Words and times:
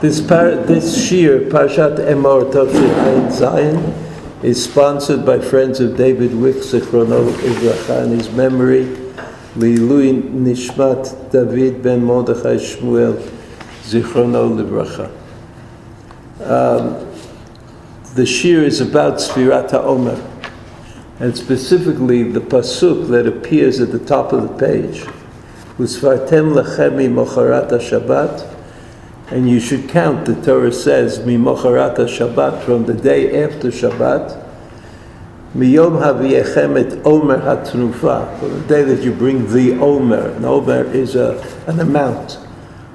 This, 0.00 0.20
par- 0.20 0.54
this 0.54 1.08
shir, 1.08 1.40
Parshat 1.50 1.98
Emor 1.98 2.52
Tovshin 2.52 2.94
Ayin 3.02 3.32
Zayin, 3.32 4.44
is 4.44 4.62
sponsored 4.62 5.26
by 5.26 5.40
friends 5.40 5.80
of 5.80 5.96
David 5.96 6.36
Wick, 6.36 6.54
Zichrono 6.58 7.28
Livracha, 7.32 8.04
in 8.04 8.16
his 8.16 8.30
memory, 8.30 8.84
Li'ilui 9.56 10.22
Nishmat 10.22 11.32
David 11.32 11.82
ben 11.82 12.04
Mordechai 12.04 12.58
Shmuel, 12.58 13.16
Zichrono 13.82 14.48
Livracha. 14.56 15.10
Um, 16.48 17.04
the 18.14 18.24
shir 18.24 18.62
is 18.62 18.80
about 18.80 19.14
Sfirat 19.14 19.70
HaOmer, 19.70 20.24
and 21.18 21.36
specifically 21.36 22.22
the 22.22 22.40
pasuk 22.40 23.08
that 23.08 23.26
appears 23.26 23.80
at 23.80 23.90
the 23.90 23.98
top 23.98 24.32
of 24.32 24.42
the 24.42 24.64
page. 24.64 25.00
Usfartem 25.76 26.54
lechemi 26.54 27.08
mocharat 27.10 27.68
Shabbat, 27.70 28.57
and 29.30 29.48
you 29.48 29.60
should 29.60 29.88
count, 29.88 30.24
the 30.24 30.34
Torah 30.42 30.72
says, 30.72 31.18
Mimocharat 31.18 31.96
Shabbat, 31.96 32.62
from 32.62 32.86
the 32.86 32.94
day 32.94 33.42
after 33.42 33.68
Shabbat, 33.68 34.46
Miyom 35.54 36.00
Haviyechem 36.02 36.80
et 36.80 37.06
Omer 37.06 37.38
HaTnufa, 37.38 38.38
from 38.38 38.50
the 38.50 38.68
day 38.68 38.82
that 38.84 39.02
you 39.02 39.12
bring 39.12 39.52
the 39.52 39.78
Omer. 39.80 40.30
An 40.30 40.44
Omer 40.46 40.84
is 40.84 41.14
a, 41.14 41.44
an 41.66 41.78
amount, 41.80 42.38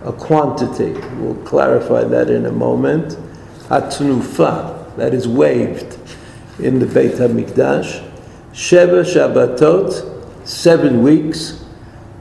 a 0.03 0.11
quantity. 0.11 0.93
We'll 1.17 1.35
clarify 1.45 2.03
that 2.05 2.31
in 2.31 2.47
a 2.47 2.51
moment. 2.51 3.15
HaTnufa, 3.67 4.95
that 4.97 5.13
is 5.13 5.27
waved 5.27 5.99
in 6.59 6.79
the 6.79 6.87
Beit 6.87 7.13
HaMikdash. 7.13 8.09
Sheva 8.53 9.03
Shabbatot, 9.03 10.47
seven 10.47 11.03
weeks 11.03 11.62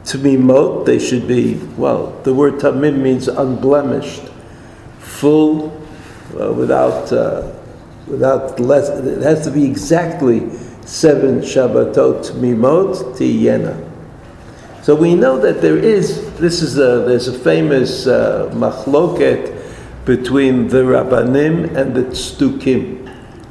Tamimot, 0.04 0.84
they 0.84 0.98
should 0.98 1.28
be, 1.28 1.54
well, 1.76 2.18
the 2.24 2.34
word 2.34 2.54
tamim 2.54 2.98
means 2.98 3.28
unblemished, 3.28 4.22
full, 4.98 5.70
uh, 6.38 6.52
without, 6.52 7.12
uh, 7.12 7.52
without 8.08 8.58
less, 8.58 8.88
it 8.88 9.22
has 9.22 9.44
to 9.44 9.50
be 9.50 9.64
exactly 9.64 10.50
seven 10.84 11.40
Shabbatot 11.40 12.24
Tamimot 12.24 13.16
Tiyena. 13.16 13.88
So 14.82 14.96
we 14.96 15.14
know 15.14 15.38
that 15.38 15.62
there 15.62 15.78
is, 15.78 16.32
this 16.38 16.60
is 16.62 16.76
a, 16.78 17.04
there's 17.06 17.28
a 17.28 17.38
famous 17.38 18.08
uh, 18.08 18.50
machloket 18.52 19.56
between 20.04 20.66
the 20.66 20.78
Rabbanim 20.78 21.76
and 21.76 21.94
the 21.94 22.02
Tzdukim. 22.02 23.08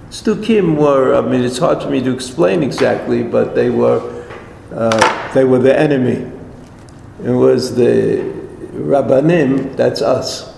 Tzdukim 0.09 0.75
were, 0.75 1.15
I 1.15 1.21
mean, 1.21 1.41
it's 1.41 1.59
hard 1.59 1.81
for 1.81 1.89
me 1.89 2.01
to 2.01 2.13
explain 2.13 2.61
exactly, 2.61 3.23
but 3.23 3.55
they 3.55 3.69
were, 3.69 4.25
uh, 4.73 5.33
they 5.33 5.45
were 5.45 5.59
the 5.59 5.77
enemy 5.79 6.29
it 7.23 7.31
was 7.31 7.75
the 7.75 8.41
Rabbanim, 8.73 9.75
that's 9.75 10.01
us. 10.01 10.57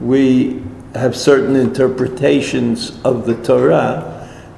We 0.00 0.62
have 0.94 1.16
certain 1.16 1.56
interpretations 1.56 3.00
of 3.04 3.26
the 3.26 3.34
Torah 3.42 4.12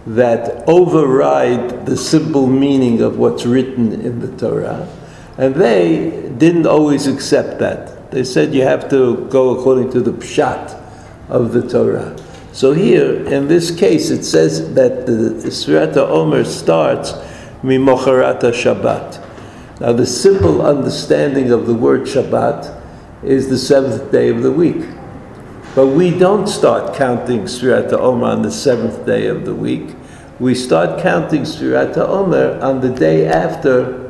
that 0.07 0.69
override 0.69 1.87
the 1.87 1.97
simple 1.97 2.47
meaning 2.47 3.03
of 3.03 3.19
what's 3.19 3.45
written 3.45 3.93
in 3.93 4.21
the 4.21 4.37
Torah. 4.37 4.89
And 5.37 5.55
they 5.55 6.31
didn't 6.39 6.67
always 6.67 7.07
accept 7.07 7.59
that. 7.61 8.11
They 8.11 8.25
said 8.25 8.55
you 8.55 8.63
have 8.63 8.89
to 8.91 9.27
go 9.29 9.59
according 9.59 9.91
to 9.93 10.01
the 10.01 10.13
pshat 10.13 10.75
of 11.29 11.53
the 11.53 11.69
Torah. 11.69 12.17
So 12.53 12.73
here, 12.73 13.25
in 13.27 13.47
this 13.47 13.71
case, 13.71 14.11
it 14.11 14.25
says 14.25 14.75
that 14.75 15.07
the 15.07 15.51
Sfirat 15.51 15.97
Omer 15.97 16.45
starts 16.45 17.13
Mimocharata 17.63 18.53
Shabbat. 18.53 19.28
Now, 19.81 19.93
the 19.93 20.07
simple 20.07 20.61
understanding 20.61 21.53
of 21.53 21.67
the 21.69 21.75
word 21.75 22.03
Shabbat 22.03 22.83
is 23.23 23.49
the 23.49 23.59
seventh 23.59 24.11
day 24.11 24.29
of 24.29 24.43
the 24.43 24.51
week. 24.51 24.85
But 25.77 25.89
we 25.89 26.11
don't 26.11 26.49
start 26.49 26.97
counting 26.97 27.43
Sfirat 27.43 27.93
Omer 27.93 28.27
on 28.27 28.43
the 28.43 28.51
seventh 28.51 29.07
day 29.07 29.29
of 29.29 29.45
the 29.45 29.55
week. 29.55 29.95
We 30.41 30.57
start 30.57 31.01
counting 31.01 31.43
Sfirat 31.43 31.97
Omer 31.97 32.59
on 32.61 32.81
the 32.81 32.89
day 32.89 33.29
after 33.29 34.09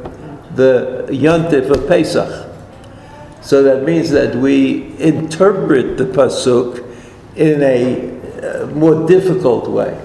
the 0.54 1.06
Yontif 1.10 1.68
of 1.68 1.86
Pesach. 1.86 2.46
So 3.42 3.62
that 3.62 3.84
means 3.84 4.08
that 4.10 4.36
we 4.36 4.98
interpret 4.98 5.98
the 5.98 6.04
Pasuk 6.04 6.82
in 7.36 7.62
a 7.62 8.18
uh, 8.40 8.66
more 8.68 9.06
difficult 9.06 9.68
way. 9.68 10.00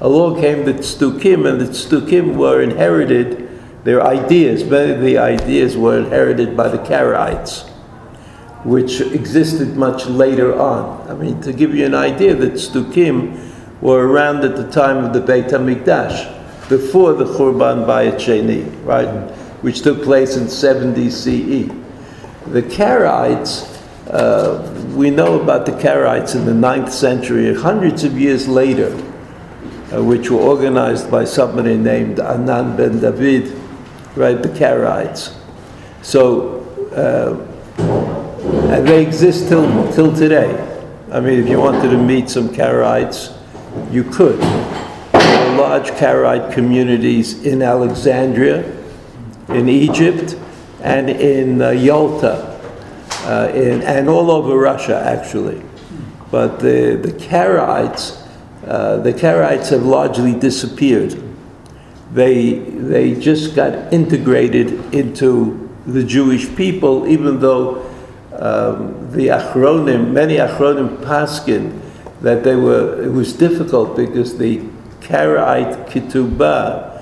Along 0.00 0.40
came 0.40 0.64
the 0.64 0.74
Tzdukim, 0.74 1.48
and 1.48 1.60
the 1.60 1.66
Tzdukim 1.66 2.34
were 2.34 2.60
inherited 2.60 3.43
their 3.84 4.02
ideas, 4.02 4.64
many 4.64 4.92
of 4.92 5.00
the 5.02 5.18
ideas 5.18 5.76
were 5.76 5.98
inherited 5.98 6.56
by 6.56 6.68
the 6.68 6.78
Karaites, 6.78 7.68
which 8.64 9.02
existed 9.02 9.76
much 9.76 10.06
later 10.06 10.58
on. 10.58 11.06
I 11.08 11.14
mean, 11.14 11.42
to 11.42 11.52
give 11.52 11.74
you 11.74 11.84
an 11.84 11.94
idea, 11.94 12.34
the 12.34 12.48
Tzdukim 12.48 13.82
were 13.82 14.08
around 14.08 14.42
at 14.42 14.56
the 14.56 14.70
time 14.70 15.04
of 15.04 15.12
the 15.12 15.20
Beit 15.20 15.46
HaMikdash, 15.46 16.68
before 16.70 17.12
the 17.12 17.26
Churban 17.26 17.84
Bayit 17.84 18.16
Sheni, 18.16 18.64
right, 18.86 19.06
which 19.60 19.82
took 19.82 20.02
place 20.02 20.36
in 20.36 20.48
70 20.48 21.10
CE. 21.10 21.68
The 22.46 22.62
Karaites, 22.62 23.70
uh, 24.10 24.94
we 24.96 25.10
know 25.10 25.42
about 25.42 25.66
the 25.66 25.72
Karaites 25.72 26.34
in 26.34 26.46
the 26.46 26.52
9th 26.52 26.90
century, 26.90 27.54
hundreds 27.54 28.02
of 28.02 28.18
years 28.18 28.48
later, 28.48 28.94
uh, 29.92 30.02
which 30.02 30.30
were 30.30 30.40
organized 30.40 31.10
by 31.10 31.24
somebody 31.24 31.76
named 31.76 32.18
Anan 32.18 32.78
ben 32.78 32.98
David, 33.00 33.60
right, 34.16 34.42
the 34.42 34.48
Karaites. 34.48 35.34
So, 36.02 36.60
uh, 36.92 37.54
they 38.80 39.02
exist 39.04 39.48
till, 39.48 39.92
till 39.92 40.14
today. 40.14 40.52
I 41.10 41.20
mean, 41.20 41.40
if 41.40 41.48
you 41.48 41.58
wanted 41.58 41.90
to 41.90 41.98
meet 41.98 42.28
some 42.28 42.48
Karaites, 42.48 43.36
you 43.90 44.04
could. 44.04 44.38
There 44.40 45.50
are 45.50 45.56
large 45.56 45.90
Karaite 45.92 46.52
communities 46.52 47.44
in 47.44 47.62
Alexandria, 47.62 48.64
in 49.48 49.68
Egypt, 49.68 50.36
and 50.82 51.08
in 51.08 51.62
uh, 51.62 51.70
Yalta, 51.70 52.60
uh, 53.24 53.52
in, 53.54 53.82
and 53.82 54.08
all 54.08 54.30
over 54.30 54.56
Russia, 54.56 55.02
actually. 55.04 55.62
But 56.30 56.60
the, 56.60 56.96
the 57.00 57.12
Karaites, 57.12 58.20
uh, 58.66 58.98
the 58.98 59.12
Karaites 59.12 59.70
have 59.70 59.84
largely 59.84 60.38
disappeared 60.38 61.20
they, 62.14 62.60
they 62.60 63.16
just 63.16 63.56
got 63.56 63.92
integrated 63.92 64.94
into 64.94 65.68
the 65.84 66.04
Jewish 66.04 66.54
people, 66.54 67.08
even 67.08 67.40
though 67.40 67.82
um, 68.38 69.10
the 69.10 69.28
Achronim, 69.28 70.12
many 70.12 70.36
Achronim 70.36 70.98
paskin, 70.98 71.80
that 72.20 72.44
they 72.44 72.54
were, 72.54 73.02
it 73.02 73.10
was 73.10 73.32
difficult 73.32 73.96
because 73.96 74.38
the 74.38 74.62
Karaite 75.00 75.88
Ketubah, 75.88 76.92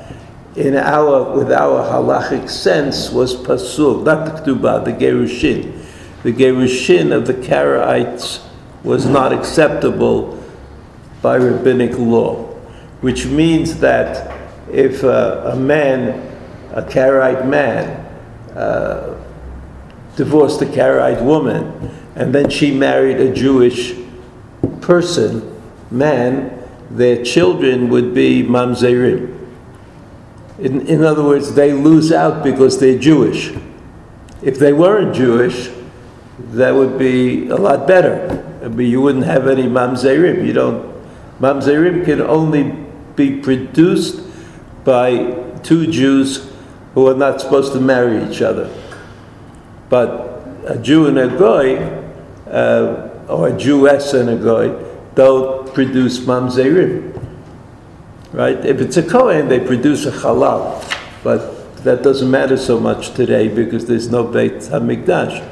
in 0.57 0.77
our, 0.77 1.37
with 1.37 1.53
our 1.53 1.85
halachic 1.85 2.49
sense, 2.49 3.11
was 3.11 3.37
pasul, 3.37 4.03
not 4.03 4.25
the 4.25 4.53
Ketubah, 4.53 4.83
the 4.83 4.93
Gerushin. 4.93 5.79
The 6.23 6.33
Gerushin 6.33 7.13
of 7.13 7.27
the 7.27 7.35
Karaites 7.35 8.43
was 8.83 9.05
not 9.05 9.35
acceptable 9.35 10.43
by 11.21 11.37
rabbinic 11.37 11.99
law, 11.99 12.47
which 13.03 13.27
means 13.27 13.79
that 13.81 14.32
if 14.73 15.05
uh, 15.05 15.51
a 15.53 15.57
man, 15.57 16.11
a 16.73 16.83
Karaite 16.83 17.47
man, 17.47 17.89
uh, 18.57 19.19
divorced 20.17 20.63
a 20.63 20.67
Karaite 20.67 21.23
woman, 21.23 21.91
and 22.17 22.35
then 22.35 22.49
she 22.49 22.75
married 22.75 23.19
a 23.19 23.33
Jewish 23.33 23.95
person, 24.81 25.61
man, 25.91 26.59
their 26.91 27.25
children 27.25 27.89
would 27.89 28.15
be 28.15 28.43
mamzerim. 28.43 29.39
In, 30.59 30.87
in 30.87 31.05
other 31.05 31.23
words, 31.23 31.55
they 31.55 31.73
lose 31.73 32.13
out 32.13 32.45
because 32.45 32.79
they're 32.79 32.99
Jewish. 32.99 33.53
If 34.43 34.59
they 34.59 34.73
weren't 34.73 35.15
Jewish, 35.15 35.71
that 36.53 36.75
would 36.75 36.99
be 36.99 37.49
a 37.49 37.57
lot 37.57 37.87
better. 37.87 38.39
But 38.63 38.85
you 38.85 39.01
wouldn't 39.01 39.25
have 39.25 39.49
any 39.49 39.65
mamzerim. 39.65 40.47
You 40.47 40.53
don't. 40.53 40.93
Mamzerim 41.41 42.05
can 42.05 42.21
only 42.21 42.75
be 43.17 43.41
produced 43.41 44.32
by 44.85 45.33
two 45.63 45.87
Jews 45.87 46.51
who 46.95 47.09
are 47.09 47.15
not 47.15 47.41
supposed 47.41 47.73
to 47.73 47.81
marry 47.81 48.29
each 48.29 48.43
other. 48.43 48.71
But 49.89 50.43
a 50.67 50.79
Jew 50.79 51.07
and 51.07 51.19
a 51.19 51.29
Goy, 51.29 51.79
uh, 52.47 53.27
or 53.29 53.49
a 53.49 53.57
Jewess 53.57 54.13
and 54.15 54.29
a 54.29 54.37
Goy, 54.37 54.75
don't 55.15 55.73
produce 55.75 56.21
mamzerim. 56.21 57.11
Right? 58.33 58.65
If 58.65 58.81
it's 58.81 58.97
a 58.97 59.03
Kohen, 59.03 59.49
they 59.49 59.61
produce 59.61 60.07
a 60.07 60.11
halal. 60.11 60.83
But 61.23 61.85
that 61.85 62.03
doesn't 62.03 62.31
matter 62.31 62.57
so 62.57 62.81
much 62.81 63.13
today 63.15 63.49
because 63.49 63.87
there's 63.87 64.09
no 64.09 64.25
Beit 64.25 64.55
HaMikdash. 64.55 65.49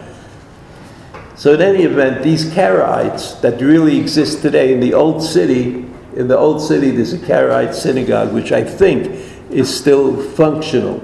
So 1.37 1.55
in 1.55 1.63
any 1.63 1.85
event, 1.85 2.23
these 2.23 2.45
Karaites 2.47 3.41
that 3.41 3.61
really 3.61 3.99
exist 3.99 4.43
today 4.43 4.73
in 4.73 4.81
the 4.81 4.95
old 4.95 5.23
city 5.23 5.90
in 6.15 6.29
the 6.29 6.37
old 6.37 6.61
city, 6.61 6.91
there's 6.91 7.13
a 7.13 7.19
Karaite 7.19 7.75
synagogue, 7.75 8.33
which 8.33 8.53
I 8.53 8.65
think 8.65 9.07
is 9.51 9.73
still 9.75 10.21
functional. 10.33 11.03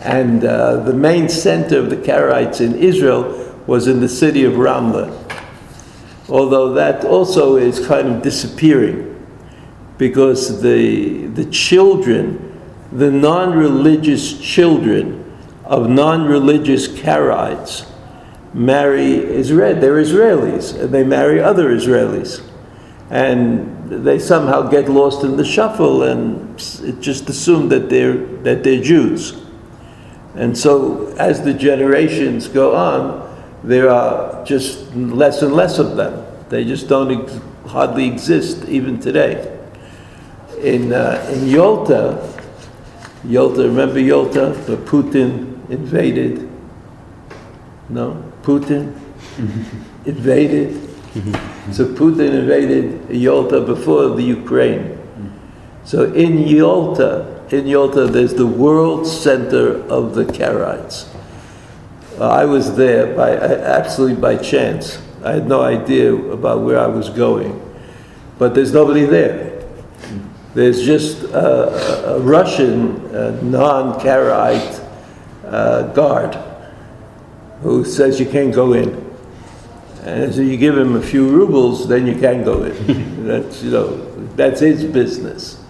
And 0.00 0.44
uh, 0.44 0.76
the 0.76 0.94
main 0.94 1.28
center 1.28 1.78
of 1.78 1.90
the 1.90 1.96
Karaites 1.96 2.60
in 2.60 2.74
Israel 2.76 3.54
was 3.66 3.86
in 3.86 4.00
the 4.00 4.08
city 4.08 4.44
of 4.44 4.54
Ramla. 4.54 5.16
although 6.28 6.72
that 6.74 7.04
also 7.04 7.56
is 7.56 7.86
kind 7.86 8.08
of 8.08 8.22
disappearing 8.22 9.06
because 9.98 10.62
the, 10.62 11.26
the 11.26 11.44
children, 11.46 12.58
the 12.92 13.10
non 13.10 13.54
religious 13.54 14.40
children 14.40 15.18
of 15.64 15.88
non 15.90 16.24
religious 16.24 16.88
Karaites, 16.88 17.86
marry 18.54 19.12
Israel. 19.12 19.78
They're 19.78 20.02
Israelis, 20.02 20.80
and 20.80 20.92
they 20.92 21.04
marry 21.04 21.40
other 21.40 21.68
Israelis. 21.68 22.42
And 23.10 23.90
they 23.90 24.18
somehow 24.18 24.62
get 24.68 24.88
lost 24.88 25.24
in 25.24 25.36
the 25.36 25.44
shuffle 25.44 26.04
and 26.04 26.56
just 27.02 27.28
assumed 27.28 27.70
that 27.72 27.90
they're, 27.90 28.16
that 28.42 28.62
they're 28.62 28.80
Jews. 28.80 29.42
And 30.36 30.56
so, 30.56 31.08
as 31.18 31.42
the 31.42 31.52
generations 31.52 32.46
go 32.46 32.74
on, 32.74 33.26
there 33.64 33.90
are 33.90 34.44
just 34.44 34.94
less 34.94 35.42
and 35.42 35.52
less 35.52 35.78
of 35.78 35.96
them. 35.96 36.24
They 36.48 36.64
just 36.64 36.88
don't 36.88 37.24
ex- 37.24 37.40
hardly 37.66 38.06
exist 38.06 38.68
even 38.68 39.00
today 39.00 39.58
in, 40.62 40.92
uh, 40.92 41.26
in 41.32 41.46
Yalta, 41.46 42.36
Yalta, 43.24 43.62
remember 43.62 43.98
Yalta, 43.98 44.50
where 44.66 44.76
Putin 44.76 45.68
invaded? 45.70 46.48
No? 47.88 48.22
Putin 48.42 48.98
invaded. 50.04 50.88
so 51.72 51.86
Putin 51.86 52.32
invaded 52.40 53.10
Yalta 53.10 53.60
before 53.60 54.08
the 54.10 54.22
Ukraine. 54.22 54.98
So 55.84 56.12
in 56.12 56.38
Yalta, 56.38 57.46
in 57.50 57.66
Yalta, 57.66 58.06
there's 58.06 58.34
the 58.34 58.46
world 58.46 59.06
center 59.06 59.82
of 59.88 60.14
the 60.14 60.24
Karaites. 60.24 61.08
I 62.20 62.44
was 62.44 62.76
there 62.76 63.16
by 63.16 63.30
absolutely 63.36 64.20
by 64.20 64.36
chance. 64.36 65.00
I 65.24 65.32
had 65.32 65.48
no 65.48 65.62
idea 65.62 66.14
about 66.14 66.60
where 66.60 66.78
I 66.78 66.86
was 66.86 67.08
going, 67.08 67.60
but 68.38 68.54
there's 68.54 68.72
nobody 68.72 69.04
there. 69.04 69.62
There's 70.54 70.84
just 70.84 71.22
a, 71.24 72.16
a 72.16 72.20
Russian 72.20 73.14
uh, 73.14 73.38
non-Karaite 73.42 74.86
uh, 75.44 75.82
guard 75.92 76.36
who 77.62 77.84
says 77.84 78.18
you 78.18 78.26
can't 78.26 78.54
go 78.54 78.72
in. 78.72 79.09
And 80.02 80.34
so 80.34 80.40
you 80.40 80.56
give 80.56 80.76
him 80.76 80.96
a 80.96 81.02
few 81.02 81.28
rubles, 81.28 81.86
then 81.86 82.06
you 82.06 82.18
can 82.18 82.42
go 82.42 82.64
in. 82.64 83.26
that's, 83.26 83.62
you 83.62 83.70
know, 83.70 83.96
that's 84.34 84.60
his 84.60 84.84
business. 84.84 85.62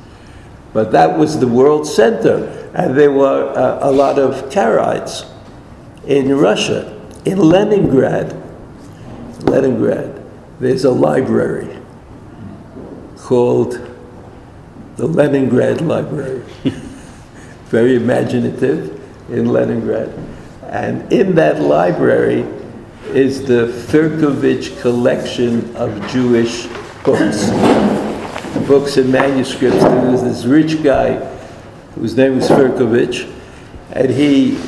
But 0.72 0.92
that 0.92 1.18
was 1.18 1.40
the 1.40 1.48
world 1.48 1.86
center. 1.86 2.70
And 2.74 2.96
there 2.96 3.10
were 3.10 3.52
uh, 3.56 3.88
a 3.88 3.90
lot 3.90 4.18
of 4.18 4.50
Karaites 4.50 5.28
in 6.06 6.36
Russia. 6.36 6.96
In 7.24 7.38
Leningrad, 7.38 8.32
Leningrad, 9.42 10.22
there's 10.60 10.84
a 10.84 10.90
library 10.90 11.76
called 13.16 13.72
the 14.96 15.06
Leningrad 15.06 15.80
Library. 15.80 16.42
Very 17.66 17.96
imaginative 17.96 19.00
in 19.30 19.46
Leningrad. 19.46 20.08
And 20.64 21.12
in 21.12 21.34
that 21.34 21.60
library 21.60 22.42
is 23.14 23.44
the 23.44 23.66
Firkovich 23.66 24.80
collection 24.80 25.74
of 25.76 25.90
Jewish 26.10 26.66
books, 27.04 27.50
books 28.66 28.96
and 28.96 29.10
manuscripts. 29.10 29.78
There 29.78 30.10
was 30.10 30.22
this 30.22 30.44
rich 30.44 30.82
guy 30.82 31.14
whose 31.94 32.16
name 32.16 32.36
was 32.36 32.48
Firkovich, 32.48 33.32
and 33.92 34.10
he 34.10 34.58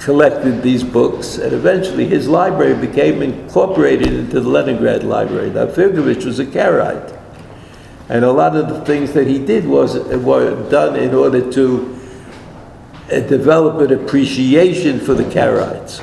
collected 0.00 0.62
these 0.62 0.84
books, 0.84 1.38
and 1.38 1.52
eventually 1.52 2.06
his 2.06 2.28
library 2.28 2.74
became 2.74 3.22
incorporated 3.22 4.12
into 4.12 4.40
the 4.40 4.48
Leningrad 4.48 5.02
Library. 5.02 5.50
Now, 5.50 5.66
Firkovich 5.66 6.24
was 6.24 6.38
a 6.38 6.46
Karaite. 6.46 7.20
And 8.08 8.24
a 8.24 8.32
lot 8.32 8.54
of 8.54 8.68
the 8.68 8.84
things 8.84 9.12
that 9.14 9.26
he 9.26 9.38
did 9.38 9.66
was 9.66 9.96
were 9.96 10.70
done 10.70 10.96
in 10.96 11.14
order 11.14 11.50
to 11.52 11.98
uh, 13.10 13.20
develop 13.20 13.80
an 13.80 13.98
appreciation 13.98 15.00
for 15.00 15.14
the 15.14 15.24
Karaites. 15.24 16.02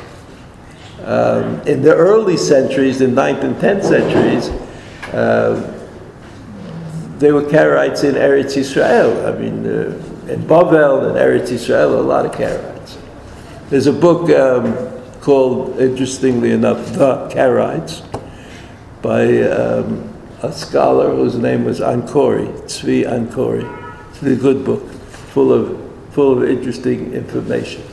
Um, 1.04 1.62
in 1.62 1.82
the 1.82 1.96
early 1.96 2.38
centuries, 2.38 3.00
the 3.00 3.06
9th 3.06 3.44
and 3.44 3.56
10th 3.56 3.84
centuries, 3.84 4.50
uh, 5.14 5.78
there 7.18 7.34
were 7.34 7.44
Karaites 7.44 8.04
in 8.04 8.16
Eretz 8.16 8.56
Israel. 8.58 9.26
I 9.26 9.38
mean, 9.38 9.66
uh, 9.66 10.32
in 10.32 10.44
Bavel 10.48 11.08
and 11.08 11.18
Eretz 11.18 11.52
Israel, 11.52 12.00
a 12.00 12.02
lot 12.02 12.26
of 12.26 12.32
Karaites. 12.34 12.98
There's 13.70 13.88
a 13.88 13.94
book 13.94 14.30
um, 14.30 14.76
called, 15.22 15.80
interestingly 15.80 16.52
enough, 16.52 16.94
The 16.94 17.30
Karaites 17.30 18.06
by 19.02 19.42
um, 19.44 20.14
a 20.44 20.52
scholar 20.52 21.16
whose 21.16 21.36
name 21.36 21.66
was 21.66 21.80
Ankori, 21.80 22.48
Tzvi 22.64 23.06
Ankori. 23.06 23.66
It's 24.10 24.22
a 24.22 24.36
good 24.36 24.64
book, 24.64 24.88
full 24.92 25.52
of, 25.52 25.80
full 26.12 26.38
of 26.38 26.50
interesting 26.50 27.14
information. 27.14 27.84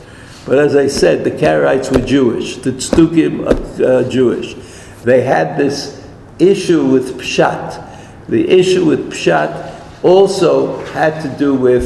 But 0.49 0.57
as 0.57 0.75
I 0.75 0.87
said, 0.87 1.23
the 1.23 1.29
Karaites 1.29 1.91
were 1.91 2.03
Jewish, 2.03 2.55
the 2.57 2.71
Tzdukim 2.71 3.45
are 3.45 3.85
uh, 3.85 4.09
Jewish. 4.09 4.55
They 5.03 5.21
had 5.21 5.59
this 5.59 6.03
issue 6.39 6.85
with 6.85 7.19
Pshat. 7.19 8.27
The 8.27 8.49
issue 8.49 8.83
with 8.83 9.11
Pshat 9.11 10.03
also 10.03 10.83
had 10.87 11.21
to 11.21 11.29
do 11.37 11.53
with 11.53 11.85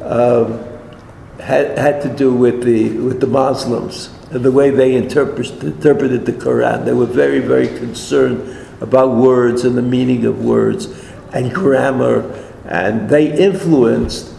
um, 0.00 0.64
had, 1.40 1.76
had 1.76 2.02
to 2.02 2.08
do 2.08 2.32
with 2.32 2.62
the 2.62 2.90
with 2.98 3.18
the 3.18 3.26
Muslims 3.26 4.14
and 4.30 4.44
the 4.44 4.52
way 4.52 4.70
they 4.70 4.94
interpret, 4.94 5.50
interpreted 5.64 6.24
the 6.24 6.34
Quran. 6.34 6.84
They 6.84 6.92
were 6.94 7.06
very 7.06 7.40
very 7.40 7.66
concerned 7.66 8.56
about 8.80 9.16
words 9.16 9.64
and 9.64 9.76
the 9.76 9.82
meaning 9.82 10.24
of 10.24 10.44
words 10.44 10.86
and 11.32 11.52
grammar, 11.52 12.22
and 12.64 13.10
they 13.10 13.36
influenced, 13.36 14.32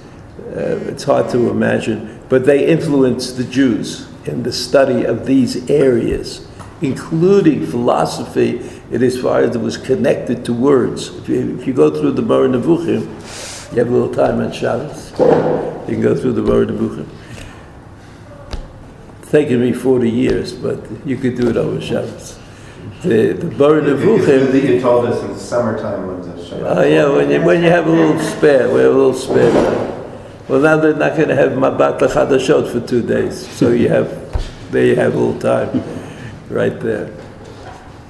uh, 0.55 0.79
it's 0.87 1.03
hard 1.03 1.29
to 1.31 1.49
imagine, 1.49 2.14
but 2.29 2.45
they 2.45 2.67
influenced 2.67 3.37
the 3.37 3.43
Jews 3.43 4.07
in 4.25 4.43
the 4.43 4.51
study 4.51 5.03
of 5.03 5.25
these 5.25 5.69
areas, 5.69 6.47
including 6.81 7.65
philosophy 7.65 8.59
in 8.91 9.03
as 9.03 9.19
far 9.19 9.41
as 9.41 9.55
it 9.55 9.59
was 9.59 9.77
connected 9.77 10.45
to 10.45 10.53
words. 10.53 11.09
If 11.09 11.29
you, 11.29 11.59
if 11.59 11.67
you 11.67 11.73
go 11.73 11.89
through 11.89 12.11
the 12.11 12.21
Moreh 12.21 12.49
Nevuchim, 12.49 13.71
you 13.71 13.79
have 13.79 13.89
a 13.89 13.91
little 13.91 14.13
time 14.13 14.39
on 14.39 14.51
Shabbos, 14.51 15.11
you 15.11 15.95
can 15.95 16.01
go 16.01 16.15
through 16.15 16.33
the 16.33 16.41
Moreh 16.41 16.67
Nevuchim. 16.67 17.07
It's 19.21 19.31
taken 19.31 19.61
me 19.61 19.73
40 19.73 20.09
years, 20.09 20.53
but 20.53 20.79
you 21.05 21.17
could 21.17 21.35
do 21.35 21.49
it 21.49 21.57
over 21.57 21.81
Shabbos 21.81 22.39
the 23.01 23.33
the 23.33 23.51
Moreh 23.51 23.81
Nevuchim. 23.81 24.53
You 24.53 24.81
told 24.81 25.05
us 25.05 25.21
in 25.23 25.33
the 25.33 25.39
summertime 25.39 26.07
when 26.07 26.21
the 26.21 26.41
Shabbat. 26.41 26.77
Oh 26.77 26.83
yeah, 26.83 27.09
when 27.09 27.29
you 27.29 27.41
when 27.41 27.63
you 27.63 27.69
have 27.69 27.87
a 27.87 27.91
little 27.91 28.19
spare, 28.19 28.73
we 28.73 28.81
have 28.81 28.93
a 28.93 28.95
little 28.95 29.13
spare 29.13 29.51
time. 29.51 29.84
Well, 30.47 30.61
now 30.61 30.77
they're 30.77 30.95
not 30.95 31.15
going 31.15 31.29
to 31.29 31.35
have 31.35 31.53
Mabat 31.53 31.99
Chadashot 31.99 32.71
for 32.71 32.85
two 32.85 33.01
days, 33.01 33.49
so 33.49 33.71
you 33.71 33.89
have 33.89 34.21
there 34.71 34.85
you 34.85 34.95
have 34.95 35.15
a 35.15 35.17
little 35.17 35.39
time, 35.39 35.83
right 36.49 36.79
there. 36.79 37.11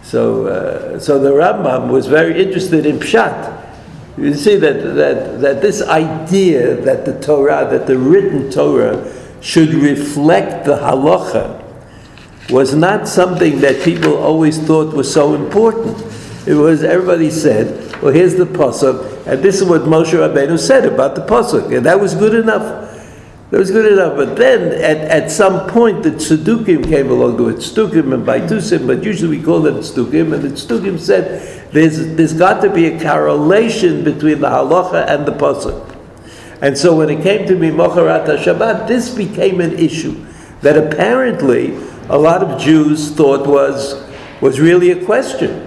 So 0.03 0.47
uh, 0.47 0.99
so 0.99 1.19
the 1.19 1.31
Rambam 1.31 1.89
was 1.89 2.07
very 2.07 2.41
interested 2.41 2.85
in 2.85 2.99
pshat. 2.99 3.63
You 4.17 4.33
see 4.33 4.57
that 4.57 4.95
that 4.95 5.41
that 5.41 5.61
this 5.61 5.81
idea 5.81 6.75
that 6.81 7.05
the 7.05 7.19
Torah, 7.21 7.67
that 7.69 7.87
the 7.87 7.97
written 7.97 8.51
Torah, 8.51 9.11
should 9.39 9.73
reflect 9.73 10.65
the 10.65 10.77
halacha 10.77 11.61
was 12.49 12.75
not 12.75 13.07
something 13.07 13.59
that 13.61 13.83
people 13.83 14.17
always 14.17 14.59
thought 14.59 14.93
was 14.93 15.11
so 15.11 15.33
important. 15.33 15.97
It 16.47 16.53
was, 16.53 16.83
everybody 16.83 17.31
said, 17.31 17.84
well, 18.01 18.13
here's 18.13 18.35
the 18.35 18.45
pasuk, 18.45 19.25
and 19.27 19.41
this 19.41 19.61
is 19.61 19.67
what 19.67 19.81
Moshe 19.81 20.13
Rabbeinu 20.13 20.59
said 20.59 20.85
about 20.85 21.15
the 21.15 21.21
pasuk, 21.21 21.75
and 21.75 21.85
that 21.85 21.99
was 21.99 22.13
good 22.15 22.33
enough. 22.33 22.91
That 23.51 23.59
was 23.59 23.71
good 23.71 23.93
enough. 23.93 24.17
But 24.17 24.35
then, 24.35 24.73
at, 24.83 24.97
at 25.23 25.31
some 25.31 25.69
point, 25.69 26.03
the 26.03 26.11
tzedukim 26.11 26.83
came 26.89 27.09
along 27.09 27.37
to 27.37 27.49
it, 27.49 27.57
tzedukim 27.57 28.13
and 28.13 28.25
baitusim, 28.25 28.87
but 28.87 29.03
usually 29.03 29.37
we 29.37 29.43
call 29.43 29.61
them 29.61 29.75
tzedukim, 29.75 30.33
and 30.33 30.43
the 30.43 30.49
tzedukim 30.49 30.99
said, 30.99 31.71
there's, 31.71 32.15
there's 32.15 32.33
got 32.33 32.61
to 32.61 32.69
be 32.69 32.85
a 32.87 32.99
correlation 32.99 34.03
between 34.03 34.39
the 34.39 34.49
halacha 34.49 35.07
and 35.07 35.25
the 35.25 35.31
pasuk. 35.31 35.95
And 36.61 36.77
so 36.77 36.95
when 36.95 37.09
it 37.09 37.21
came 37.21 37.47
to 37.47 37.55
be 37.55 37.69
Mocharat 37.69 38.25
Shabbat, 38.25 38.87
this 38.87 39.13
became 39.13 39.61
an 39.61 39.77
issue 39.77 40.25
that 40.61 40.77
apparently 40.77 41.75
a 42.09 42.17
lot 42.17 42.41
of 42.41 42.59
Jews 42.59 43.11
thought 43.11 43.45
was, 43.45 44.03
was 44.41 44.59
really 44.59 44.91
a 44.91 45.05
question. 45.05 45.64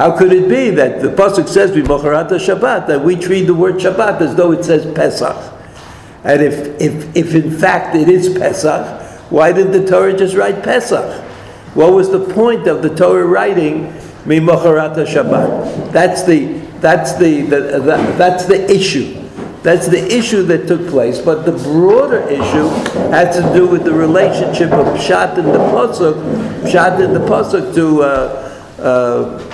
How 0.00 0.16
could 0.16 0.32
it 0.32 0.48
be 0.48 0.70
that 0.70 1.02
the 1.02 1.08
Pasuk 1.08 1.46
says, 1.46 1.72
B'mocharata 1.72 2.38
Shabbat, 2.38 2.86
that 2.86 3.04
we 3.04 3.16
treat 3.16 3.42
the 3.42 3.52
word 3.52 3.74
Shabbat 3.74 4.22
as 4.22 4.34
though 4.34 4.50
it 4.52 4.64
says 4.64 4.90
Pesach? 4.94 5.36
And 6.24 6.40
if, 6.40 6.80
if, 6.80 7.14
if 7.14 7.34
in 7.34 7.50
fact 7.50 7.94
it 7.94 8.08
is 8.08 8.30
Pesach, 8.30 9.02
why 9.30 9.52
didn't 9.52 9.72
the 9.72 9.86
Torah 9.86 10.16
just 10.16 10.34
write 10.34 10.62
Pesach? 10.62 11.22
What 11.74 11.92
was 11.92 12.10
the 12.10 12.32
point 12.32 12.66
of 12.66 12.80
the 12.80 12.88
Torah 12.96 13.26
writing 13.26 13.88
Mimocharata 14.24 15.04
Shabbat? 15.04 15.92
That's 15.92 16.22
the, 16.22 16.46
that's 16.80 17.16
the, 17.16 17.42
the, 17.42 17.60
the, 17.60 18.14
that's 18.16 18.46
the 18.46 18.74
issue. 18.74 19.22
That's 19.62 19.86
the 19.86 20.02
issue 20.02 20.44
that 20.44 20.66
took 20.66 20.88
place, 20.88 21.20
but 21.20 21.44
the 21.44 21.52
broader 21.52 22.26
issue 22.26 22.68
had 23.10 23.32
to 23.32 23.42
do 23.52 23.66
with 23.66 23.84
the 23.84 23.92
relationship 23.92 24.72
of 24.72 24.86
Pshat 24.96 25.36
and 25.36 25.48
the 25.48 25.58
Pasuk, 25.58 26.14
Pshat 26.62 27.04
and 27.04 27.14
the 27.14 27.20
Pasuk 27.20 27.74
to, 27.74 28.02
uh, 28.02 28.46
uh, 28.78 29.49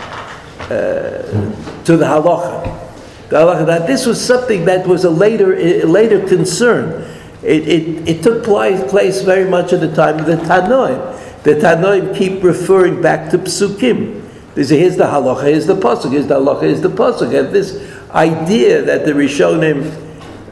uh, 0.66 1.84
to 1.84 1.96
the 1.96 2.04
halacha. 2.04 2.82
The 3.28 3.36
halacha 3.36 3.66
that 3.66 3.86
this 3.86 4.06
was 4.06 4.24
something 4.24 4.64
that 4.66 4.86
was 4.86 5.04
a 5.04 5.10
later 5.10 5.54
a 5.54 5.84
later 5.84 6.26
concern. 6.26 7.12
It, 7.42 7.68
it, 7.68 8.08
it 8.08 8.22
took 8.22 8.42
place, 8.42 9.22
very 9.22 9.48
much 9.48 9.72
at 9.72 9.80
the 9.80 9.94
time 9.94 10.18
of 10.18 10.26
the 10.26 10.36
Tanoim. 10.36 11.42
The 11.44 11.54
Tanoim 11.54 12.16
keep 12.16 12.42
referring 12.42 13.00
back 13.00 13.30
to 13.30 13.38
psukim. 13.38 14.24
They 14.56 14.64
say, 14.64 14.78
here's 14.80 14.96
the 14.96 15.04
halacha, 15.04 15.44
here's 15.44 15.66
the 15.66 15.76
pasuk, 15.76 16.10
here's 16.10 16.26
the 16.26 16.40
halacha, 16.40 16.62
here's 16.62 16.80
the 16.80 16.88
pasuk. 16.88 17.38
And 17.38 17.54
this 17.54 17.76
idea 18.10 18.82
that 18.82 19.04
the 19.04 19.12
Rishonim, 19.12 19.84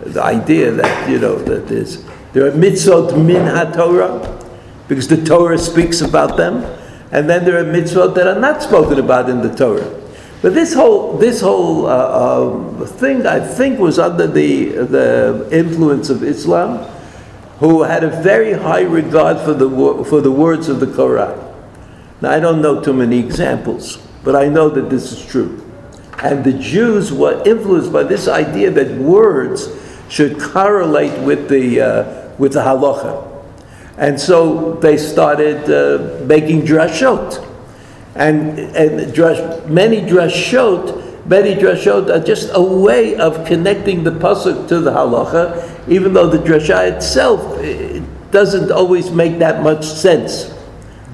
the 0.05 0.23
idea 0.23 0.71
that, 0.73 1.11
you 1.11 1.19
know, 1.19 1.37
that 1.37 1.67
there's, 1.67 2.05
there 2.33 2.47
are 2.47 2.53
mitzvot 2.53 3.17
min 3.25 3.47
ha-Torah, 3.47 4.45
because 4.87 5.09
the 5.09 5.25
Torah 5.25 5.59
speaks 5.59 6.01
about 6.03 6.37
them, 6.37 6.63
and 7.11 7.29
then 7.29 7.45
there 7.45 7.59
are 7.59 7.65
mitzvot 7.65 8.15
that 8.15 8.29
are 8.29 8.39
not 8.39 8.63
spoken 8.63 8.99
about 8.99 9.31
in 9.31 9.41
the 9.41 9.53
Torah. 9.53 10.04
But 10.45 10.53
this 10.53 10.75
whole 10.75 11.17
this 11.17 11.41
whole 11.41 11.87
uh, 11.87 11.91
uh, 11.91 12.85
thing, 12.85 13.27
I 13.27 13.41
think, 13.41 13.79
was 13.79 13.99
under 13.99 14.27
the 14.27 14.73
the 14.73 15.49
influence 15.51 16.11
of 16.11 16.23
Islam, 16.23 16.85
who 17.61 17.85
had 17.85 18.05
a 18.05 18.11
very 18.21 18.53
high 18.53 18.83
regard 18.83 19.41
for 19.41 19.55
the 19.55 19.71
for 20.05 20.21
the 20.21 20.31
words 20.31 20.69
of 20.69 20.81
the 20.81 20.87
Quran. 20.87 21.35
Now, 22.21 22.33
I 22.33 22.41
don't 22.41 22.61
know 22.61 22.79
too 22.83 22.93
many 22.93 23.19
examples, 23.21 23.97
but 24.23 24.37
I 24.37 24.49
know 24.49 24.69
that 24.69 24.91
this 24.91 25.13
is 25.13 25.25
true. 25.25 25.65
And 26.23 26.45
the 26.45 26.53
Jews 26.53 27.11
were 27.11 27.43
influenced 27.47 27.91
by 27.91 28.03
this 28.03 28.29
idea 28.29 28.71
that 28.71 28.99
words 28.99 29.71
should 30.11 30.39
correlate 30.39 31.19
with 31.23 31.49
the 31.49 31.81
uh, 31.81 32.29
with 32.37 32.53
the 32.53 32.61
halacha, 32.61 33.17
and 33.97 34.21
so 34.21 34.75
they 34.75 34.99
started 34.99 35.65
uh, 35.71 36.23
making 36.27 36.67
drashot 36.67 37.54
and, 38.15 38.59
and 38.59 39.13
drash, 39.13 39.69
many 39.69 40.01
drashot, 40.01 41.27
many 41.27 41.55
drashot 41.55 42.15
are 42.15 42.25
just 42.25 42.51
a 42.53 42.63
way 42.63 43.17
of 43.17 43.45
connecting 43.47 44.05
the 44.05 44.11
pasuk 44.11 44.69
to 44.69 44.81
the 44.81 44.91
halacha, 44.91 45.89
even 45.89 46.13
though 46.13 46.29
the 46.29 46.39
drasha 46.39 46.93
itself 46.93 47.59
it 47.61 48.03
doesn't 48.31 48.71
always 48.71 49.11
make 49.11 49.39
that 49.39 49.63
much 49.63 49.85
sense. 49.85 50.53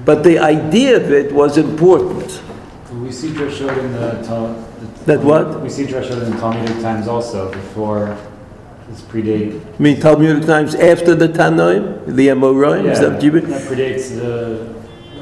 But 0.05 0.23
the 0.23 0.39
idea 0.39 0.97
of 0.97 1.11
it 1.11 1.31
was 1.31 1.57
important. 1.57 2.41
We 2.91 3.11
see 3.11 3.29
drashot 3.29 3.77
in 3.77 3.91
the 3.93 4.65
That 5.05 5.21
what? 5.21 5.61
We 5.61 5.69
see 5.69 5.85
drashot 5.85 6.25
in 6.25 6.33
Talmudic 6.39 6.81
times 6.81 7.07
also 7.07 7.51
before 7.51 8.17
this 8.89 9.01
predate. 9.01 9.61
I 9.75 9.81
mean, 9.81 9.99
Talmudic 9.99 10.45
times 10.45 10.75
after 10.75 11.15
the 11.15 11.27
Tanoim, 11.27 12.05
the 12.05 12.27
Amoraim, 12.29 12.91
is 12.91 12.99
that 12.99 13.21
that 13.21 13.61
predates 13.69 14.15
the 14.15 14.73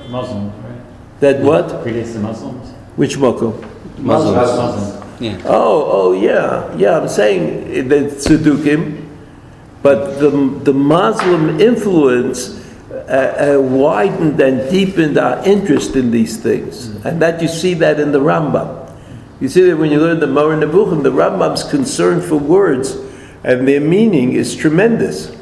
Muslim, 0.09 0.51
right? 0.63 0.81
That 1.19 1.41
what? 1.41 1.67
Predates 1.83 2.13
the 2.13 2.19
Muslims. 2.19 2.69
Which 2.95 3.17
mokum? 3.17 3.53
Muslims. 3.97 4.35
Muslims. 4.35 5.21
Yeah. 5.21 5.41
Oh, 5.45 5.87
oh, 5.91 6.11
yeah, 6.13 6.73
yeah. 6.77 6.97
I'm 6.97 7.09
saying 7.09 7.89
the 7.89 7.95
Tzedukim, 7.95 9.05
but 9.81 10.19
the 10.19 10.29
the 10.63 10.73
Muslim 10.73 11.59
influence 11.59 12.63
uh, 12.91 13.57
uh, 13.57 13.61
widened 13.61 14.39
and 14.39 14.71
deepened 14.71 15.17
our 15.17 15.45
interest 15.45 15.97
in 15.97 16.11
these 16.11 16.37
things, 16.37 16.87
and 17.05 17.21
that 17.21 17.41
you 17.41 17.49
see 17.49 17.73
that 17.75 17.99
in 17.99 18.13
the 18.13 18.19
Rambam. 18.19 18.77
You 19.41 19.49
see 19.49 19.61
that 19.63 19.77
when 19.77 19.91
you 19.91 19.99
learn 19.99 20.19
the 20.19 20.27
Moreh 20.27 20.55
Nevuchim, 20.57 21.03
the 21.03 21.11
Rambam's 21.11 21.63
concern 21.63 22.21
for 22.21 22.37
words 22.37 22.95
and 23.43 23.67
their 23.67 23.79
meaning 23.79 24.33
is 24.33 24.55
tremendous. 24.55 25.35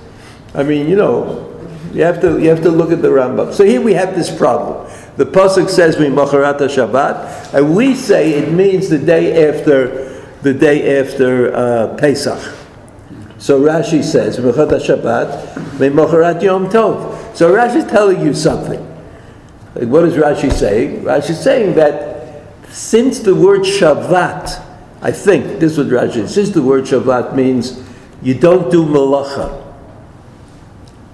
I 0.54 0.64
mean, 0.64 0.88
you 0.88 0.96
know, 0.96 1.47
you 1.94 2.04
have 2.04 2.22
to 2.22 2.40
you 2.40 2.50
have 2.50 2.62
to 2.64 2.72
look 2.72 2.92
at 2.92 3.02
the 3.02 3.10
Rambam. 3.10 3.54
So 3.54 3.64
here 3.64 3.82
we 3.82 3.94
have 3.94 4.16
this 4.16 4.36
problem. 4.36 4.92
The 5.18 5.26
pasuk 5.26 5.70
says 5.70 5.98
we 5.98 6.06
"Mimacharat 6.06 6.60
Shabbat," 6.60 7.54
and 7.54 7.76
we 7.76 7.96
say 7.96 8.34
it 8.34 8.52
means 8.52 8.90
the 8.90 9.00
day 9.00 9.50
after 9.50 10.24
the 10.42 10.54
day 10.54 11.00
after 11.00 11.56
uh, 11.56 11.96
Pesach. 11.98 12.56
So 13.38 13.60
Rashi 13.62 14.04
says 14.04 14.38
"Mimacharat 14.38 14.82
Shabbat," 14.82 15.54
"Mimacharat 15.78 16.42
Yom 16.42 16.70
Tov." 16.70 17.36
So 17.36 17.54
Rashi 17.54 17.78
is 17.78 17.86
telling 17.86 18.22
you 18.22 18.34
something. 18.34 18.84
Like, 19.76 19.88
what 19.88 20.04
is 20.06 20.16
Rashi 20.16 20.52
saying? 20.52 21.04
Rashi 21.04 21.32
is 21.32 21.40
saying 21.40 21.76
that 21.76 22.44
since 22.70 23.20
the 23.20 23.34
word 23.36 23.62
Shabbat, 23.62 24.64
I 25.02 25.12
think 25.12 25.60
this 25.60 25.74
is 25.74 25.78
what 25.78 25.88
Rashi 25.88 26.18
is, 26.18 26.34
since 26.34 26.50
the 26.50 26.62
word 26.62 26.86
Shabbat 26.86 27.36
means 27.36 27.84
you 28.22 28.34
don't 28.34 28.72
do 28.72 28.86
malacha, 28.86 29.64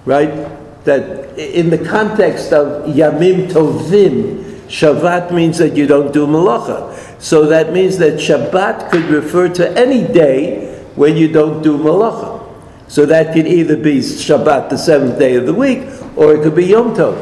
right? 0.06 0.63
That 0.84 1.38
in 1.38 1.70
the 1.70 1.78
context 1.78 2.52
of 2.52 2.86
Yamim 2.88 3.50
Tovim, 3.50 4.44
Shabbat 4.68 5.32
means 5.32 5.58
that 5.60 5.76
you 5.76 5.88
don't 5.88 6.12
do 6.14 6.26
malacha. 6.26 7.22
So 7.22 7.46
that 7.46 7.72
means 7.72 7.98
that 8.00 8.14
Shabbat 8.14 8.92
could 8.92 9.06
refer 9.06 9.48
to 9.50 9.78
any 9.78 10.04
day 10.06 10.84
when 10.96 11.16
you 11.16 11.32
don't 11.32 11.62
do 11.62 11.78
malacha. 11.78 12.42
So 12.88 13.06
that 13.06 13.34
could 13.34 13.48
either 13.48 13.78
be 13.78 14.00
Shabbat, 14.00 14.70
the 14.70 14.78
seventh 14.78 15.20
day 15.20 15.36
of 15.36 15.46
the 15.46 15.54
week, 15.54 15.88
or 16.16 16.36
it 16.36 16.44
could 16.44 16.56
be 16.56 16.66
Yom 16.66 16.96
Tov. 16.96 17.16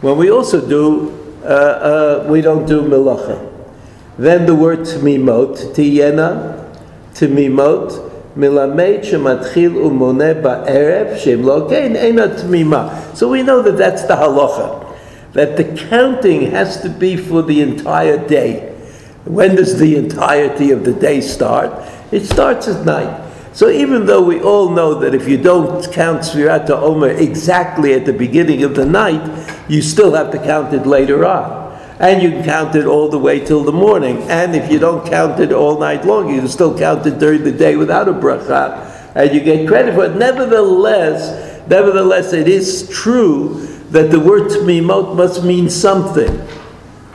When 0.00 0.16
we 0.16 0.30
also 0.30 0.66
do, 0.66 1.38
uh, 1.44 1.46
uh, 1.46 2.26
we 2.28 2.40
don't 2.40 2.66
do 2.66 2.82
malacha. 2.82 3.52
Then 4.18 4.46
the 4.46 4.54
word 4.54 4.80
tmimot, 4.80 5.74
tiyena, 5.74 6.74
tmimot, 7.14 8.07
milamed 8.38 9.02
shematchil 9.02 9.74
umone 9.74 10.40
ba'erev 10.40 11.18
shem 11.18 11.42
lo 11.42 11.68
kein 11.68 11.96
ena 11.96 12.28
tmima. 12.28 13.14
So 13.16 13.28
we 13.28 13.42
know 13.42 13.60
that 13.62 13.76
that's 13.76 14.04
the 14.04 14.14
halacha, 14.14 14.96
that 15.32 15.56
the 15.56 15.64
counting 15.88 16.52
has 16.52 16.80
to 16.82 16.88
be 16.88 17.16
for 17.16 17.42
the 17.42 17.60
entire 17.60 18.16
day. 18.26 18.74
When 19.24 19.56
does 19.56 19.78
the 19.78 19.96
entirety 19.96 20.70
of 20.70 20.84
the 20.84 20.94
day 20.94 21.20
start? 21.20 21.72
It 22.12 22.24
starts 22.24 22.68
at 22.68 22.86
night. 22.86 23.26
So 23.52 23.68
even 23.68 24.06
though 24.06 24.22
we 24.22 24.40
all 24.40 24.70
know 24.70 24.94
that 25.00 25.14
if 25.16 25.28
you 25.28 25.36
don't 25.36 25.82
count 25.92 26.20
Sfirat 26.20 26.70
Omer 26.70 27.10
exactly 27.10 27.92
at 27.92 28.06
the 28.06 28.12
beginning 28.12 28.62
of 28.62 28.76
the 28.76 28.86
night, 28.86 29.20
you 29.68 29.82
still 29.82 30.14
have 30.14 30.30
to 30.30 30.38
count 30.38 30.72
it 30.72 30.86
later 30.86 31.26
on. 31.26 31.57
And 32.00 32.22
you 32.22 32.30
can 32.30 32.44
count 32.44 32.76
it 32.76 32.86
all 32.86 33.08
the 33.08 33.18
way 33.18 33.40
till 33.40 33.64
the 33.64 33.72
morning. 33.72 34.22
And 34.30 34.54
if 34.54 34.70
you 34.70 34.78
don't 34.78 35.08
count 35.08 35.40
it 35.40 35.52
all 35.52 35.78
night 35.80 36.04
long, 36.04 36.32
you 36.32 36.38
can 36.38 36.48
still 36.48 36.76
count 36.78 37.06
it 37.06 37.18
during 37.18 37.42
the 37.42 37.52
day 37.52 37.76
without 37.76 38.08
a 38.08 38.12
bracha, 38.12 39.12
and 39.14 39.34
you 39.34 39.40
get 39.40 39.66
credit 39.66 39.94
for 39.94 40.04
it. 40.04 40.14
Nevertheless, 40.14 41.66
nevertheless, 41.68 42.32
it 42.32 42.46
is 42.46 42.88
true 42.88 43.66
that 43.90 44.10
the 44.10 44.20
word 44.20 44.50
tmimot 44.50 45.16
must 45.16 45.42
mean 45.42 45.68
something. 45.68 46.40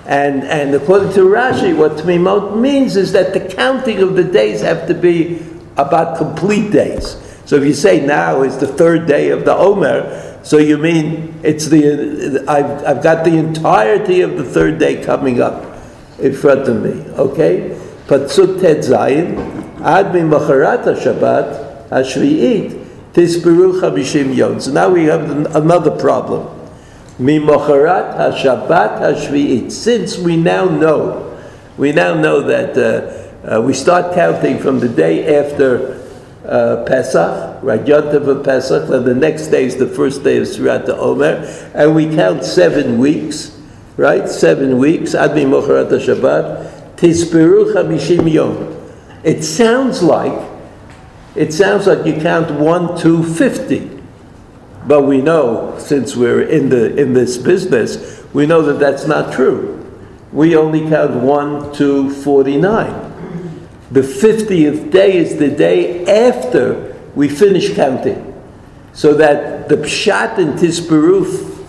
And, 0.05 0.43
and 0.43 0.75
according 0.75 1.13
to 1.13 1.21
Rashi, 1.21 1.75
what 1.75 1.93
tmimot 1.93 2.59
means 2.59 2.97
is 2.97 3.13
that 3.13 3.33
the 3.33 3.39
counting 3.39 3.99
of 3.99 4.15
the 4.15 4.23
days 4.23 4.61
have 4.61 4.87
to 4.87 4.93
be 4.93 5.41
about 5.77 6.17
complete 6.17 6.71
days. 6.71 7.15
So 7.45 7.55
if 7.55 7.63
you 7.63 7.73
say 7.73 8.05
now 8.05 8.41
is 8.41 8.57
the 8.57 8.67
third 8.67 9.07
day 9.07 9.29
of 9.29 9.45
the 9.45 9.55
Omer, 9.55 10.32
so 10.43 10.57
you 10.57 10.77
mean 10.77 11.39
it's 11.41 11.67
the 11.67 12.43
I've, 12.47 12.85
I've 12.85 13.03
got 13.03 13.23
the 13.23 13.37
entirety 13.37 14.21
of 14.21 14.37
the 14.37 14.43
third 14.43 14.77
day 14.77 15.03
coming 15.03 15.41
up 15.41 15.79
in 16.19 16.33
front 16.33 16.67
of 16.67 16.81
me. 16.83 17.01
Okay, 17.13 17.79
Patsuk 18.07 18.61
Tet 18.61 18.77
Zayin 18.77 19.63
Ad 19.81 20.07
Mimacharat 20.07 20.83
Shabbat 20.83 21.89
Hashvi'it 21.89 22.85
Tisperu 23.13 23.79
Chamishim 23.79 24.35
Yom. 24.35 24.59
So 24.59 24.71
now 24.71 24.89
we 24.89 25.05
have 25.05 25.29
another 25.55 25.91
problem. 25.91 26.47
Mimacharat 27.19 28.17
Hashabbat 28.17 28.99
Hashvi'it. 28.99 29.71
Since 29.71 30.17
we 30.17 30.35
now 30.35 30.65
know, 30.65 31.37
we 31.77 31.91
now 31.91 32.13
know 32.13 32.41
that 32.41 32.77
uh, 32.77 33.55
uh, 33.57 33.61
we 33.61 33.73
start 33.73 34.13
counting 34.13 34.59
from 34.59 34.79
the 34.79 34.89
day 34.89 35.37
after 35.37 36.02
uh, 36.53 36.83
Pesach, 36.85 37.63
of 37.63 38.43
Pesach, 38.45 38.89
and 38.89 39.05
the 39.05 39.15
next 39.15 39.47
day 39.47 39.65
is 39.65 39.75
the 39.77 39.87
first 39.87 40.23
day 40.23 40.37
of 40.37 40.43
Sfirat 40.43 40.87
Omer, 40.87 41.71
and 41.73 41.95
we 41.95 42.13
count 42.13 42.45
seven 42.45 42.99
weeks, 42.99 43.59
right? 43.97 44.29
Seven 44.29 44.77
weeks. 44.77 45.15
Ad 45.15 45.31
Mimacharat 45.31 45.89
Shabbat 45.89 46.95
Tisperu 46.95 47.73
Chamishim 47.73 48.31
Yom. 48.31 48.79
It 49.23 49.43
sounds 49.43 50.03
like 50.03 50.51
it 51.35 51.51
sounds 51.51 51.87
like 51.87 52.05
you 52.05 52.21
count 52.21 52.51
one 52.59 52.95
to 52.99 53.23
fifty. 53.23 53.89
But 54.85 55.03
we 55.03 55.21
know, 55.21 55.75
since 55.79 56.15
we're 56.15 56.43
in, 56.43 56.69
the, 56.69 56.93
in 56.97 57.13
this 57.13 57.37
business, 57.37 58.21
we 58.33 58.45
know 58.45 58.61
that 58.63 58.79
that's 58.79 59.07
not 59.07 59.33
true. 59.33 59.79
We 60.33 60.57
only 60.57 60.89
count 60.89 61.15
1 61.15 61.73
to 61.75 62.09
49. 62.09 63.02
The 63.93 64.01
50th 64.01 64.91
day 64.91 65.17
is 65.17 65.37
the 65.37 65.49
day 65.51 66.03
after 66.07 66.99
we 67.13 67.29
finish 67.29 67.75
counting. 67.75 68.33
So 68.93 69.13
that 69.13 69.69
the 69.69 69.75
Pshat 69.75 70.39
in 70.39 70.53
Tisperu 70.53 71.23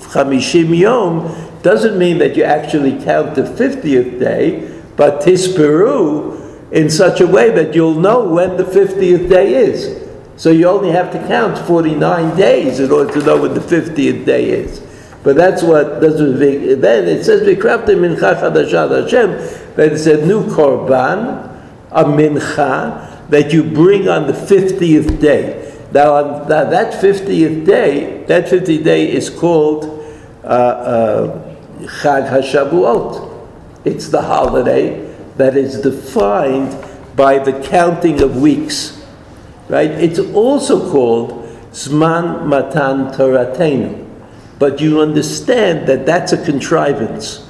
Chamishim 0.08 0.74
Yom 0.74 1.60
doesn't 1.60 1.98
mean 1.98 2.16
that 2.18 2.34
you 2.34 2.44
actually 2.44 2.92
count 3.04 3.34
the 3.34 3.42
50th 3.42 4.18
day, 4.18 4.80
but 4.96 5.20
Tisperu 5.20 6.72
in 6.72 6.88
such 6.88 7.20
a 7.20 7.26
way 7.26 7.50
that 7.50 7.74
you'll 7.74 8.00
know 8.00 8.26
when 8.26 8.56
the 8.56 8.64
50th 8.64 9.28
day 9.28 9.56
is. 9.56 10.02
So 10.36 10.50
you 10.50 10.66
only 10.66 10.92
have 10.92 11.12
to 11.12 11.18
count 11.28 11.58
49 11.58 12.38
days 12.38 12.80
in 12.80 12.90
order 12.90 13.12
to 13.12 13.26
know 13.26 13.42
when 13.42 13.52
the 13.52 13.60
50th 13.60 14.24
day 14.24 14.48
is. 14.48 14.80
But 15.22 15.36
that's 15.36 15.62
what 15.62 16.00
what 16.00 16.00
then 16.00 17.06
it 17.06 17.24
says 17.24 17.46
we 17.46 17.54
Vikrafte 17.54 17.94
Mincha 17.94 18.40
Chadashat 18.40 19.02
Hashem, 19.02 19.30
that 19.76 19.92
it's 19.92 20.06
a 20.06 20.24
new 20.24 20.44
korban, 20.44 21.53
a 21.94 22.04
mincha 22.04 23.28
that 23.30 23.52
you 23.52 23.62
bring 23.62 24.08
on 24.08 24.26
the 24.26 24.34
fiftieth 24.34 25.20
day. 25.20 25.72
Now 25.92 26.14
on 26.14 26.48
that, 26.48 26.70
that 26.70 27.00
fiftieth 27.00 27.64
day, 27.64 28.24
that 28.24 28.48
fiftieth 28.48 28.84
day 28.84 29.10
is 29.10 29.30
called 29.30 29.84
uh, 30.42 30.46
uh, 30.46 31.56
Chag 32.02 32.28
HaShavuot. 32.28 33.30
It's 33.84 34.08
the 34.08 34.22
holiday 34.22 35.14
that 35.36 35.56
is 35.56 35.80
defined 35.80 36.76
by 37.16 37.38
the 37.38 37.52
counting 37.62 38.20
of 38.22 38.40
weeks. 38.40 39.04
Right? 39.68 39.90
It's 39.90 40.18
also 40.18 40.90
called 40.90 41.48
Zman 41.72 42.46
Matan 42.46 43.12
Toratenu. 43.12 44.02
But 44.58 44.80
you 44.80 45.00
understand 45.00 45.86
that 45.88 46.06
that's 46.06 46.32
a 46.32 46.44
contrivance. 46.44 47.48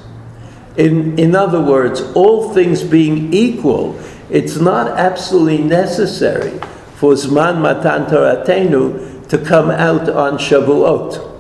In, 0.76 1.18
in 1.18 1.36
other 1.36 1.60
words, 1.60 2.00
all 2.14 2.52
things 2.52 2.82
being 2.82 3.32
equal, 3.32 3.92
it's 4.34 4.56
not 4.56 4.98
absolutely 4.98 5.58
necessary 5.58 6.58
for 6.96 7.12
Zman 7.14 7.62
Matan 7.62 8.06
Toratenu 8.06 9.28
to 9.28 9.38
come 9.38 9.70
out 9.70 10.08
on 10.08 10.38
Shavuot. 10.38 11.30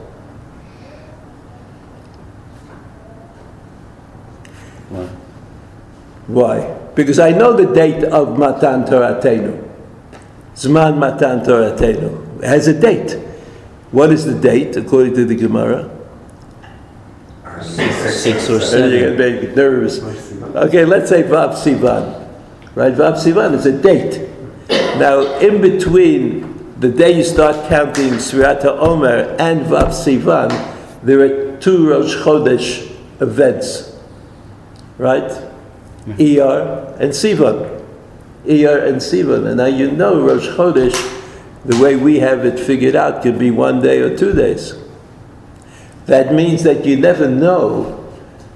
Well, 4.90 5.08
Why? 6.28 6.78
Because 6.94 7.18
I 7.18 7.32
know 7.32 7.52
the 7.52 7.66
date 7.74 8.04
of 8.04 8.38
Matan 8.38 8.84
Toratenu. 8.84 9.68
Zman 10.54 10.96
Matan 10.96 11.40
Toratenu. 11.40 12.44
It 12.44 12.46
has 12.46 12.68
a 12.68 12.80
date. 12.80 13.14
What 13.90 14.12
is 14.12 14.24
the 14.24 14.38
date 14.38 14.76
according 14.76 15.14
to 15.14 15.24
the 15.24 15.34
Gemara? 15.34 15.90
Six 17.60 18.48
or 18.48 18.60
seven. 18.60 18.92
You 18.92 18.98
get 19.00 19.16
very 19.16 19.54
nervous. 19.56 20.00
Okay, 20.00 20.84
let's 20.84 21.08
say 21.08 21.24
Vav 21.24 21.54
Sivan. 21.54 22.23
Right? 22.74 22.92
Vav 22.92 23.14
Sivan 23.14 23.54
is 23.54 23.66
a 23.66 23.80
date. 23.80 24.28
Now, 24.98 25.38
in 25.38 25.60
between 25.60 26.80
the 26.80 26.88
day 26.88 27.16
you 27.16 27.24
start 27.24 27.68
counting 27.68 28.14
Svirata 28.14 28.76
Omer 28.78 29.36
and 29.38 29.64
Vav 29.66 29.90
Sivan, 29.90 30.50
there 31.02 31.20
are 31.20 31.56
two 31.58 31.88
Rosh 31.88 32.16
Chodesh 32.16 32.90
events. 33.20 33.96
Right? 34.98 35.30
Iyar 36.06 36.98
and 37.00 37.12
Sivan. 37.12 37.82
Iyar 38.44 38.86
and 38.88 38.96
Sivan. 38.96 39.46
And 39.46 39.56
now 39.58 39.66
you 39.66 39.90
know 39.92 40.20
Rosh 40.20 40.48
Chodesh, 40.48 40.94
the 41.64 41.80
way 41.82 41.96
we 41.96 42.18
have 42.18 42.44
it 42.44 42.58
figured 42.58 42.96
out, 42.96 43.22
could 43.22 43.38
be 43.38 43.50
one 43.50 43.80
day 43.80 44.00
or 44.00 44.16
two 44.16 44.32
days. 44.32 44.74
That 46.06 46.34
means 46.34 46.64
that 46.64 46.84
you 46.84 46.96
never 46.96 47.28
know 47.28 48.03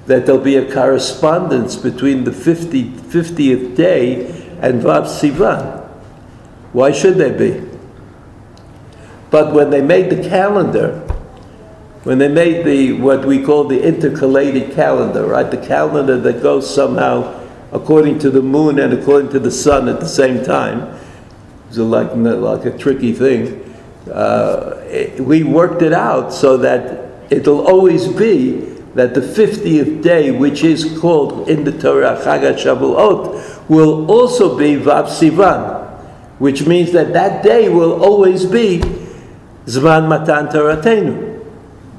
that 0.08 0.24
there'll 0.24 0.40
be 0.40 0.56
a 0.56 0.72
correspondence 0.72 1.76
between 1.76 2.24
the 2.24 2.32
50, 2.32 2.84
50th 2.92 3.76
day 3.76 4.26
and 4.60 4.82
Vav 4.82 5.04
Sivan. 5.04 5.86
Why 6.72 6.92
should 6.92 7.16
there 7.16 7.36
be? 7.36 7.62
But 9.30 9.52
when 9.52 9.68
they 9.68 9.82
made 9.82 10.08
the 10.10 10.26
calendar, 10.26 11.00
when 12.04 12.16
they 12.18 12.28
made 12.28 12.64
the 12.64 12.92
what 12.92 13.26
we 13.26 13.42
call 13.42 13.64
the 13.64 13.78
intercalated 13.80 14.74
calendar, 14.74 15.26
right? 15.26 15.50
The 15.50 15.58
calendar 15.58 16.18
that 16.18 16.42
goes 16.42 16.72
somehow 16.74 17.46
according 17.70 18.18
to 18.20 18.30
the 18.30 18.40
moon 18.40 18.78
and 18.78 18.94
according 18.94 19.30
to 19.32 19.38
the 19.38 19.50
sun 19.50 19.88
at 19.88 20.00
the 20.00 20.08
same 20.08 20.42
time. 20.42 20.98
It's 21.68 21.76
like 21.76 22.14
like 22.14 22.64
a 22.64 22.78
tricky 22.78 23.12
thing. 23.12 23.62
Uh, 24.10 24.76
it- 24.86 25.20
we 25.20 25.42
worked 25.42 25.82
it 25.82 25.92
out 25.92 26.32
so 26.32 26.56
that 26.56 27.10
it'll 27.28 27.66
always 27.66 28.08
be 28.08 28.67
that 28.98 29.14
the 29.14 29.20
50th 29.20 30.02
day, 30.02 30.32
which 30.32 30.64
is 30.64 30.98
called 30.98 31.48
in 31.48 31.62
the 31.62 31.70
Torah 31.70 32.20
Chag 32.20 32.42
Shavuot, 32.58 33.68
will 33.68 34.10
also 34.10 34.58
be 34.58 34.74
Vav 34.74 35.06
Sivan, 35.06 35.88
which 36.40 36.66
means 36.66 36.90
that 36.90 37.12
that 37.12 37.44
day 37.44 37.68
will 37.68 38.02
always 38.02 38.44
be 38.44 38.80
Zman 39.66 40.08
Matan 40.08 40.48
Toratenu. 40.48 41.44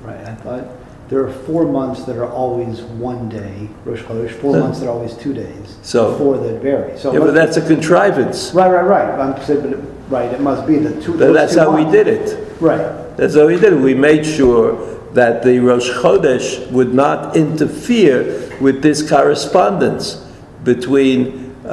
Right, 0.04 0.26
I 0.26 0.36
thought 0.36 0.68
there 1.08 1.26
are 1.26 1.32
four 1.32 1.64
months 1.72 2.04
that 2.04 2.18
are 2.18 2.30
always 2.30 2.82
one 2.82 3.30
day, 3.30 3.70
Rosh 3.86 4.02
Chodesh, 4.02 4.32
four 4.32 4.60
months 4.60 4.82
that 4.82 4.88
are 4.88 4.92
always 4.92 5.14
two 5.16 5.34
days. 5.34 5.78
So- 5.82 6.18
Four 6.18 6.38
that 6.40 6.62
vary, 6.62 7.00
so. 7.00 7.14
Yeah, 7.14 7.20
but 7.20 7.34
that's 7.34 7.56
a 7.56 7.66
contrivance. 7.66 8.54
Right, 8.54 8.70
right, 8.70 8.84
right, 8.84 9.20
I'm 9.22 9.42
saying, 9.46 9.62
but, 9.72 10.12
right, 10.12 10.34
it 10.34 10.42
must 10.42 10.68
be 10.68 10.80
the 10.80 11.00
two. 11.02 11.18
But 11.18 11.32
That's 11.32 11.54
two 11.54 11.62
how 11.62 11.74
we 11.74 11.90
did 11.90 12.08
it. 12.10 12.60
Right, 12.60 13.16
That's 13.16 13.36
how 13.36 13.48
we 13.48 13.58
did 13.58 13.72
it. 13.72 13.80
We 13.80 13.94
made 13.94 14.26
sure 14.26 14.99
that 15.14 15.44
the 15.44 15.60
Rosh 15.60 15.90
Chodesh 15.90 16.70
would 16.72 16.94
not 16.94 17.36
interfere 17.36 18.58
with 18.62 18.82
this 18.82 19.08
correspondence 19.08 20.26
between 20.64 21.56
uh, 21.66 21.68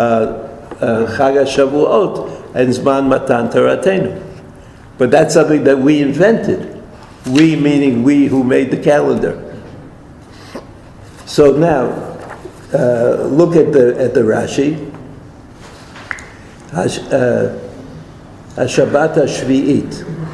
uh, 0.81 1.16
Chag 1.16 1.37
uh, 1.37 1.44
HaShavuot 1.44 2.55
uh, 2.55 2.59
and 2.59 2.70
Zman 2.70 3.09
Matan 3.09 3.49
Toratenu. 3.49 4.22
But 4.99 5.11
that's 5.11 5.35
something 5.35 5.64
that 5.64 5.79
we 5.79 6.01
invented. 6.01 6.83
We 7.27 7.57
meaning 7.57 8.03
we 8.03 8.27
who 8.27 8.44
made 8.44 8.70
the 8.70 8.83
calendar. 8.83 9.42
So 11.27 11.57
now, 11.57 11.88
uh, 12.72 13.25
look 13.25 13.57
at 13.57 13.72
the, 13.72 13.99
at 13.99 14.14
the 14.14 14.20
Rashi. 14.20 14.92
Hash, 16.72 16.99
uh, 16.99 17.59
Shabbat 18.57 19.16
HaShvi'it 19.16 20.25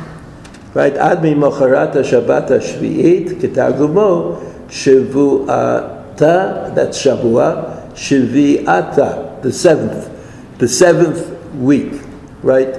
Right? 0.75 0.97
עד 0.97 1.19
ממחרת 1.25 1.95
השבת 1.95 2.51
השביעית, 2.51 3.31
כתרגומו, 3.41 4.35
שבועתה, 4.69 6.51
that's 6.75 6.93
שבוע, 6.93 7.51
שביעתה, 7.95 9.07
the 9.43 9.51
seventh, 9.51 10.09
the 10.59 10.67
seventh 10.67 11.19
week, 11.61 11.93
right? 12.43 12.75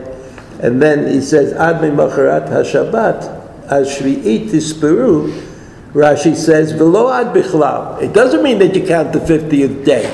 And 0.60 0.82
then 0.82 1.06
he 1.06 1.20
says, 1.20 1.52
עד 1.56 1.84
ממחרת 1.84 2.50
השבת, 2.52 3.28
השביעית 3.68 4.48
תספרו, 4.52 5.22
Rashi 5.94 6.34
says, 6.36 6.74
ולא 6.78 7.18
עד 7.18 7.26
בכלל. 7.32 7.80
It 8.00 8.12
doesn't 8.12 8.42
mean 8.42 8.58
that 8.58 8.74
you 8.76 8.86
count 8.86 9.12
the 9.12 9.20
50th 9.20 9.86
day. 9.86 10.06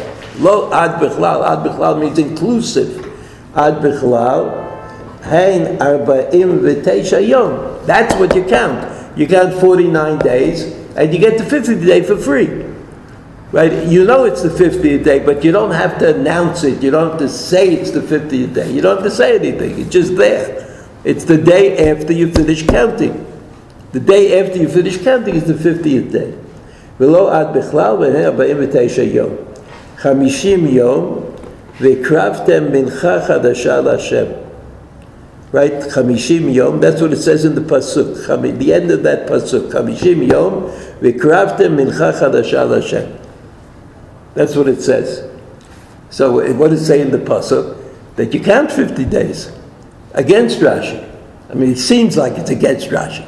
לא 0.42 0.68
עד 0.72 0.90
בכלל, 1.00 1.42
עד 1.42 1.64
בכלל 1.64 1.94
means 2.02 2.18
inclusive. 2.18 3.07
עד 3.54 3.74
בכלל, 3.83 4.40
Hein 5.22 5.78
arba'im 5.78 6.61
v'teisha 6.61 7.26
yom. 7.26 7.85
That's 7.87 8.14
what 8.16 8.35
you 8.35 8.44
count. 8.44 8.92
You 9.16 9.26
count 9.26 9.54
49 9.54 10.18
days, 10.18 10.64
and 10.96 11.12
you 11.12 11.18
get 11.18 11.38
the 11.38 11.44
50th 11.44 11.87
day 11.87 12.02
for 12.02 12.16
free. 12.16 12.64
Right? 13.52 13.87
You 13.87 14.04
know 14.04 14.24
it's 14.24 14.42
the 14.42 14.48
50th 14.48 15.04
day, 15.04 15.20
but 15.20 15.44
you 15.44 15.52
don't 15.52 15.70
have 15.70 15.98
to 16.00 16.14
announce 16.14 16.64
it. 16.64 16.83
You 16.83 16.90
don't 16.90 17.11
have 17.11 17.18
to 17.20 17.28
say 17.28 17.72
it's 17.72 17.92
the 17.92 18.00
50th 18.00 18.52
day. 18.52 18.70
You 18.72 18.80
don't 18.83 18.96
have 18.96 19.04
to 19.04 19.14
say 19.14 19.37
anything. 19.37 19.78
It's 19.78 19.90
just 19.90 20.16
there. 20.16 20.87
It's 21.04 21.24
the 21.24 21.38
day 21.38 21.90
after 21.90 22.12
you 22.12 22.33
finish 22.33 22.66
counting. 22.66 23.24
The 23.92 24.00
day 24.00 24.40
after 24.40 24.59
you 24.59 24.68
finish 24.68 24.98
counting 25.02 25.37
is 25.37 25.44
the 25.44 25.54
50th 25.54 26.11
day. 26.11 26.35
ולא 27.00 27.40
עד 27.40 27.59
בכלל, 27.59 27.96
והן 28.00 28.24
49 28.24 29.02
יום. 29.02 29.30
50 29.98 30.66
יום, 30.66 31.20
והקרבתם 31.80 32.64
מנחה 32.72 33.20
חדשה 33.20 33.80
להשם. 33.80 34.24
right? 35.51 35.71
Chamishim 35.71 36.53
Yom, 36.53 36.79
that's 36.79 37.01
what 37.01 37.12
it 37.12 37.17
says 37.17 37.45
in 37.45 37.55
the 37.55 37.62
Pasuk. 37.62 38.59
The 38.59 38.73
end 38.73 38.91
of 38.91 39.03
that 39.03 39.27
Pasuk. 39.27 39.71
Chamishim 39.71 40.27
Yom, 40.29 40.63
v'kravtem 40.99 41.75
mincha 41.75 42.13
chadasha 42.19 42.67
l'Hashem. 42.69 43.19
That's 44.35 44.55
what 44.55 44.67
it 44.67 44.81
says. 44.81 45.29
So 46.09 46.53
what 46.55 46.69
does 46.69 46.81
it 46.81 46.85
say 46.85 47.01
in 47.01 47.12
the 47.12 47.17
Pasuk? 47.17 47.77
That 48.15 48.33
you 48.33 48.41
count 48.41 48.71
50 48.71 49.05
days 49.05 49.51
against 50.13 50.59
Rashi. 50.59 51.07
I 51.49 51.53
mean, 51.53 51.71
it 51.71 51.77
seems 51.77 52.17
like 52.17 52.33
it's 52.38 52.49
against 52.49 52.89
Rashi. 52.89 53.25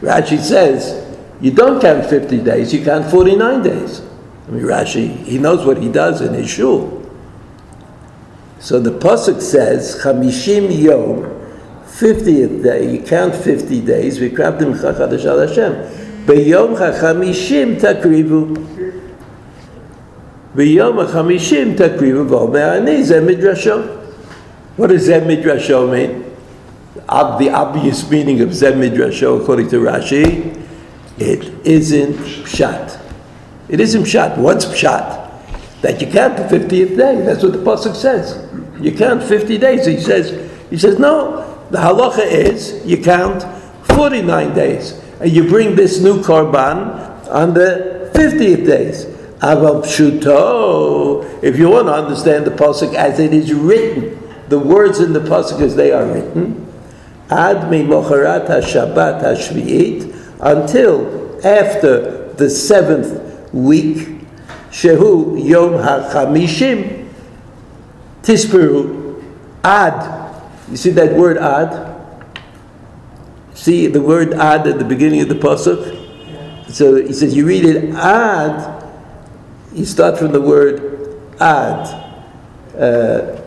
Rashi 0.00 0.38
says, 0.38 1.04
you 1.40 1.50
don't 1.50 1.80
count 1.80 2.06
50 2.06 2.38
days, 2.42 2.72
you 2.72 2.84
count 2.84 3.10
49 3.10 3.62
days. 3.62 4.00
I 4.46 4.50
mean, 4.50 4.62
Rashi, 4.62 5.24
he 5.24 5.38
knows 5.38 5.66
what 5.66 5.78
he 5.82 5.90
does 5.90 6.20
in 6.20 6.34
his 6.34 6.48
shul. 6.48 6.94
So 8.60 8.80
the 8.80 8.90
pasuk 8.90 9.40
says, 9.40 10.00
"Chamishim 10.02 10.70
yom, 10.82 11.37
fiftieth 11.98 12.62
day. 12.62 12.92
You 12.92 13.02
count 13.02 13.34
fifty 13.34 13.80
days. 13.80 14.20
We 14.20 14.28
grabbed 14.28 14.62
him 14.62 14.74
chachadash 14.74 15.24
al 15.24 15.40
Hashem. 15.46 15.74
Beyom 16.26 16.76
hachamishim 16.76 17.80
takrivu. 17.80 18.54
Beyom 20.54 21.06
hachamishim 21.06 21.76
takrivu 21.76 22.28
v'omer 22.28 22.80
ani 22.80 23.02
zeh 23.02 23.20
midrasho. 23.20 23.96
What 24.76 24.88
does 24.88 25.08
zeh 25.08 25.20
midrasho 25.20 25.90
mean? 25.90 26.24
The 26.94 27.50
obvious 27.50 28.08
meaning 28.10 28.40
of 28.42 28.50
zeh 28.50 28.72
midrasho, 28.72 29.40
according 29.42 29.68
to 29.70 29.80
Rashi, 29.80 30.64
it 31.18 31.66
isn't 31.66 32.14
pshat. 32.14 33.00
It 33.68 33.80
isn't 33.80 34.02
pshat. 34.02 34.36
What's 34.36 34.66
pshat? 34.66 35.80
That 35.80 36.00
you 36.00 36.06
count 36.08 36.36
the 36.36 36.42
50th 36.44 36.96
day. 36.96 37.22
That's 37.22 37.42
what 37.42 37.52
the 37.52 37.58
Pasuk 37.58 37.94
says. 37.94 38.36
You 38.80 38.92
count 38.92 39.22
50 39.22 39.58
days. 39.58 39.86
He 39.86 39.98
says, 40.00 40.50
he 40.70 40.76
says, 40.76 40.98
no, 40.98 41.47
the 41.70 41.78
halacha 41.78 42.24
is 42.24 42.84
you 42.84 43.02
count 43.02 43.44
49 43.86 44.54
days. 44.54 45.00
and 45.20 45.30
you 45.30 45.48
bring 45.48 45.74
this 45.74 46.00
new 46.00 46.20
korban 46.22 47.28
on 47.28 47.54
the 47.54 48.10
50th 48.14 48.66
days. 48.66 49.04
Aval 49.40 49.84
pshuto, 49.84 51.42
if 51.42 51.56
you 51.58 51.68
want 51.70 51.86
to 51.86 51.92
understand 51.92 52.44
the 52.44 52.50
pasuk 52.50 52.94
as 52.94 53.20
it 53.20 53.32
is 53.32 53.52
written, 53.52 54.18
the 54.48 54.58
words 54.58 54.98
in 54.98 55.12
the 55.12 55.20
pasuk 55.20 55.60
as 55.60 55.76
they 55.76 55.92
are 55.92 56.06
written, 56.06 56.66
ad 57.30 57.70
mi 57.70 57.82
mocharat 57.82 58.46
Shabbat 58.46 59.22
hashvi'it, 59.22 60.14
until 60.40 61.36
after 61.46 62.32
the 62.34 62.50
seventh 62.50 63.52
week, 63.52 64.08
shehu 64.70 65.40
yom 65.44 65.74
hachamishim, 65.74 67.08
tisperu, 68.22 69.22
ad. 69.62 70.17
You 70.70 70.76
see 70.76 70.90
that 70.90 71.16
word 71.16 71.38
ad? 71.38 71.96
See 73.54 73.86
the 73.86 74.00
word 74.00 74.34
ad 74.34 74.66
at 74.66 74.78
the 74.78 74.84
beginning 74.84 75.20
of 75.22 75.28
the 75.28 75.34
pasuk? 75.34 75.96
So 76.70 76.96
he 76.96 77.12
says 77.12 77.34
you 77.34 77.46
read 77.46 77.64
it 77.64 77.94
ad, 77.94 78.84
you 79.72 79.84
start 79.84 80.18
from 80.18 80.32
the 80.32 80.40
word 80.40 81.20
ad. 81.40 81.86
Uh, 82.76 83.42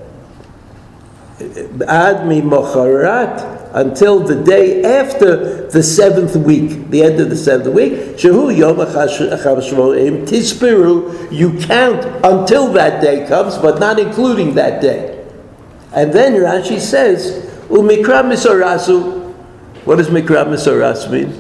ad 1.87 2.27
mi 2.27 2.41
mocharat 2.41 3.71
until 3.73 4.19
the 4.19 4.35
day 4.35 4.83
after 4.83 5.69
the 5.69 5.81
seventh 5.81 6.35
week, 6.35 6.89
the 6.89 7.03
end 7.03 7.19
of 7.19 7.29
the 7.29 7.35
seventh 7.35 7.73
week. 7.73 7.93
Shehu 8.17 8.55
yom 8.55 8.77
tispiru. 10.25 11.31
You 11.31 11.57
count 11.59 12.03
until 12.25 12.73
that 12.73 13.01
day 13.01 13.27
comes, 13.27 13.57
but 13.57 13.79
not 13.79 13.99
including 13.99 14.55
that 14.55 14.81
day. 14.81 15.10
And 15.93 16.13
then 16.13 16.33
Rashi 16.33 16.79
says, 16.79 17.45
umikra 17.67 18.23
misorasu. 18.23 19.33
What 19.85 19.97
does 19.97 20.07
mikra 20.07 20.45
misoras 20.45 21.09
mean? 21.11 21.39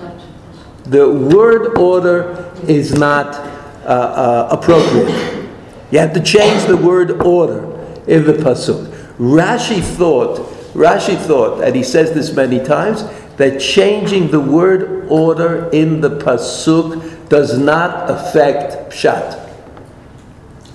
The 0.83 1.09
word 1.09 1.77
order 1.77 2.51
is 2.67 2.93
not 2.93 3.35
uh, 3.35 3.87
uh, 3.87 4.47
appropriate. 4.51 5.49
You 5.91 5.99
have 5.99 6.13
to 6.13 6.21
change 6.21 6.65
the 6.65 6.77
word 6.77 7.21
order 7.21 7.63
in 8.07 8.25
the 8.25 8.33
pasuk. 8.33 8.87
Rashi 9.17 9.81
thought, 9.81 10.39
Rashi 10.73 11.17
thought, 11.17 11.63
and 11.63 11.75
he 11.75 11.83
says 11.83 12.13
this 12.13 12.33
many 12.33 12.63
times, 12.63 13.03
that 13.37 13.59
changing 13.59 14.31
the 14.31 14.39
word 14.39 15.07
order 15.09 15.69
in 15.69 16.01
the 16.01 16.09
pasuk 16.09 17.29
does 17.29 17.57
not 17.57 18.09
affect 18.09 18.91
pshat. 18.91 19.49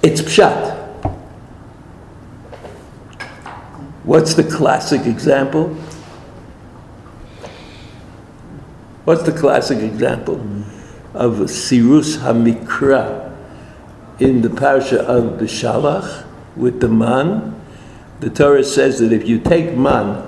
It's 0.02 0.22
pshat. 0.22 0.75
What's 4.06 4.34
the 4.34 4.44
classic 4.44 5.04
example? 5.04 5.74
What's 9.04 9.24
the 9.24 9.32
classic 9.32 9.78
example 9.78 10.36
of 11.12 11.34
Sirus 11.50 12.18
Hamikra 12.18 13.36
in 14.20 14.42
the 14.42 14.50
parasha 14.50 15.00
of 15.00 15.40
Beshalach 15.40 16.24
with 16.56 16.78
the 16.80 16.86
man? 16.86 17.60
The 18.20 18.30
Torah 18.30 18.62
says 18.62 19.00
that 19.00 19.12
if 19.12 19.26
you 19.26 19.40
take 19.40 19.76
man 19.76 20.24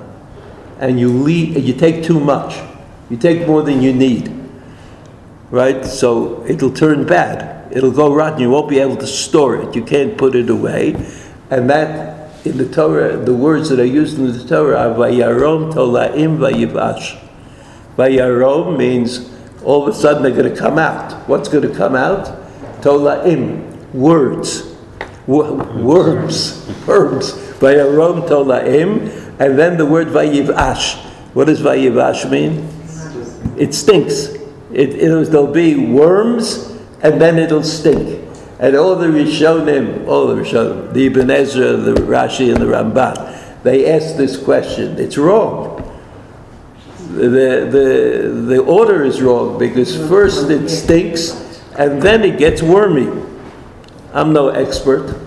and 0.80 0.98
you 0.98 1.08
leave, 1.08 1.56
you 1.64 1.72
take 1.72 2.02
too 2.02 2.18
much, 2.18 2.60
you 3.08 3.16
take 3.16 3.46
more 3.46 3.62
than 3.62 3.80
you 3.80 3.92
need, 3.92 4.32
right? 5.52 5.86
So 5.86 6.44
it'll 6.46 6.72
turn 6.72 7.06
bad. 7.06 7.72
It'll 7.72 7.92
go 7.92 8.12
rotten. 8.12 8.40
You 8.40 8.50
won't 8.50 8.68
be 8.68 8.80
able 8.80 8.96
to 8.96 9.06
store 9.06 9.62
it. 9.62 9.76
You 9.76 9.84
can't 9.84 10.18
put 10.18 10.34
it 10.34 10.50
away, 10.50 10.96
and 11.48 11.70
that 11.70 12.17
in 12.44 12.56
the 12.56 12.68
Torah, 12.68 13.16
the 13.16 13.34
words 13.34 13.68
that 13.70 13.80
are 13.80 13.84
used 13.84 14.18
in 14.18 14.32
the 14.32 14.44
Torah 14.44 14.88
are 14.88 14.94
vayarom 14.94 15.72
tolaim 15.72 16.38
vayivash. 16.38 17.18
Vayarom 17.96 18.78
means 18.78 19.30
all 19.64 19.86
of 19.86 19.94
a 19.94 19.96
sudden 19.96 20.22
they're 20.22 20.32
going 20.32 20.52
to 20.52 20.58
come 20.58 20.78
out. 20.78 21.28
What's 21.28 21.48
going 21.48 21.68
to 21.68 21.74
come 21.74 21.96
out? 21.96 22.26
Tolaim, 22.80 23.92
words, 23.92 24.76
worms, 25.26 26.66
worms. 26.86 27.32
Vayarom 27.58 28.28
tolaim, 28.28 29.08
and 29.40 29.58
then 29.58 29.76
the 29.76 29.86
word 29.86 30.08
vayivash. 30.08 31.04
What 31.34 31.46
does 31.46 31.60
vayivash 31.60 32.30
mean? 32.30 32.68
It 33.58 33.74
stinks. 33.74 34.28
It, 34.72 34.94
it, 34.94 35.30
there'll 35.30 35.52
be 35.52 35.74
worms, 35.74 36.70
and 37.02 37.20
then 37.20 37.38
it'll 37.38 37.64
stink. 37.64 38.17
And 38.58 38.74
all 38.74 38.96
the 38.96 39.06
Rishonim, 39.06 40.08
all 40.08 40.26
the 40.26 40.42
Rishonim, 40.42 40.92
the 40.92 41.06
Ibn 41.06 41.30
Ezra, 41.30 41.76
the 41.76 41.94
Rashi, 41.94 42.52
and 42.52 42.60
the 42.60 42.66
Ramban, 42.66 43.62
they 43.62 43.90
ask 43.90 44.16
this 44.16 44.36
question. 44.36 44.98
It's 44.98 45.16
wrong. 45.16 45.76
The, 47.10 47.68
the, 47.70 48.44
the 48.46 48.58
order 48.62 49.04
is 49.04 49.22
wrong 49.22 49.58
because 49.58 49.96
first 50.08 50.50
it 50.50 50.68
stinks 50.68 51.62
and 51.76 52.02
then 52.02 52.24
it 52.24 52.38
gets 52.38 52.62
wormy. 52.62 53.24
I'm 54.12 54.32
no 54.32 54.48
expert, 54.48 55.18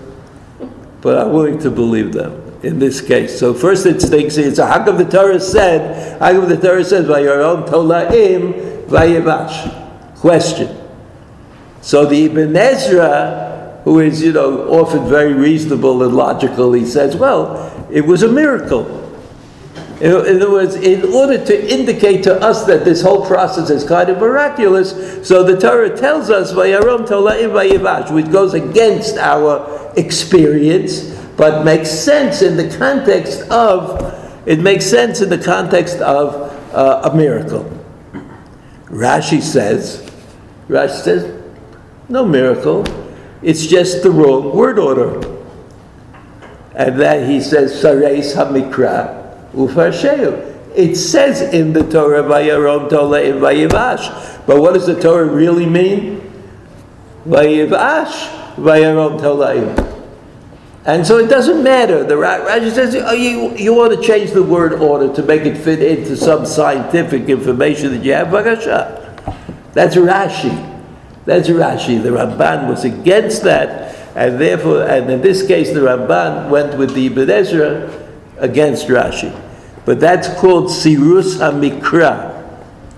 but 1.00 1.18
I'm 1.18 1.32
willing 1.32 1.58
to 1.60 1.70
believe 1.70 2.12
them 2.12 2.42
in 2.62 2.78
this 2.78 3.00
case. 3.00 3.38
So 3.38 3.54
first 3.54 3.86
it 3.86 4.00
stinks. 4.00 4.36
It's 4.36 4.58
a 4.58 4.66
Hakav 4.66 4.98
the 4.98 5.04
Torah 5.04 5.40
said. 5.40 6.20
Hakav 6.20 6.48
the 6.48 6.56
Torah 6.56 6.84
says 6.84 7.08
by 7.08 7.20
your 7.20 7.42
own 7.42 7.64
tolaim 7.64 8.86
vayevash. 8.86 10.16
Question. 10.16 10.81
So 11.82 12.06
the 12.06 12.24
Ibn 12.26 12.56
Ezra, 12.56 13.80
who 13.84 13.98
is 13.98 14.22
you 14.22 14.32
know 14.32 14.68
often 14.68 15.08
very 15.08 15.34
reasonable 15.34 16.02
and 16.04 16.14
logical, 16.14 16.72
he 16.72 16.86
says, 16.86 17.16
well, 17.16 17.88
it 17.90 18.06
was 18.06 18.22
a 18.22 18.28
miracle. 18.28 19.00
In 20.00 20.10
other 20.10 20.50
words, 20.50 20.74
in 20.74 21.04
order 21.12 21.44
to 21.44 21.72
indicate 21.72 22.24
to 22.24 22.34
us 22.40 22.64
that 22.64 22.84
this 22.84 23.02
whole 23.02 23.24
process 23.24 23.70
is 23.70 23.84
kind 23.84 24.08
of 24.08 24.18
miraculous, 24.18 25.26
so 25.26 25.44
the 25.44 25.56
Torah 25.60 25.96
tells 25.96 26.28
us, 26.28 26.52
which 28.12 28.32
goes 28.32 28.54
against 28.54 29.16
our 29.16 29.92
experience, 29.96 31.16
but 31.36 31.64
makes 31.64 31.88
sense 31.90 32.42
in 32.42 32.56
the 32.56 32.76
context 32.76 33.42
of, 33.42 34.42
it 34.44 34.58
makes 34.58 34.86
sense 34.86 35.20
in 35.20 35.28
the 35.28 35.38
context 35.38 35.98
of 35.98 36.50
uh, 36.74 37.08
a 37.08 37.16
miracle. 37.16 37.70
Rashi 38.86 39.40
says, 39.40 40.10
Rashi 40.68 41.00
says, 41.00 41.41
no 42.08 42.24
miracle, 42.24 42.84
it's 43.42 43.66
just 43.66 44.02
the 44.02 44.10
wrong 44.10 44.54
word 44.56 44.78
order. 44.78 45.20
And 46.74 46.98
then 46.98 47.30
he 47.30 47.40
says, 47.40 47.72
Sareis 47.82 48.34
HaMikra, 48.34 49.52
Ufarsheu. 49.52 50.50
It 50.74 50.96
says 50.96 51.42
in 51.42 51.72
the 51.74 51.82
Torah, 51.82 52.22
Vayarom 52.22 52.88
Tola 52.88 53.20
in 53.22 53.36
Vayivash. 53.36 54.46
But 54.46 54.60
what 54.60 54.72
does 54.72 54.86
the 54.86 54.98
Torah 54.98 55.26
really 55.26 55.66
mean? 55.66 56.20
Vayivash, 57.26 58.54
Vayarom 58.56 59.20
Tolaim. 59.20 59.90
And 60.84 61.06
so 61.06 61.18
it 61.18 61.28
doesn't 61.28 61.62
matter. 61.62 62.02
The 62.04 62.14
Rashi 62.14 62.72
says, 62.72 62.96
oh, 62.96 63.12
you, 63.12 63.54
you 63.56 63.74
want 63.74 63.94
to 63.94 64.02
change 64.04 64.32
the 64.32 64.42
word 64.42 64.72
order 64.72 65.12
to 65.14 65.22
make 65.22 65.42
it 65.42 65.56
fit 65.56 65.80
into 65.82 66.16
some 66.16 66.44
scientific 66.46 67.28
information 67.28 67.92
that 67.92 68.02
you 68.02 68.14
have. 68.14 68.32
That's 69.74 69.94
Rashi. 69.94 70.71
That's 71.24 71.48
Rashi. 71.48 72.02
The 72.02 72.10
Ramban 72.10 72.68
was 72.68 72.84
against 72.84 73.42
that, 73.44 73.96
and 74.16 74.40
therefore, 74.40 74.82
and 74.82 75.10
in 75.10 75.22
this 75.22 75.46
case, 75.46 75.72
the 75.72 75.80
Ramban 75.80 76.50
went 76.50 76.76
with 76.76 76.94
the 76.94 77.06
Ibn 77.06 77.30
Ezra 77.30 78.06
against 78.38 78.88
Rashi. 78.88 79.32
But 79.84 80.00
that's 80.00 80.28
called 80.40 80.66
Sirus 80.66 81.38
HaMikra. 81.38 82.30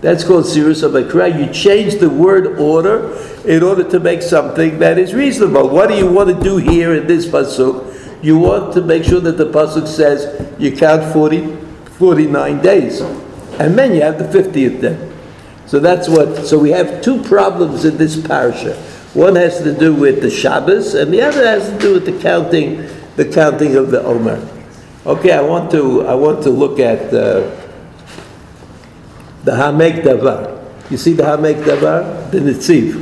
That's 0.00 0.24
called 0.24 0.44
Sirus 0.44 0.82
HaMikra. 0.82 1.38
You 1.38 1.52
change 1.52 1.96
the 1.96 2.10
word 2.10 2.58
order 2.58 3.16
in 3.46 3.62
order 3.62 3.84
to 3.90 4.00
make 4.00 4.22
something 4.22 4.78
that 4.78 4.98
is 4.98 5.14
reasonable. 5.14 5.68
What 5.68 5.88
do 5.88 5.96
you 5.96 6.10
want 6.10 6.28
to 6.30 6.42
do 6.42 6.56
here 6.56 6.94
in 6.94 7.06
this 7.06 7.26
Pasuk? 7.26 8.22
You 8.22 8.38
want 8.38 8.72
to 8.74 8.80
make 8.80 9.04
sure 9.04 9.20
that 9.20 9.36
the 9.36 9.46
Pasuk 9.46 9.86
says 9.86 10.50
you 10.58 10.74
count 10.74 11.12
40, 11.12 11.56
49 11.98 12.62
days. 12.62 13.00
And 13.58 13.78
then 13.78 13.94
you 13.94 14.00
have 14.02 14.18
the 14.18 14.24
50th 14.24 14.80
day. 14.80 15.13
So 15.66 15.80
that's 15.80 16.08
what, 16.08 16.46
so 16.46 16.58
we 16.58 16.70
have 16.70 17.02
two 17.02 17.22
problems 17.22 17.84
in 17.84 17.96
this 17.96 18.16
parsha. 18.16 18.76
One 19.14 19.36
has 19.36 19.62
to 19.62 19.72
do 19.72 19.94
with 19.94 20.22
the 20.22 20.30
Shabbos, 20.30 20.94
and 20.94 21.12
the 21.12 21.22
other 21.22 21.46
has 21.46 21.70
to 21.70 21.78
do 21.78 21.94
with 21.94 22.04
the 22.04 22.18
counting, 22.20 22.88
the 23.16 23.24
counting 23.24 23.76
of 23.76 23.90
the 23.90 24.02
Omer. 24.02 24.46
Okay, 25.06 25.32
I 25.32 25.40
want 25.40 25.70
to 25.70 26.06
I 26.06 26.14
want 26.14 26.42
to 26.42 26.50
look 26.50 26.80
at 26.80 27.14
uh, 27.14 27.48
the 29.44 29.52
Haamek 29.52 30.02
Davar. 30.02 30.90
You 30.90 30.96
see 30.96 31.12
the 31.12 31.22
Haamek 31.22 31.62
Davar, 31.62 32.30
the 32.30 32.38
Nitziv, 32.38 32.96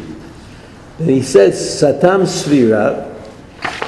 and 0.99 1.09
he 1.09 1.23
says 1.23 1.55
Satam 1.55 2.23
Svira, 2.23 3.17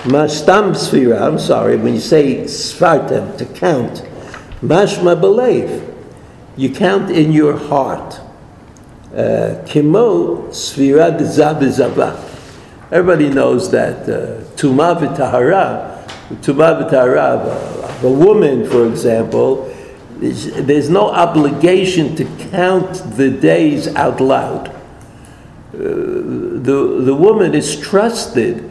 Mashtam 0.05 0.73
Svira. 0.73 1.21
I'm 1.21 1.39
sorry, 1.39 1.77
when 1.77 1.95
you 1.95 2.01
say 2.01 2.45
Svartem 2.45 3.37
to 3.37 3.45
count, 3.45 4.03
Mashma 4.63 5.21
Belev, 5.21 5.95
you 6.57 6.73
count 6.73 7.11
in 7.11 7.33
your 7.33 7.57
heart. 7.57 8.21
Uh, 9.14 9.62
Kimo 9.64 10.48
Svira 10.48 11.16
Zabizava. 11.20 12.16
Everybody 12.90 13.29
knows 13.29 13.70
that 13.70 14.09
uh, 14.09 14.42
v'Tahara, 14.57 16.05
Tumah 16.42 16.90
v'Tahara, 16.90 18.03
a 18.03 18.11
woman, 18.11 18.68
for 18.68 18.87
example, 18.88 19.72
there's, 20.16 20.46
there's 20.55 20.90
no 20.90 21.11
obligation 21.11 22.16
to 22.16 22.24
count 22.50 23.16
the 23.16 23.31
days 23.31 23.87
out 23.94 24.20
loud. 24.20 24.68
Uh, 24.68 24.74
the, 25.72 27.03
the 27.05 27.14
woman 27.14 27.55
is 27.55 27.79
trusted 27.79 28.68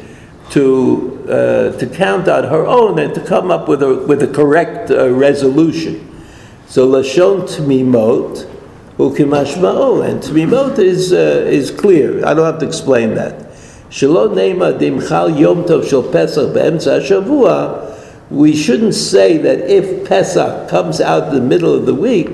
to, 0.49 1.25
uh, 1.29 1.77
to 1.79 1.87
count 1.87 2.27
on 2.27 2.43
her 2.43 2.65
own 2.65 2.99
and 2.99 3.15
to 3.15 3.21
come 3.21 3.49
up 3.49 3.69
with 3.69 3.81
a, 3.81 3.95
with 4.07 4.21
a 4.23 4.27
correct 4.27 4.91
uh, 4.91 5.09
resolution. 5.09 6.21
So 6.67 6.87
Lashon 6.87 7.47
Tmimot, 7.47 8.52
Ukimashma'o, 8.97 10.07
and 10.07 10.21
Tmimot 10.21 10.77
is, 10.77 11.11
uh, 11.13 11.45
is 11.47 11.71
clear. 11.71 12.25
I 12.25 12.33
don't 12.33 12.45
have 12.45 12.59
to 12.59 12.67
explain 12.67 13.15
that. 13.15 13.39
Shelo 13.89 14.29
Neima 14.29 14.77
Dimchal 14.79 15.39
Yom 15.39 15.63
Tov 15.63 15.87
Shel 15.89 16.03
Pesach 16.11 16.53
Be'emtza 16.53 16.99
Shavua, 17.01 17.89
we 18.29 18.55
shouldn't 18.55 18.95
say 18.95 19.37
that 19.37 19.61
if 19.69 20.07
Pesach 20.07 20.69
comes 20.69 21.01
out 21.01 21.29
in 21.29 21.35
the 21.35 21.41
middle 21.41 21.73
of 21.73 21.85
the 21.85 21.93
week, 21.93 22.27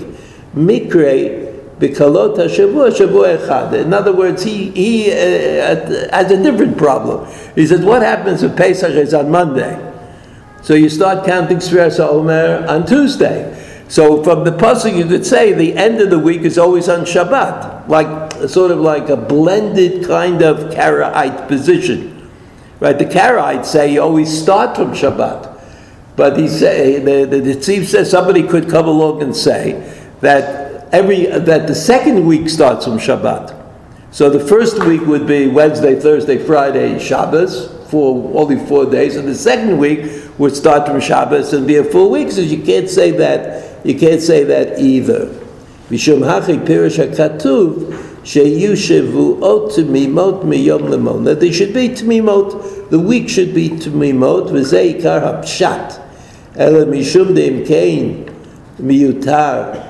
Mikre 0.56 1.48
Bikalot 1.80 2.36
HaShavua 2.38 2.92
Shavua 2.92 3.38
Echad. 3.38 3.74
In 3.74 3.94
other 3.94 4.14
words, 4.14 4.44
he, 4.44 4.70
he 4.72 5.12
uh, 5.12 5.16
has 6.12 6.32
a 6.32 6.42
different 6.44 6.78
problem. 6.78 7.30
He 7.56 7.66
says, 7.66 7.82
what 7.86 8.02
happens 8.02 8.44
if 8.44 8.56
Pesach 8.56 8.92
is 8.92 9.14
on 9.14 9.32
Monday? 9.32 9.86
So 10.62 10.74
you 10.74 10.90
start 10.90 11.26
counting 11.26 11.58
Sfiras 11.58 12.00
Omer 12.00 12.66
on 12.68 12.86
Tuesday. 12.86 13.56
So 13.90 14.24
from 14.24 14.44
the 14.44 14.52
pasuk, 14.52 14.96
you 14.96 15.06
could 15.06 15.26
say 15.26 15.52
the 15.52 15.76
end 15.76 16.00
of 16.00 16.12
the 16.12 16.20
week 16.20 16.42
is 16.42 16.60
always 16.60 16.88
on 16.88 17.06
Shabbat, 17.06 17.88
like 17.88 18.48
sort 18.48 18.70
of 18.70 18.80
like 18.80 19.10
a 19.10 19.18
blended 19.18 20.08
kind 20.08 20.44
of 20.44 20.72
Karaite 20.72 21.48
position, 21.48 22.30
right? 22.80 22.98
The 22.98 23.06
Karaites 23.06 23.66
say 23.66 23.92
you 23.92 24.02
always 24.04 24.30
start 24.30 24.76
from 24.76 24.92
Shabbat, 24.92 25.60
but 26.16 26.38
he 26.38 26.48
say 26.48 27.00
the 27.00 27.26
the, 27.26 27.42
the 27.42 27.56
Tzib 27.56 27.86
says 27.86 28.12
somebody 28.12 28.44
could 28.44 28.70
come 28.70 28.88
along 28.88 29.24
and 29.24 29.36
say 29.36 29.74
that 30.22 30.88
every 30.94 31.26
that 31.26 31.66
the 31.66 31.74
second 31.74 32.28
week 32.28 32.48
starts 32.48 32.86
from 32.86 33.00
Shabbat. 33.00 33.56
So 34.12 34.30
the 34.30 34.40
first 34.40 34.84
week 34.86 35.02
would 35.02 35.26
be 35.26 35.48
Wednesday, 35.48 36.00
Thursday, 36.00 36.38
Friday, 36.38 37.00
Shabbos, 37.00 37.79
for 37.90 38.32
only 38.38 38.64
four 38.68 38.86
days, 38.86 39.16
and 39.16 39.28
the 39.28 39.36
second 39.36 39.78
week 39.78 40.12
would 40.38 40.56
start 40.56 40.88
from 40.88 41.00
Shabbos 41.00 41.54
and 41.54 41.68
be 41.68 41.78
a 41.78 41.84
full 41.84 42.12
week. 42.12 42.32
So 42.32 42.42
you 42.42 42.64
can't 42.64 42.90
say 42.90 43.12
that 43.12 43.86
you 43.86 43.98
can't 43.98 44.22
say 44.22 44.44
that 44.44 44.80
either. 44.80 45.28
Mishum 45.90 46.22
hachi 46.22 46.64
pirish 46.66 47.04
hakatuv 47.04 47.94
tmimot 48.24 50.44
miyom 50.44 50.90
lemon. 50.90 51.24
That 51.24 51.40
they 51.40 51.52
should 51.52 51.74
be 51.74 51.90
tmimot. 51.90 52.90
The 52.90 53.00
week 53.00 53.30
should 53.30 53.56
be 53.56 53.70
tmimot. 53.70 54.50
Hapshat. 54.50 56.00
Ela 56.56 56.86
mishum 56.86 57.36
deim 57.36 57.66
kein 57.66 58.26
miyutar. 58.80 59.88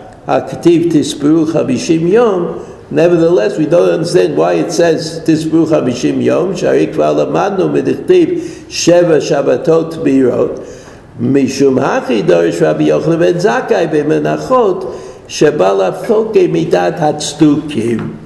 Nevertheless, 2.92 3.58
we 3.58 3.68
don't 3.68 3.90
understand 3.90 4.36
why 4.36 4.54
it 4.54 4.72
says 4.72 5.22
"Tisbruch 5.24 5.68
Chamishim 5.68 6.24
Yom 6.24 6.56
Shari 6.56 6.88
Kvar 6.88 7.14
Lamanu 7.14 7.70
Medichtiv 7.70 8.40
Sheva 8.66 9.22
Shabbatot 9.22 10.04
Birot 10.04 10.58
Mishum 11.20 11.80
Hachi 11.80 12.24
Dorish 12.24 12.60
Rabbi 12.60 12.86
Yochanan 12.86 13.20
Ben 13.20 13.36
Zakkai 13.36 13.92
B'Menachot 13.92 15.28
Shebala 15.28 16.04
Foke 16.04 16.50
Midat 16.50 16.98
Hatzdukim 16.98 18.18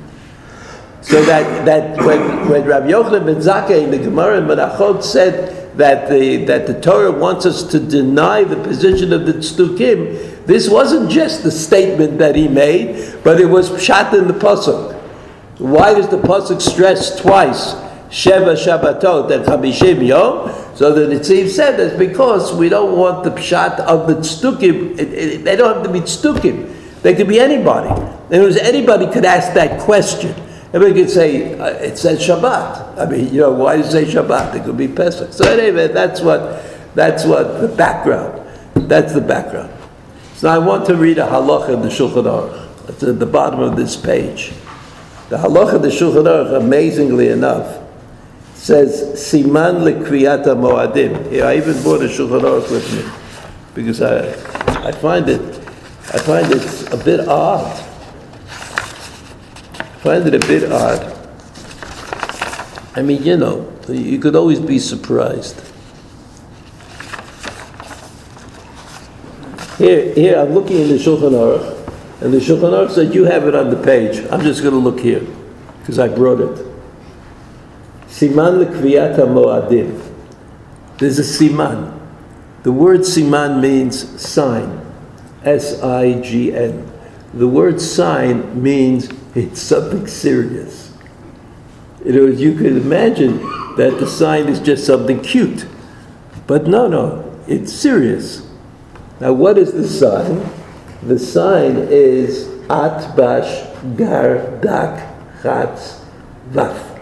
So 1.01 1.21
that, 1.25 1.65
that 1.65 1.97
when, 1.97 2.47
when 2.47 2.63
Rabbi 2.63 2.87
Yochanan 2.87 3.25
Ben 3.25 3.35
Zakkai 3.35 3.83
in 3.83 3.91
the 3.91 3.99
Gemara 3.99 4.37
in 4.37 4.45
Menachot 4.45 5.03
said 5.03 5.77
that 5.77 6.09
the, 6.09 6.45
that 6.45 6.67
the 6.67 6.79
Torah 6.79 7.11
wants 7.11 7.45
us 7.45 7.63
to 7.63 7.79
deny 7.79 8.45
the 8.45 8.55
position 8.55 9.11
of 9.11 9.25
the 9.25 9.33
Tzdukim, 9.33 10.32
this 10.45 10.69
wasn't 10.69 11.09
just 11.09 11.43
the 11.43 11.51
statement 11.51 12.17
that 12.19 12.35
he 12.35 12.47
made, 12.47 13.15
but 13.23 13.39
it 13.39 13.45
was 13.45 13.69
pshat 13.69 14.13
in 14.13 14.27
the 14.27 14.33
Pasuk. 14.33 14.93
Why 15.59 15.93
does 15.93 16.09
the 16.09 16.17
Pasuk 16.17 16.61
stress 16.61 17.19
twice 17.19 17.73
Sheva 18.09 18.55
Shabbatot 18.55 19.31
and 19.31 19.45
Chamishim 19.45 20.05
Yom? 20.05 20.49
So 20.75 20.91
the 20.91 21.15
Nitziv 21.15 21.49
said 21.49 21.77
that's 21.77 21.97
because 21.97 22.53
we 22.53 22.67
don't 22.67 22.97
want 22.97 23.23
the 23.23 23.29
pshat 23.31 23.79
of 23.81 24.07
the 24.07 24.15
tzdukim. 24.15 25.43
They 25.43 25.55
don't 25.55 25.75
have 25.75 25.83
to 25.85 25.91
be 25.91 26.01
tzdukim. 26.01 27.01
They 27.03 27.13
could 27.13 27.27
be 27.27 27.39
anybody. 27.39 27.89
And 27.89 28.33
it 28.33 28.45
was 28.45 28.57
anybody 28.57 29.11
could 29.11 29.25
ask 29.25 29.53
that 29.53 29.79
question. 29.81 30.33
Everybody 30.73 31.01
could 31.01 31.11
say 31.11 31.57
uh, 31.59 31.67
it 31.67 31.97
says 31.97 32.19
Shabbat. 32.19 32.97
I 32.97 33.05
mean, 33.05 33.31
you 33.31 33.41
know, 33.41 33.51
why 33.51 33.77
does 33.77 33.93
it 33.93 34.07
say 34.07 34.13
Shabbat? 34.13 34.55
It 34.55 34.63
could 34.63 34.77
be 34.77 34.87
Pesach. 34.87 35.31
So 35.31 35.45
anyway, 35.45 35.87
that's 35.89 36.21
what 36.21 36.63
that's 36.95 37.25
what 37.25 37.61
the 37.61 37.67
background. 37.67 38.41
That's 38.89 39.13
the 39.13 39.21
background. 39.21 39.71
So 40.43 40.49
I 40.49 40.57
want 40.57 40.85
to 40.87 40.97
read 40.97 41.19
a 41.19 41.25
halacha 41.25 41.69
in 41.69 41.81
the 41.81 41.87
Shulchan 41.87 42.25
Aruch. 42.25 42.89
It's 42.89 43.01
at 43.01 43.17
the 43.17 43.25
bottom 43.25 43.61
of 43.61 43.77
this 43.77 43.95
page. 43.95 44.51
The 45.29 45.37
halacha 45.37 45.75
of 45.75 45.83
the 45.83 45.87
Shulchan 45.87 46.25
Aruch, 46.25 46.57
amazingly 46.57 47.29
enough, 47.29 47.81
says 48.53 49.13
Siman 49.13 49.85
lekriyata 49.85 50.47
moadim. 50.47 51.31
Here, 51.31 51.45
I 51.45 51.55
even 51.55 51.81
brought 51.81 52.01
a 52.01 52.09
Shulchan 52.09 52.41
Aruch 52.41 52.69
with 52.69 52.93
me 52.93 53.09
because 53.73 54.01
I, 54.01 54.31
I 54.85 54.91
find 54.91 55.29
it, 55.29 55.39
I 56.13 56.17
find 56.17 56.51
it 56.51 56.91
a 56.91 56.97
bit 56.97 57.21
odd. 57.21 57.65
I 59.79 59.97
find 60.03 60.27
it 60.27 60.35
a 60.35 60.45
bit 60.45 60.69
odd. 60.69 61.09
I 62.97 63.01
mean, 63.01 63.23
you 63.23 63.37
know, 63.37 63.71
you 63.87 64.19
could 64.19 64.35
always 64.35 64.59
be 64.59 64.77
surprised. 64.77 65.72
Here, 69.77 70.13
here, 70.13 70.37
I'm 70.39 70.53
looking 70.53 70.77
in 70.77 70.89
the 70.89 70.95
Shulchan 70.95 71.31
Aruch, 71.31 72.21
and 72.21 72.31
the 72.31 72.37
Shulchan 72.37 72.71
Aruch 72.71 72.91
said 72.91 73.15
you 73.15 73.25
have 73.25 73.47
it 73.47 73.55
on 73.55 73.71
the 73.71 73.75
page. 73.75 74.23
I'm 74.31 74.41
just 74.41 74.61
going 74.61 74.75
to 74.75 74.79
look 74.79 74.99
here 74.99 75.25
because 75.79 75.97
I 75.97 76.07
brought 76.07 76.39
it. 76.39 76.65
Siman 78.07 78.63
lekviyat 78.63 79.15
moadim. 79.15 80.11
There's 80.99 81.17
a 81.17 81.23
siman. 81.23 81.99
The 82.61 82.71
word 82.71 82.99
siman 82.99 83.61
means 83.61 84.21
sign. 84.21 84.85
S-I-G-N. 85.43 86.91
The 87.33 87.47
word 87.47 87.81
sign 87.81 88.61
means 88.61 89.09
it's 89.33 89.59
something 89.59 90.05
serious. 90.05 90.95
In 92.05 92.11
other 92.11 92.25
words, 92.25 92.39
you 92.39 92.55
could 92.55 92.77
imagine 92.77 93.39
that 93.77 93.97
the 93.99 94.05
sign 94.05 94.49
is 94.49 94.59
just 94.59 94.85
something 94.85 95.19
cute. 95.21 95.65
But 96.45 96.67
no, 96.67 96.87
no, 96.87 97.41
it's 97.47 97.73
serious. 97.73 98.42
Now, 99.19 99.33
what 99.33 99.57
is 99.57 99.73
the 99.73 99.87
sign? 99.87 100.49
The 101.03 101.19
sign 101.19 101.77
is 101.77 102.47
Atbash 102.67 103.97
Gar 103.97 104.59
Dak 104.61 105.41
Chatz 105.41 106.01
Vaf. 106.51 106.93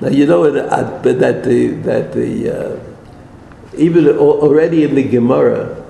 Now 0.00 0.08
you 0.08 0.26
know 0.26 0.50
that, 0.50 1.02
that 1.02 1.44
the 1.44 1.68
that 1.86 2.12
the 2.12 2.50
uh, 2.50 2.80
even 3.76 4.08
already 4.08 4.82
in 4.82 4.96
the 4.96 5.04
Gemara 5.04 5.80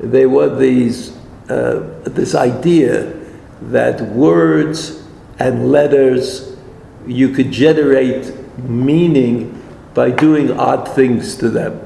there 0.00 0.28
were 0.28 0.54
these 0.56 1.16
uh, 1.48 2.00
this 2.04 2.34
idea 2.34 3.12
that 3.70 4.00
words 4.10 5.04
and 5.38 5.70
letters 5.70 6.56
you 7.06 7.28
could 7.28 7.52
generate 7.52 8.34
meaning 8.58 9.62
by 9.94 10.10
doing 10.10 10.50
odd 10.58 10.88
things 10.94 11.36
to 11.36 11.48
them. 11.48 11.83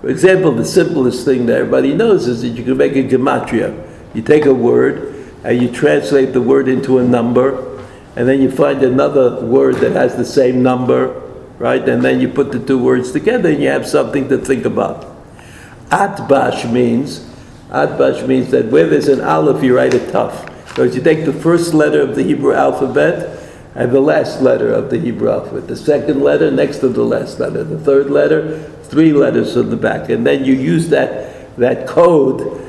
For 0.00 0.08
example, 0.08 0.52
the 0.52 0.64
simplest 0.64 1.24
thing 1.24 1.46
that 1.46 1.58
everybody 1.58 1.94
knows 1.94 2.28
is 2.28 2.42
that 2.42 2.50
you 2.50 2.62
can 2.62 2.76
make 2.76 2.94
a 2.94 3.02
gematria. 3.02 3.84
You 4.14 4.22
take 4.22 4.46
a 4.46 4.54
word 4.54 5.32
and 5.44 5.60
you 5.60 5.70
translate 5.70 6.32
the 6.32 6.42
word 6.42 6.68
into 6.68 6.98
a 6.98 7.04
number 7.04 7.68
and 8.14 8.28
then 8.28 8.40
you 8.40 8.50
find 8.50 8.82
another 8.82 9.44
word 9.44 9.76
that 9.76 9.92
has 9.92 10.16
the 10.16 10.24
same 10.24 10.62
number, 10.62 11.20
right? 11.58 11.88
And 11.88 12.04
then 12.04 12.20
you 12.20 12.28
put 12.28 12.52
the 12.52 12.58
two 12.58 12.78
words 12.78 13.12
together 13.12 13.50
and 13.50 13.62
you 13.62 13.68
have 13.68 13.86
something 13.86 14.28
to 14.28 14.38
think 14.38 14.64
about. 14.64 15.06
Atbash 15.90 16.70
means, 16.70 17.20
Atbash 17.70 18.26
means 18.26 18.50
that 18.50 18.66
where 18.66 18.86
there's 18.86 19.08
an 19.08 19.20
aleph, 19.20 19.62
you 19.62 19.76
write 19.76 19.94
a 19.94 19.98
taf. 19.98 20.76
So 20.76 20.84
you 20.84 21.02
take 21.02 21.24
the 21.24 21.32
first 21.32 21.74
letter 21.74 22.00
of 22.00 22.14
the 22.14 22.22
Hebrew 22.22 22.54
alphabet 22.54 23.38
and 23.74 23.92
the 23.92 24.00
last 24.00 24.42
letter 24.42 24.72
of 24.72 24.90
the 24.90 24.98
Hebrew 24.98 25.30
alphabet. 25.30 25.68
The 25.68 25.76
second 25.76 26.20
letter 26.20 26.50
next 26.50 26.78
to 26.78 26.88
the 26.88 27.04
last 27.04 27.38
letter. 27.38 27.62
The 27.62 27.78
third 27.78 28.10
letter, 28.10 28.68
three 28.88 29.12
letters 29.12 29.56
on 29.56 29.70
the 29.70 29.76
back. 29.76 30.08
And 30.10 30.26
then 30.26 30.44
you 30.44 30.54
use 30.54 30.88
that, 30.88 31.56
that 31.56 31.86
code 31.86 32.64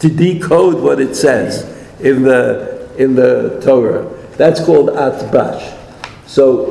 to 0.00 0.08
decode 0.08 0.82
what 0.82 1.00
it 1.00 1.14
says 1.14 1.64
in 2.00 2.22
the, 2.22 2.90
in 2.96 3.14
the 3.14 3.60
Torah. 3.64 4.10
That's 4.36 4.64
called 4.64 4.90
atbash. 4.90 5.78
So 6.26 6.70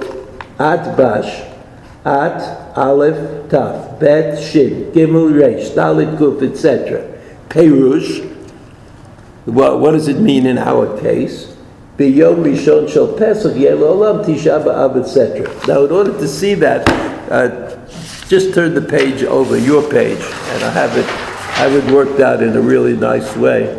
atbash, 0.57 1.49
at, 2.05 2.77
aleph, 2.77 3.49
taf, 3.49 3.99
bet, 3.99 4.41
shin, 4.41 4.91
gimel, 4.91 5.39
resh, 5.39 5.69
dalet, 5.69 6.17
kuf, 6.17 6.41
etc. 6.43 7.09
Perush, 7.49 8.29
what, 9.45 9.79
what 9.79 9.91
does 9.91 10.07
it 10.07 10.19
mean 10.19 10.45
in 10.45 10.57
our 10.57 10.99
case? 10.99 11.55
Pesach 11.97 13.55
etc. 14.97 15.67
Now, 15.67 15.85
in 15.85 15.91
order 15.91 16.17
to 16.17 16.27
see 16.27 16.55
that, 16.55 16.89
uh, 17.31 17.82
just 18.27 18.53
turn 18.53 18.73
the 18.73 18.81
page 18.81 19.23
over, 19.23 19.57
your 19.57 19.81
page, 19.89 20.19
and 20.21 20.63
I 20.63 20.71
have 20.71 20.97
it 20.97 21.05
have 21.53 21.73
it 21.73 21.93
worked 21.93 22.19
out 22.19 22.41
in 22.41 22.55
a 22.57 22.61
really 22.61 22.97
nice 22.97 23.35
way, 23.37 23.75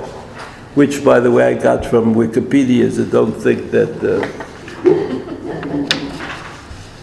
which, 0.75 1.05
by 1.05 1.19
the 1.19 1.31
way, 1.31 1.49
I 1.49 1.55
got 1.55 1.85
from 1.85 2.15
Wikipedia, 2.15 2.91
so 2.91 3.05
don't 3.05 3.33
think 3.33 3.73
that, 3.73 3.91
uh, 3.99 4.25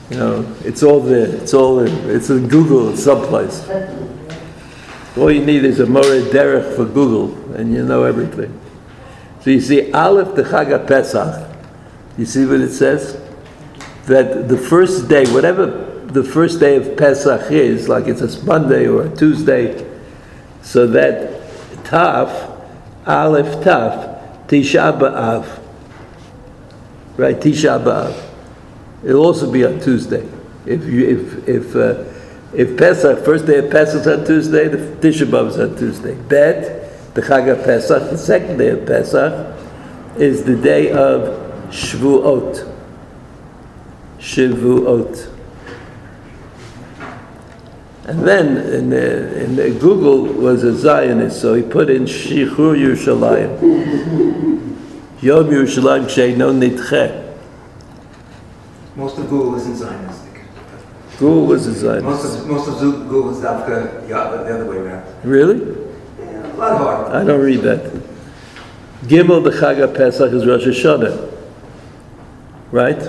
you 0.10 0.17
know, 0.17 0.56
it's 0.63 0.82
all 0.82 1.01
there, 1.01 1.27
it's 1.27 1.54
all 1.54 1.80
in, 1.80 2.10
it's 2.10 2.30
in 2.30 2.47
Google 2.47 2.95
someplace. 2.95 3.67
All 5.17 5.30
you 5.30 5.45
need 5.45 5.65
is 5.65 5.82
a 5.82 5.86
More 5.86 6.04
Derech 6.04 6.73
for 6.75 6.86
Google, 6.86 7.54
and 7.56 7.73
you 7.73 7.84
know 7.84 8.04
everything. 8.04 8.58
So 9.41 9.49
you 9.49 9.60
see, 9.60 9.91
Aleph 9.91 10.36
the 10.36 10.43
Chag 10.43 10.88
Pesach, 10.88 11.49
you 12.17 12.25
see 12.25 12.45
what 12.45 12.62
it 12.62 12.71
says? 12.71 13.21
That 14.06 14.47
the 14.47 14.58
first 14.58 15.10
day, 15.10 15.25
whatever 15.34 15.90
the 16.13 16.24
first 16.24 16.60
day 16.60 16.76
of 16.76 16.97
Pesach 16.97 17.52
is, 17.52 17.88
like 17.88 18.08
it's 18.08 18.21
a 18.21 18.45
Monday 18.45 18.88
or 18.88 19.04
a 19.04 19.15
Tuesday, 19.15 19.88
so 20.62 20.88
that 20.88 21.41
Taf, 21.84 22.60
Aleph 23.08 23.63
Taf, 23.63 24.47
Tisha 24.47 24.97
B'Av, 24.97 25.60
right? 27.17 27.39
Tisha 27.39 27.84
B'Av. 27.84 28.30
It'll 29.04 29.26
also 29.26 29.52
be 29.52 29.65
on 29.65 29.80
Tuesday. 29.80 30.28
If 30.65 30.86
you 30.86 31.08
if 31.08 31.50
if 31.50 31.76
uh, 31.76 32.04
if 32.54 32.78
Pesach 32.78 33.26
first 33.26 33.45
day 33.45 33.58
of 33.60 33.71
Pesach 33.71 34.02
is 34.02 34.08
on 34.08 34.26
Tuesday, 34.26 34.67
the 34.67 34.78
Tisha 34.78 35.26
B'Av 35.26 35.47
is 35.47 35.60
on 35.60 35.78
Tuesday. 35.78 36.15
Bet 36.15 37.13
the 37.13 37.21
Chag 37.21 37.52
of 37.52 37.63
Pesach, 37.63 38.10
the 38.10 38.17
second 38.17 38.58
day 38.58 38.69
of 38.69 38.86
Pesach, 38.86 39.58
is 40.17 40.43
the 40.43 40.56
day 40.56 40.91
of 40.91 41.21
Shvuot. 41.71 42.69
Shavuot. 44.19 45.40
And 48.07 48.27
then 48.27 48.57
in, 48.57 48.89
the, 48.89 49.43
in 49.43 49.55
the 49.55 49.69
Google 49.79 50.23
was 50.23 50.63
a 50.63 50.75
Zionist, 50.75 51.39
so 51.39 51.53
he 51.53 51.61
put 51.61 51.89
in 51.89 52.05
Shichur 52.05 52.75
Yerushalayim. 52.75 53.61
Yom 55.21 55.45
Yerushalayim 55.45 56.05
Sheino 56.05 56.51
Nitche. 56.51 57.37
Most 58.95 59.19
of 59.19 59.29
Google 59.29 59.55
isn't 59.55 59.75
Zionistic. 59.75 60.41
Google 61.19 61.45
was 61.45 61.67
a 61.67 61.69
Most 61.69 61.79
Zionist. 61.81 62.39
of, 62.39 62.47
most 62.47 62.67
of 62.69 62.79
Google 62.79 63.29
is 63.29 63.37
Dafka, 63.37 64.09
yeah, 64.09 64.31
the 64.31 64.55
other 64.55 64.65
way 64.65 64.77
around. 64.77 65.05
Really? 65.23 65.59
Yeah, 66.19 66.53
a 66.53 66.57
lot 66.57 66.71
of 66.71 66.81
art. 66.81 67.11
I 67.13 67.23
don't 67.23 67.41
read 67.41 67.61
that. 67.61 67.93
Gimel, 69.03 69.43
the 69.43 69.51
Chag 69.51 69.95
Pesach, 69.95 70.33
is 70.33 70.47
Rosh 70.47 70.65
Hashanah. 70.65 71.31
Right? 72.71 73.01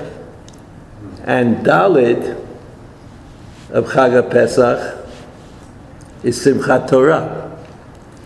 And 1.24 1.64
Dalet 1.64 2.41
of 3.72 3.87
Chag 3.87 4.30
Pesach 4.30 5.06
is 6.22 6.38
Simchat 6.38 6.88
Torah. 6.88 7.58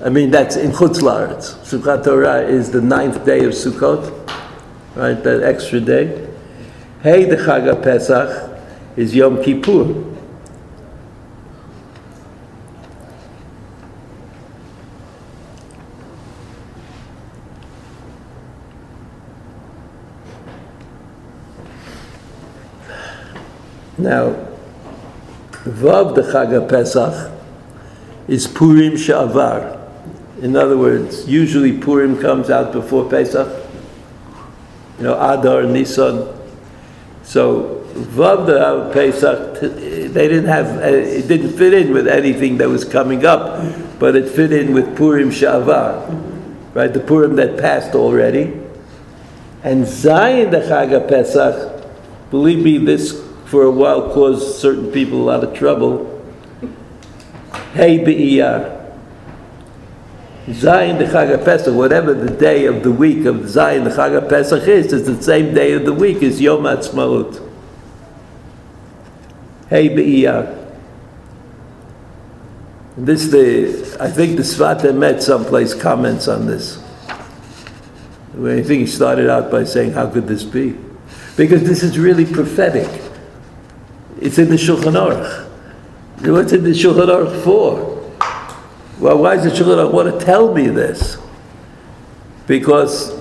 I 0.04 0.08
mean, 0.08 0.30
that's 0.30 0.56
in 0.56 0.72
Chutz 0.72 0.98
La'aretz. 1.00 1.54
Simchat 1.64 2.04
Torah 2.04 2.42
is 2.42 2.72
the 2.72 2.80
ninth 2.80 3.24
day 3.24 3.44
of 3.44 3.52
Sukkot, 3.52 4.10
right? 4.96 5.14
That 5.14 5.44
extra 5.44 5.80
day. 5.80 6.28
Hey, 7.02 7.24
the 7.24 7.36
Chag 7.36 7.82
Pesach 7.82 8.58
is 8.96 9.14
Yom 9.14 9.42
Kippur. 9.42 10.02
Now, 23.98 24.45
Vav 25.66 26.14
the 26.14 26.22
Chag 26.22 26.56
of 26.56 26.68
Pesach 26.68 27.32
is 28.28 28.46
Purim 28.46 28.92
Sha'avar. 28.92 29.82
In 30.40 30.54
other 30.54 30.78
words, 30.78 31.26
usually 31.28 31.76
Purim 31.76 32.20
comes 32.20 32.50
out 32.50 32.72
before 32.72 33.10
Pesach. 33.10 33.48
You 34.98 35.04
know, 35.04 35.14
Adar, 35.14 35.64
Nisan. 35.64 36.28
So 37.24 37.84
Vav 37.94 38.46
the 38.46 38.92
Pesach, 38.92 39.60
they 39.60 40.28
didn't 40.28 40.44
have, 40.44 40.66
it 40.84 41.26
didn't 41.26 41.56
fit 41.58 41.74
in 41.74 41.92
with 41.92 42.06
anything 42.06 42.58
that 42.58 42.68
was 42.68 42.84
coming 42.84 43.26
up, 43.26 43.60
but 43.98 44.14
it 44.14 44.28
fit 44.28 44.52
in 44.52 44.72
with 44.72 44.96
Purim 44.96 45.30
Sha'avar, 45.30 46.74
right? 46.74 46.92
The 46.92 47.00
Purim 47.00 47.34
that 47.36 47.58
passed 47.58 47.96
already. 47.96 48.52
And 49.64 49.84
Zayin 49.84 50.52
the 50.52 50.60
Chag 50.60 50.94
of 50.94 51.08
Pesach, 51.08 51.84
believe 52.30 52.62
me, 52.62 52.78
this 52.78 53.25
for 53.46 53.62
a 53.62 53.70
while 53.70 54.12
caused 54.12 54.56
certain 54.56 54.90
people 54.90 55.22
a 55.22 55.26
lot 55.30 55.44
of 55.44 55.54
trouble. 55.54 56.12
Hey 57.72 57.98
Be'iyar. 57.98 58.74
Zayin 60.46 60.98
the 60.98 61.04
Chag 61.04 61.44
Pesach, 61.44 61.74
whatever 61.74 62.14
the 62.14 62.30
day 62.30 62.66
of 62.66 62.82
the 62.82 62.90
week 62.90 63.24
of 63.24 63.36
Zayin 63.36 63.84
the 63.84 63.90
Chag 63.90 64.28
Pesach 64.28 64.66
is, 64.66 64.92
it's 64.92 65.06
the 65.06 65.22
same 65.22 65.54
day 65.54 65.72
of 65.72 65.84
the 65.84 65.92
week 65.92 66.22
as 66.22 66.40
Yom 66.40 66.62
Ha'atzmaut. 66.62 67.42
Hey 69.68 69.88
Be'iyar. 69.88 70.64
This 72.96 73.28
the, 73.28 73.96
I 74.00 74.10
think 74.10 74.36
the 74.36 74.42
Sfat 74.42 74.80
Emet 74.80 75.22
someplace 75.22 75.74
comments 75.74 76.28
on 76.28 76.46
this. 76.46 76.82
I 78.32 78.62
think 78.62 78.80
he 78.80 78.86
started 78.86 79.30
out 79.30 79.50
by 79.50 79.64
saying, 79.64 79.92
how 79.92 80.10
could 80.10 80.26
this 80.26 80.42
be? 80.42 80.78
Because 81.36 81.62
this 81.62 81.82
is 81.82 81.98
really 81.98 82.24
prophetic. 82.24 83.05
It's 84.20 84.38
in 84.38 84.48
the 84.48 84.56
Shulchan 84.56 84.94
Aruch. 84.94 85.46
What's 86.32 86.52
in 86.52 86.64
the 86.64 86.70
Shulchan 86.70 87.08
Aruch 87.08 87.44
for? 87.44 87.96
Well, 88.98 89.18
why 89.18 89.36
does 89.36 89.44
the 89.44 89.50
Shulchan 89.50 89.76
Aruch 89.76 89.92
want 89.92 90.18
to 90.18 90.24
tell 90.24 90.54
me 90.54 90.68
this? 90.68 91.18
Because 92.46 93.14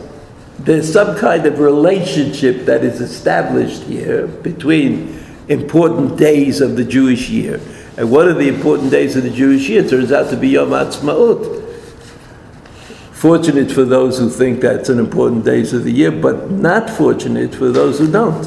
there's 0.59 0.91
some 0.91 1.17
kind 1.17 1.45
of 1.45 1.59
relationship 1.59 2.65
that 2.65 2.83
is 2.85 3.01
established 3.01 3.83
here 3.83 4.27
between 4.27 5.19
important 5.49 6.17
days 6.17 6.61
of 6.61 6.77
the 6.77 6.83
Jewish 6.85 7.29
year. 7.29 7.59
And 7.97 8.09
one 8.09 8.29
of 8.29 8.37
the 8.37 8.47
important 8.47 8.91
days 8.91 9.15
of 9.15 9.23
the 9.23 9.29
Jewish 9.29 9.67
year 9.67 9.87
turns 9.87 10.11
out 10.11 10.29
to 10.29 10.37
be 10.37 10.49
Yom 10.49 10.69
Ha'atzmaut. 10.69 11.63
Fortunate 13.11 13.71
for 13.71 13.83
those 13.83 14.17
who 14.19 14.29
think 14.29 14.61
that's 14.61 14.89
an 14.89 14.99
important 14.99 15.43
days 15.43 15.73
of 15.73 15.83
the 15.83 15.91
year, 15.91 16.11
but 16.11 16.51
not 16.51 16.89
fortunate 16.89 17.53
for 17.53 17.69
those 17.71 17.99
who 17.99 18.09
don't. 18.09 18.45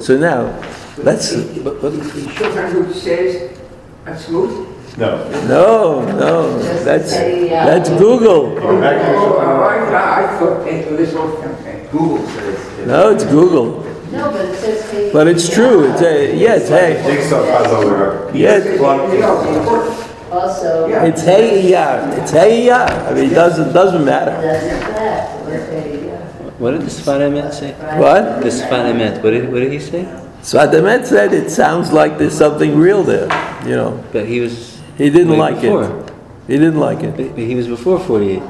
So 0.00 0.16
now, 0.16 0.69
let's, 1.04 1.34
But, 1.34 1.80
but 1.80 1.90
the 1.90 1.98
Shulchan 1.98 2.72
Aruch 2.72 2.94
says, 2.94 3.58
that's 4.04 4.24
smooth. 4.26 4.68
No. 4.98 5.28
no, 5.46 6.04
no, 6.18 6.58
that's, 6.84 7.12
uh, 7.12 7.18
that's 7.48 7.88
Google. 7.90 8.54
Going 8.56 8.80
back 8.80 8.96
to 9.00 9.12
the 9.12 9.18
Oh, 9.18 9.62
I, 9.62 10.34
I 10.34 10.38
thought 10.38 10.66
it 10.66 10.98
was 10.98 11.14
all, 11.14 11.28
okay. 11.28 11.88
Google 11.92 12.26
says. 12.28 12.86
No, 12.86 13.10
it's 13.10 13.24
Google. 13.24 13.84
No, 14.10 14.30
but 14.32 14.44
it 14.44 14.56
says 14.56 14.90
hey. 14.90 15.12
But 15.12 15.28
it's 15.28 15.48
true, 15.48 15.90
it's 15.90 16.02
a, 16.02 16.36
yes, 16.36 16.68
hey, 16.68 17.00
Jigsaw 17.06 17.44
puzzle 17.46 18.34
yes, 18.36 18.64
You 18.66 19.20
know, 19.20 19.58
important. 19.58 20.32
Also, 20.32 20.88
Yeah. 20.88 21.04
it's 21.04 21.22
hey 21.22 21.70
Iyar, 21.72 22.18
it's 22.18 22.30
hey 22.32 22.66
Iyar. 22.66 22.88
I 23.08 23.14
mean, 23.14 23.30
it 23.30 23.34
doesn't, 23.34 23.72
doesn't 23.72 24.04
matter. 24.04 24.32
doesn't 24.32 24.80
that, 24.80 25.44
what's 25.44 25.68
hey, 25.70 26.06
yeah. 26.06 26.18
What 26.58 26.72
did 26.72 26.82
the 26.82 26.90
Sfat 26.90 27.52
say? 27.52 27.72
What? 27.98 28.42
The 28.42 28.48
Sfat 28.50 29.22
what 29.22 29.30
did, 29.30 29.50
what 29.52 29.60
did 29.60 29.72
he 29.72 29.78
say? 29.78 30.19
Sfat 30.42 30.72
Emet 30.72 31.04
said 31.04 31.34
it 31.34 31.50
sounds 31.50 31.92
like 31.92 32.16
there's 32.16 32.36
something 32.36 32.78
real 32.78 33.02
there, 33.02 33.28
you 33.66 33.76
know. 33.76 34.02
But 34.12 34.26
he 34.26 34.40
was. 34.40 34.80
He 34.96 35.10
didn't 35.10 35.36
like 35.36 35.62
it. 35.62 36.12
He 36.46 36.54
didn't 36.54 36.80
like 36.80 37.02
it. 37.02 37.16
But 37.16 37.30
but 37.30 37.38
he 37.38 37.54
was 37.54 37.68
before 37.68 38.00
48. 38.00 38.42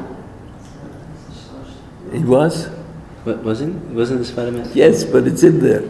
He 2.12 2.18
was? 2.20 2.66
What, 3.24 3.44
wasn't, 3.44 3.76
wasn't 3.94 4.24
the 4.24 4.32
Sfat 4.32 4.50
Emet? 4.50 4.74
Yes, 4.74 5.04
but 5.04 5.26
it's 5.26 5.42
in 5.42 5.60
there. 5.60 5.84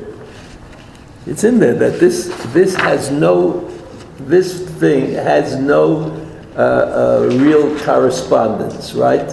It's 1.27 1.45
in 1.45 1.61
there 1.61 1.75
that 1.75 2.01
this, 2.01 2.27
this 2.53 2.75
has 2.75 3.11
no, 3.11 3.69
this 4.19 4.69
thing 4.79 5.13
has 5.13 5.57
no 5.57 6.11
uh, 6.57 6.61
uh, 6.61 7.29
real 7.37 7.79
correspondence, 7.81 8.95
right? 8.95 9.31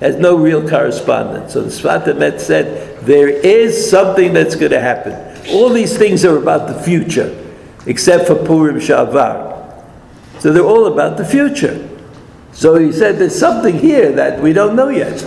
Has 0.00 0.16
no 0.16 0.36
real 0.36 0.68
correspondence. 0.68 1.52
So 1.52 1.62
the 1.62 1.68
Sfat 1.68 2.40
said, 2.40 2.89
there 3.02 3.28
is 3.28 3.90
something 3.90 4.32
that's 4.32 4.54
going 4.54 4.72
to 4.72 4.80
happen. 4.80 5.12
All 5.52 5.70
these 5.70 5.96
things 5.96 6.24
are 6.24 6.36
about 6.36 6.68
the 6.68 6.80
future, 6.82 7.36
except 7.86 8.26
for 8.26 8.34
Purim 8.34 8.76
Shavar. 8.76 9.84
So 10.40 10.52
they're 10.52 10.62
all 10.62 10.86
about 10.86 11.16
the 11.16 11.24
future. 11.24 11.88
So 12.52 12.76
he 12.76 12.92
said, 12.92 13.18
there's 13.18 13.38
something 13.38 13.78
here 13.78 14.12
that 14.12 14.40
we 14.40 14.52
don't 14.52 14.76
know 14.76 14.88
yet. 14.88 15.22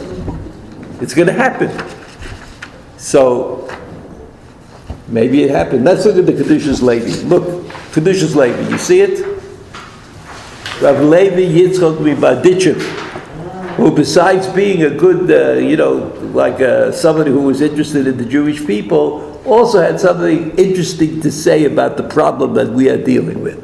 It's 1.02 1.14
going 1.14 1.28
to 1.28 1.34
happen. 1.34 1.72
So 2.98 3.68
maybe 5.08 5.44
it 5.44 5.50
happened. 5.50 5.84
Let's 5.84 6.06
look 6.06 6.18
at 6.18 6.26
the 6.26 6.34
Kedushas 6.34 6.82
Levi. 6.82 7.28
Look, 7.28 7.66
Kedushas 7.92 8.36
Levi. 8.36 8.70
You 8.70 8.78
see 8.78 9.02
it? 9.02 9.34
Rav 10.82 11.02
Levi 11.02 11.42
Yitzchok 11.42 11.98
MiBerditchev, 11.98 12.82
who 13.76 13.92
besides 13.92 14.48
being 14.48 14.84
a 14.84 14.90
good, 14.90 15.32
uh, 15.32 15.60
you 15.60 15.78
know, 15.78 16.10
like 16.34 16.60
uh, 16.62 16.92
somebody 16.92 17.32
who 17.32 17.42
was 17.42 17.62
interested 17.62 18.08
in 18.08 18.18
the 18.18 18.26
Jewish 18.26 18.66
people, 18.66 19.42
also 19.46 19.82
had 19.82 20.00
something 20.00 20.52
interesting 20.58 21.22
to 21.22 21.32
say 21.32 21.66
about 21.66 21.98
the 21.98 22.04
problem 22.04 22.54
that 22.56 22.70
we 22.70 22.90
are 22.90 22.98
dealing 22.98 23.42
with. 23.42 23.62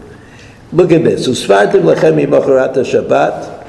Look 0.72 0.91
at 0.91 1.03
this. 1.03 1.28
Usfartim 1.28 1.82
lechem 1.82 2.24
mimocharat 2.24 2.76
Shabbat. 2.76 3.65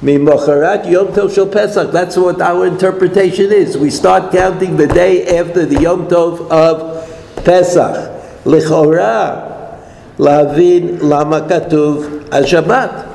Mimocharat 0.00 0.90
Yom 0.90 1.08
Tov 1.08 1.34
Shel 1.34 1.48
Pesach. 1.48 1.90
That's 1.90 2.16
what 2.16 2.40
our 2.40 2.66
interpretation 2.66 3.50
is. 3.52 3.76
We 3.76 3.90
start 3.90 4.32
counting 4.32 4.76
the 4.76 4.86
day 4.86 5.38
after 5.38 5.66
the 5.66 5.80
Yom 5.80 6.06
Tov 6.06 6.48
of 6.50 7.44
Pesach. 7.44 8.12
Lechora 8.44 9.80
lavin 10.18 11.00
lama 11.00 11.40
katuv 11.40 12.28
Shabbat. 12.28 13.10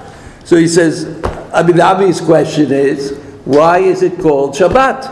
So 0.45 0.57
he 0.57 0.67
says, 0.67 1.23
I 1.53 1.63
mean, 1.63 1.77
the 1.77 1.83
obvious 1.83 2.19
question 2.19 2.71
is, 2.71 3.17
why 3.48 3.78
is 3.78 4.02
it 4.02 4.18
called 4.20 4.54
Shabbat? 4.54 5.04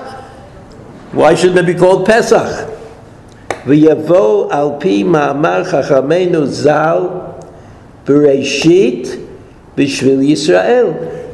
Why 1.12 1.34
shouldn't 1.34 1.58
it 1.58 1.66
be 1.66 1.78
called 1.78 2.06
Pesach? 2.06 2.68
ויבוא 3.66 4.52
על 4.52 4.68
פי 4.78 5.02
מאמר 5.02 5.64
חכמינו 5.64 6.46
ז"ל 6.46 6.98
בראשית 8.06 9.16
בשביל 9.76 10.22
ישראל. 10.22 10.86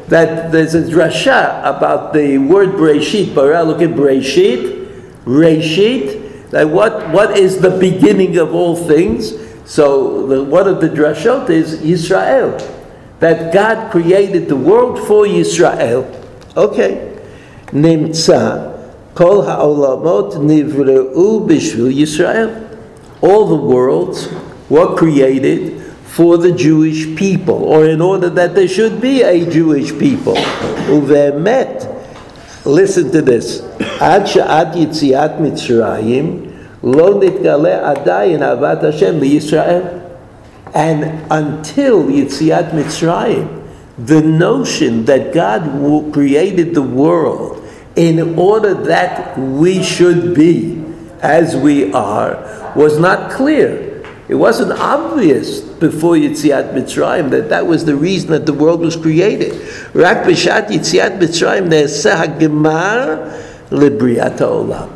That 0.08 0.52
there's 0.52 0.74
a 0.74 0.82
drasha 0.82 1.60
about 1.64 2.12
the 2.14 2.38
word 2.38 2.70
Bereshit, 2.76 3.34
bara, 3.34 3.62
look 3.62 3.82
at 3.82 3.90
Bereshit, 3.90 4.88
Reshit, 5.26 6.50
that 6.50 6.68
what, 6.68 7.10
what 7.10 7.36
is 7.36 7.60
the 7.60 7.70
beginning 7.70 8.38
of 8.38 8.54
all 8.54 8.74
things? 8.74 9.34
So 9.66 10.26
the, 10.26 10.42
one 10.42 10.66
of 10.66 10.80
the 10.80 10.88
drashot 10.88 11.50
is 11.50 11.80
Yisrael, 11.80 12.56
that 13.20 13.52
God 13.52 13.90
created 13.90 14.48
the 14.48 14.56
world 14.56 14.98
for 15.06 15.26
Yisrael. 15.26 16.06
Okay. 16.56 16.92
נמצא 17.72 18.56
כל 19.14 19.40
העולמות 19.46 20.34
נבראו 20.40 21.40
בשביל 21.40 21.98
ישראל. 21.98 22.48
All 23.22 23.46
the 23.46 23.60
worlds 23.72 24.28
were 24.70 24.94
created 24.96 25.72
for 26.16 26.36
the 26.36 26.52
Jewish 26.52 27.00
people, 27.16 27.64
or 27.72 27.84
in 27.84 28.00
order 28.00 28.30
that 28.30 28.54
there 28.54 28.68
should 28.68 29.00
be 29.00 29.22
a 29.22 29.44
Jewish 29.44 29.90
people. 29.98 30.38
ובאמת, 30.90 31.86
listen 32.64 33.10
to 33.12 33.22
this, 33.22 33.62
עד 34.00 34.26
שעד 34.26 34.76
יציאת 34.76 35.40
מצרים 35.40 36.40
לא 36.84 37.20
נתגלה 37.22 37.90
עדיין 37.90 38.42
אהבת 38.42 38.84
השם 38.84 39.18
לישראל. 39.20 39.82
And 40.74 41.04
until 41.30 42.04
Yitziat 42.08 42.72
Mitzrayim, 42.72 43.46
the 43.97 44.21
notion 44.21 45.05
that 45.05 45.33
God 45.33 46.11
created 46.13 46.73
the 46.73 46.81
world 46.81 47.63
in 47.95 48.37
order 48.39 48.73
that 48.73 49.37
we 49.37 49.83
should 49.83 50.33
be 50.33 50.83
as 51.21 51.55
we 51.55 51.93
are 51.93 52.73
was 52.75 52.97
not 52.97 53.31
clear. 53.31 54.03
It 54.27 54.35
wasn't 54.35 54.71
obvious 54.79 55.61
before 55.61 56.15
Yitziat 56.15 56.73
Mitzrayim 56.73 57.29
that 57.31 57.49
that 57.49 57.67
was 57.67 57.85
the 57.85 57.95
reason 57.95 58.31
that 58.31 58.45
the 58.45 58.53
world 58.53 58.79
was 58.79 58.95
created. 58.95 59.53
Rak 59.93 60.25
b'shat 60.25 60.67
Yitziat 60.67 61.19
Mitzrayim 61.19 61.67
ne'eseh 61.67 62.15
ha'gemar 62.15 63.29
ha'olam. 63.69 64.91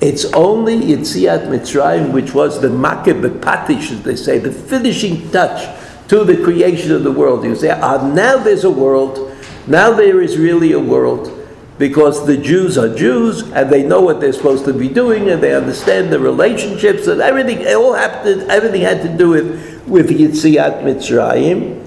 It's 0.00 0.24
only 0.32 0.78
Yitziat 0.78 1.48
Mitzrayim 1.48 2.12
which 2.12 2.32
was 2.32 2.60
the 2.60 2.68
bepatish, 2.68 3.90
as 3.90 4.02
they 4.02 4.16
say, 4.16 4.38
the 4.38 4.52
finishing 4.52 5.30
touch 5.30 5.68
to 6.07 6.23
the 6.23 6.43
creation 6.43 6.91
of 6.91 7.03
the 7.03 7.11
world. 7.11 7.43
You 7.43 7.55
say, 7.55 7.69
ah, 7.69 8.07
now 8.07 8.37
there's 8.37 8.63
a 8.63 8.71
world, 8.71 9.35
now 9.67 9.91
there 9.91 10.21
is 10.21 10.37
really 10.37 10.71
a 10.71 10.79
world, 10.79 11.35
because 11.77 12.25
the 12.27 12.35
Jews 12.35 12.77
are 12.77 12.93
Jews 12.93 13.41
and 13.51 13.69
they 13.69 13.83
know 13.83 14.01
what 14.01 14.19
they're 14.19 14.33
supposed 14.33 14.65
to 14.65 14.73
be 14.73 14.89
doing 14.89 15.29
and 15.29 15.41
they 15.41 15.55
understand 15.55 16.11
the 16.11 16.19
relationships 16.19 17.07
and 17.07 17.21
everything. 17.21 17.61
It 17.61 17.75
all 17.75 17.93
happened. 17.93 18.51
Everything 18.51 18.81
had 18.81 19.01
to 19.03 19.17
do 19.17 19.29
with 19.29 19.87
with 19.87 20.09
Yitziat 20.09 20.83
Mitzrayim. 20.83 21.85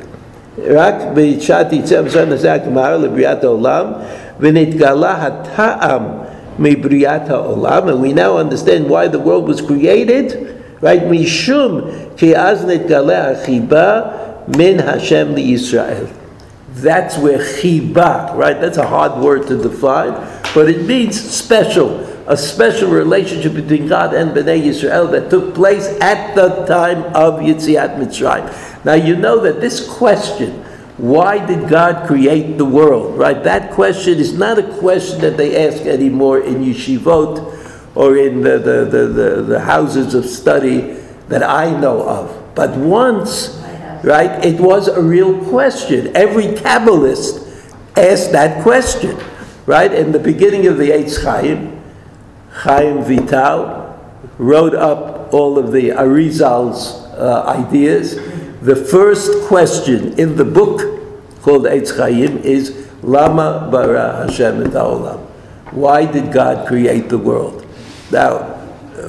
רק 0.59 0.95
בשעת 1.15 1.73
יצא 1.73 2.03
מצרים 2.03 2.29
נעשה 2.29 2.53
הגמר 2.53 2.97
לבריאת 2.97 3.45
העולם 3.45 3.87
ונתגלה 4.41 5.13
הטעם 5.13 6.03
מבריאת 6.59 7.31
העולם 7.31 7.89
and 7.89 8.03
we 8.03 8.13
now 8.13 8.37
understand 8.37 8.89
why 8.89 9.09
the 9.09 9.19
world 9.19 9.49
was 9.49 9.61
created 9.61 10.56
right? 10.82 11.02
Mishum 11.02 12.18
ki 12.18 12.34
az 12.36 12.64
netgale 12.64 13.36
achiba 13.36 14.48
min 14.58 14.80
Hashem 14.80 15.36
li 15.36 15.54
Yisrael. 15.54 16.10
That's 16.76 17.18
where 17.18 17.40
chiba, 17.40 18.36
right? 18.36 18.60
That's 18.60 18.78
a 18.78 18.86
hard 18.86 19.24
word 19.24 19.48
to 19.48 19.62
define, 19.62 20.14
but 20.54 20.70
it 20.70 20.86
means 20.86 21.20
special, 21.20 22.00
a 22.28 22.38
special 22.38 22.92
relationship 22.92 23.54
between 23.54 23.88
God 23.88 24.14
and 24.14 24.32
Bnei 24.32 24.62
Yisrael 24.62 25.10
that 25.12 25.30
took 25.30 25.56
place 25.56 25.88
at 26.02 26.36
the 26.36 26.66
time 26.66 27.04
of 27.16 27.40
Yitziat 27.42 27.98
Mitzrayim. 27.98 28.86
Now 28.86 28.94
you 28.94 29.16
know 29.16 29.40
that 29.40 29.60
this 29.60 29.88
question, 29.90 30.64
why 30.98 31.44
did 31.46 31.68
God 31.68 32.08
create 32.08 32.58
the 32.58 32.66
world? 32.66 33.18
Right? 33.18 33.44
That 33.44 33.72
question 33.72 34.20
is 34.20 34.38
not 34.38 34.60
a 34.60 34.78
question 34.78 35.20
that 35.22 35.36
they 35.38 35.68
ask 35.68 35.84
anymore 35.84 36.42
in 36.42 36.64
yeshivot 36.64 37.57
or 37.98 38.18
in 38.18 38.42
the, 38.42 38.60
the, 38.60 38.86
the, 38.86 39.08
the, 39.08 39.42
the 39.42 39.60
houses 39.60 40.14
of 40.14 40.26
study 40.26 40.98
that 41.30 41.42
I 41.42 41.70
know 41.80 42.08
of. 42.08 42.56
But 42.56 42.78
once 42.78 43.58
right? 44.04 44.44
It 44.46 44.60
was 44.60 44.88
a 44.88 45.02
real 45.02 45.44
question. 45.50 46.16
Every 46.16 46.46
Kabbalist 46.46 47.46
asked 47.98 48.32
that 48.32 48.64
question, 48.64 49.18
right? 49.66 49.92
In 49.92 50.12
the 50.12 50.20
beginning 50.20 50.68
of 50.68 50.78
the 50.78 50.90
Eitz 50.90 51.24
Chaim, 51.24 51.82
Chaim 52.52 53.04
Vital 53.04 53.86
wrote 54.38 54.76
up 54.76 55.34
all 55.34 55.58
of 55.58 55.72
the 55.72 55.92
Arizal's 55.92 57.06
uh, 57.18 57.44
ideas. 57.48 58.16
The 58.62 58.76
first 58.76 59.48
question 59.48 60.18
in 60.20 60.36
the 60.36 60.46
book 60.46 60.80
called 61.42 61.66
Eitz 61.66 61.96
Chaim 61.98 62.38
is 62.40 62.88
Lama 63.04 63.70
bara 63.72 64.28
Hashem 64.28 64.64
et? 64.64 64.74
Why 65.72 66.06
did 66.06 66.32
God 66.32 66.68
create 66.68 67.10
the 67.10 67.18
world? 67.18 67.67
Now, 68.12 68.56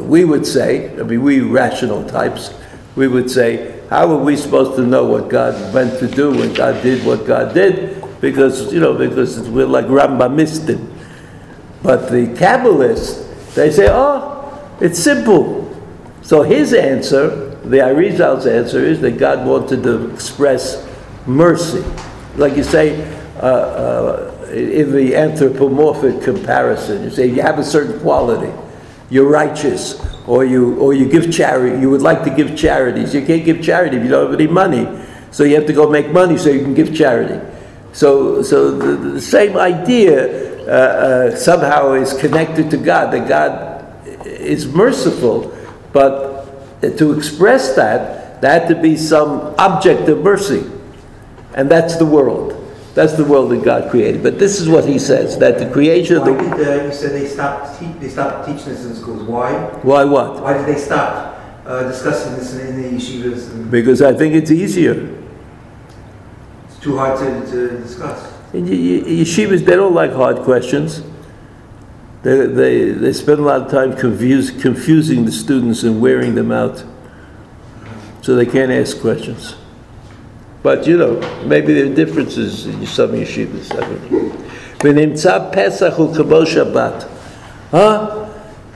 we 0.01 0.24
would 0.24 0.46
say, 0.46 0.99
I 0.99 1.03
mean, 1.03 1.22
we 1.22 1.40
rational 1.40 2.05
types, 2.05 2.55
we 2.96 3.09
would 3.09 3.30
say, 3.30 3.80
how 3.88 4.11
are 4.12 4.22
we 4.22 4.36
supposed 4.36 4.76
to 4.76 4.86
know 4.86 5.07
what 5.07 5.28
God 5.28 5.72
meant 5.72 5.99
to 6.01 6.09
do 6.09 6.30
when 6.30 6.53
God 6.53 6.82
did 6.82 7.07
what 7.07 7.26
God 7.26 7.55
did? 7.55 8.05
Because, 8.20 8.72
you 8.72 8.80
know, 8.80 8.94
because 8.94 9.49
we're 9.49 9.66
like 9.66 9.86
Rambamistim. 9.86 10.94
But 11.82 12.11
the 12.11 12.26
Kabbalists, 12.26 13.55
they 13.55 13.70
say, 13.70 13.88
oh, 13.90 14.76
it's 14.80 14.99
simple. 14.99 15.64
So 16.22 16.42
his 16.42 16.74
answer, 16.74 17.55
the 17.64 17.80
Arizal's 17.80 18.46
answer, 18.46 18.80
is 18.80 19.01
that 19.01 19.12
God 19.12 19.46
wanted 19.46 19.82
to 19.84 20.12
express 20.12 20.86
mercy. 21.26 21.84
Like 22.36 22.57
you 22.57 22.64
say, 22.64 23.01
uh, 23.36 23.46
uh, 23.46 24.49
in 24.53 24.92
the 24.92 25.14
anthropomorphic 25.14 26.22
comparison, 26.22 27.05
you 27.05 27.11
say 27.11 27.26
you 27.26 27.42
have 27.42 27.59
a 27.59 27.64
certain 27.64 28.01
quality, 28.01 28.53
you're 29.11 29.28
righteous, 29.28 30.00
or 30.26 30.44
you 30.44 30.76
or 30.78 30.92
you 30.92 31.09
give 31.09 31.32
charity. 31.32 31.80
You 31.80 31.90
would 31.90 32.02
like 32.02 32.24
to 32.24 32.30
give 32.30 32.56
charities. 32.56 33.14
You 33.14 33.24
can't 33.24 33.44
give 33.44 33.62
charity 33.62 33.96
if 33.96 34.04
you 34.04 34.11
don't 34.11 34.30
have 34.30 34.38
any 34.38 34.50
money, 34.50 34.86
so 35.30 35.44
you 35.44 35.54
have 35.54 35.66
to 35.66 35.72
go 35.72 35.88
make 35.88 36.11
money 36.12 36.36
so 36.36 36.50
you 36.50 36.61
can 36.61 36.74
give 36.74 36.94
charity. 36.94 37.40
So 37.92 38.42
so 38.42 38.70
the, 38.72 39.12
the 39.14 39.20
same 39.20 39.56
idea 39.56 40.66
uh, 40.66 40.70
uh, 40.70 41.36
somehow 41.36 41.92
is 41.94 42.12
connected 42.12 42.70
to 42.70 42.76
God. 42.76 43.12
That 43.12 43.28
God 43.28 44.26
is 44.26 44.66
merciful, 44.66 45.56
but 45.92 46.80
to 46.82 47.12
express 47.12 47.74
that, 47.76 48.40
there 48.40 48.61
had 48.61 48.68
to 48.68 48.74
be 48.74 48.96
some 48.96 49.54
object 49.59 50.09
of 50.09 50.22
mercy, 50.22 50.70
and 51.54 51.70
that's 51.70 51.96
the 51.96 52.06
world. 52.06 52.57
That's 52.99 53.12
the 53.12 53.24
world 53.24 53.53
that 53.53 53.62
God 53.62 53.92
created. 53.92 54.24
But 54.24 54.40
this 54.40 54.59
is 54.61 54.68
what 54.68 54.84
he 54.84 54.99
says 54.99 55.38
that 55.38 55.61
the 55.61 55.70
creation 55.70 56.16
of 56.16 56.22
Why 56.22 56.32
the 56.32 56.57
did, 56.57 56.68
uh, 56.80 56.84
you 56.86 56.92
said 56.92 57.12
they 57.12 57.28
stopped, 57.28 57.78
te- 57.78 57.92
they 58.01 58.09
stopped 58.09 58.44
teaching 58.49 58.72
this 58.74 58.84
in 58.86 58.92
schools, 58.96 59.22
why? 59.22 59.53
why 59.82 60.03
what? 60.05 60.42
Why 60.42 60.55
did 60.59 60.66
they 60.66 60.80
stop 60.80 61.38
uh, 61.64 61.84
discussing 61.86 62.34
this 62.34 62.57
in, 62.57 62.66
in 62.74 62.82
the 62.82 62.88
yeshivas? 62.99 63.53
And 63.53 63.70
Because 63.70 64.03
I 64.03 64.12
think 64.14 64.34
it's 64.34 64.51
easier. 64.51 64.96
it's 66.66 66.78
too 66.80 66.96
hard 66.99 67.16
to, 67.20 67.51
to 67.53 67.78
discuss. 67.78 68.34
In 68.53 68.64
y- 68.64 68.70
y- 68.70 69.22
yeshivas, 69.22 69.64
they 69.64 69.76
don't 69.76 69.94
like 69.94 70.12
hard 70.12 70.38
questions. 70.38 71.01
They, 72.24 72.46
they, 72.46 72.90
they 72.90 73.12
spend 73.12 73.38
a 73.38 73.42
lot 73.42 73.61
of 73.62 73.70
time 73.70 73.94
confuse, 73.96 74.51
confusing 74.51 75.24
the 75.24 75.30
students 75.30 75.84
and 75.84 76.01
wearing 76.01 76.34
them 76.34 76.51
out. 76.51 76.82
So 78.22 78.34
they 78.34 78.44
can't 78.46 78.72
ask 78.72 79.01
questions. 79.01 79.55
But 80.62 80.86
you 80.86 80.96
know, 80.96 81.20
maybe 81.44 81.72
there 81.74 81.90
are 81.90 81.94
differences 81.94 82.66
in 82.66 82.84
some 82.86 83.12
yeshivas. 83.12 83.72
I 83.72 83.88
mean, 83.88 84.30
v'nimtza 84.78 85.52
Pesach 85.52 85.94
u'kabo 85.94 86.44
Shabbat. 86.44 87.09
Huh? 87.70 88.28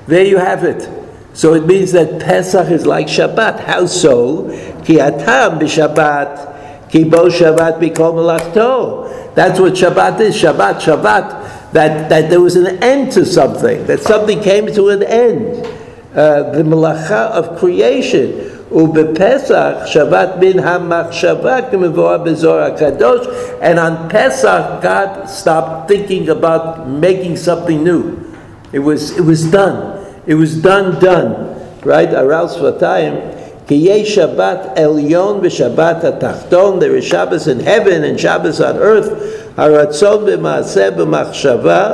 There 0.06 0.24
you 0.24 0.38
have 0.38 0.64
it. 0.64 0.88
So 1.34 1.54
it 1.54 1.66
means 1.66 1.92
that 1.92 2.20
Pesach 2.20 2.70
is 2.70 2.86
like 2.86 3.06
Shabbat. 3.06 3.60
How 3.60 3.86
so? 3.86 4.50
Ki 4.84 5.00
atam 5.00 5.58
b'Shabbat, 5.58 6.90
ki 6.90 7.04
bo 7.04 7.28
Shabbat 7.28 7.80
mikol. 7.80 9.34
That's 9.34 9.58
what 9.58 9.72
Shabbat 9.72 10.20
is. 10.20 10.36
Shabbat, 10.36 10.80
Shabbat. 10.80 11.72
That, 11.72 12.10
that 12.10 12.28
there 12.28 12.40
was 12.40 12.54
an 12.54 12.82
end 12.82 13.12
to 13.12 13.24
something. 13.24 13.86
That 13.86 14.00
something 14.00 14.40
came 14.42 14.66
to 14.74 14.90
an 14.90 15.02
end. 15.02 15.66
Uh, 16.14 16.50
the 16.52 16.62
malacha 16.62 17.30
of 17.30 17.58
creation 17.58 18.51
ובפסח 18.71 19.71
שבת 19.85 20.29
מן 20.39 20.59
המחשבה 20.59 21.57
כמבואר 21.71 22.17
בזוהר 22.17 22.63
הקדוש, 22.63 23.27
and 23.61 23.77
on 23.77 24.13
Pesach 24.13 24.81
God 24.81 25.29
stopped 25.29 25.87
thinking 25.87 26.29
about 26.29 26.87
making 26.87 27.37
something 27.37 27.83
new. 27.83 28.03
It 28.73 28.79
was, 28.79 29.17
it 29.17 29.23
was 29.23 29.49
done. 29.51 29.77
It 30.25 30.35
was 30.35 30.61
done, 30.61 30.99
done. 30.99 31.29
Right? 31.85 32.13
Aral 32.13 32.47
Svatayim, 32.49 33.13
כי 33.67 33.75
יש 33.75 34.15
שבת 34.15 34.67
עליון 34.75 35.39
ושבת 35.41 36.03
התחתון, 36.03 36.79
there 36.79 36.95
is 36.95 37.05
Shabbos 37.05 37.47
in 37.47 37.59
heaven 37.59 38.03
and 38.03 38.19
Shabbos 38.19 38.61
on 38.61 38.77
earth, 38.77 39.13
הרצון 39.57 40.25
במעשה 40.25 40.91
במחשבה 40.91 41.91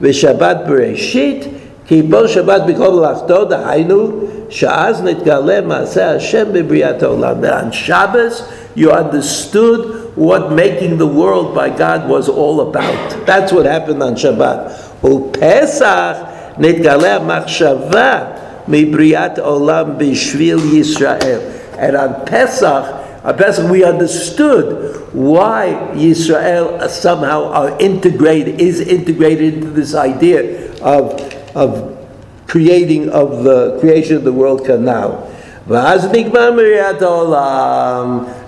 ושבת 0.00 0.56
בראשית, 0.66 1.48
כי 1.86 2.02
בו 2.02 2.28
שבת 2.28 2.62
בכל 2.66 2.90
מלאכתו, 2.90 3.44
דהיינו, 3.44 4.10
Sha'az 4.53 5.01
nitgale 5.01 5.65
ma'aseh 5.65 6.13
Hashem 6.13 6.53
b'briyat 6.53 6.99
olam. 6.99 7.41
On 7.65 7.71
Shabbos, 7.71 8.43
you 8.75 8.91
understood 8.91 10.15
what 10.15 10.51
making 10.51 10.99
the 10.99 11.07
world 11.07 11.55
by 11.55 11.75
God 11.75 12.07
was 12.07 12.29
all 12.29 12.61
about. 12.69 13.25
That's 13.25 13.51
what 13.51 13.65
happened 13.65 14.03
on 14.03 14.13
Shabbat. 14.13 15.01
U'pesach 15.01 16.55
nitgale 16.57 17.17
machshava 17.25 18.67
mi'briyat 18.67 19.37
olam 19.37 19.97
b'shvil 19.97 20.59
Yisrael. 20.59 21.41
And 21.79 21.95
on 21.95 22.23
Pesach, 22.27 23.25
on 23.25 23.35
Pesach 23.35 23.71
we 23.71 23.83
understood 23.83 25.11
why 25.13 25.91
Yisrael 25.95 26.87
somehow 26.89 27.45
are 27.45 27.79
integrated, 27.79 28.61
is 28.61 28.79
integrated 28.79 29.55
into 29.55 29.69
this 29.71 29.95
idea 29.95 30.71
of, 30.83 31.19
of 31.55 32.02
creating 32.47 33.09
of 33.09 33.43
the 33.43 33.77
creation 33.79 34.15
of 34.15 34.23
the 34.23 34.33
world 34.33 34.65
canal. 34.65 35.29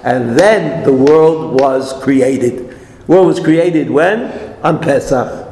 And 0.04 0.38
then 0.38 0.84
the 0.84 0.94
world 0.94 1.62
was 1.62 1.94
created. 2.04 2.78
World 3.08 3.28
was 3.28 3.40
created 3.40 3.90
when? 3.90 4.32
On 4.64 4.80
Pesach. 4.80 5.44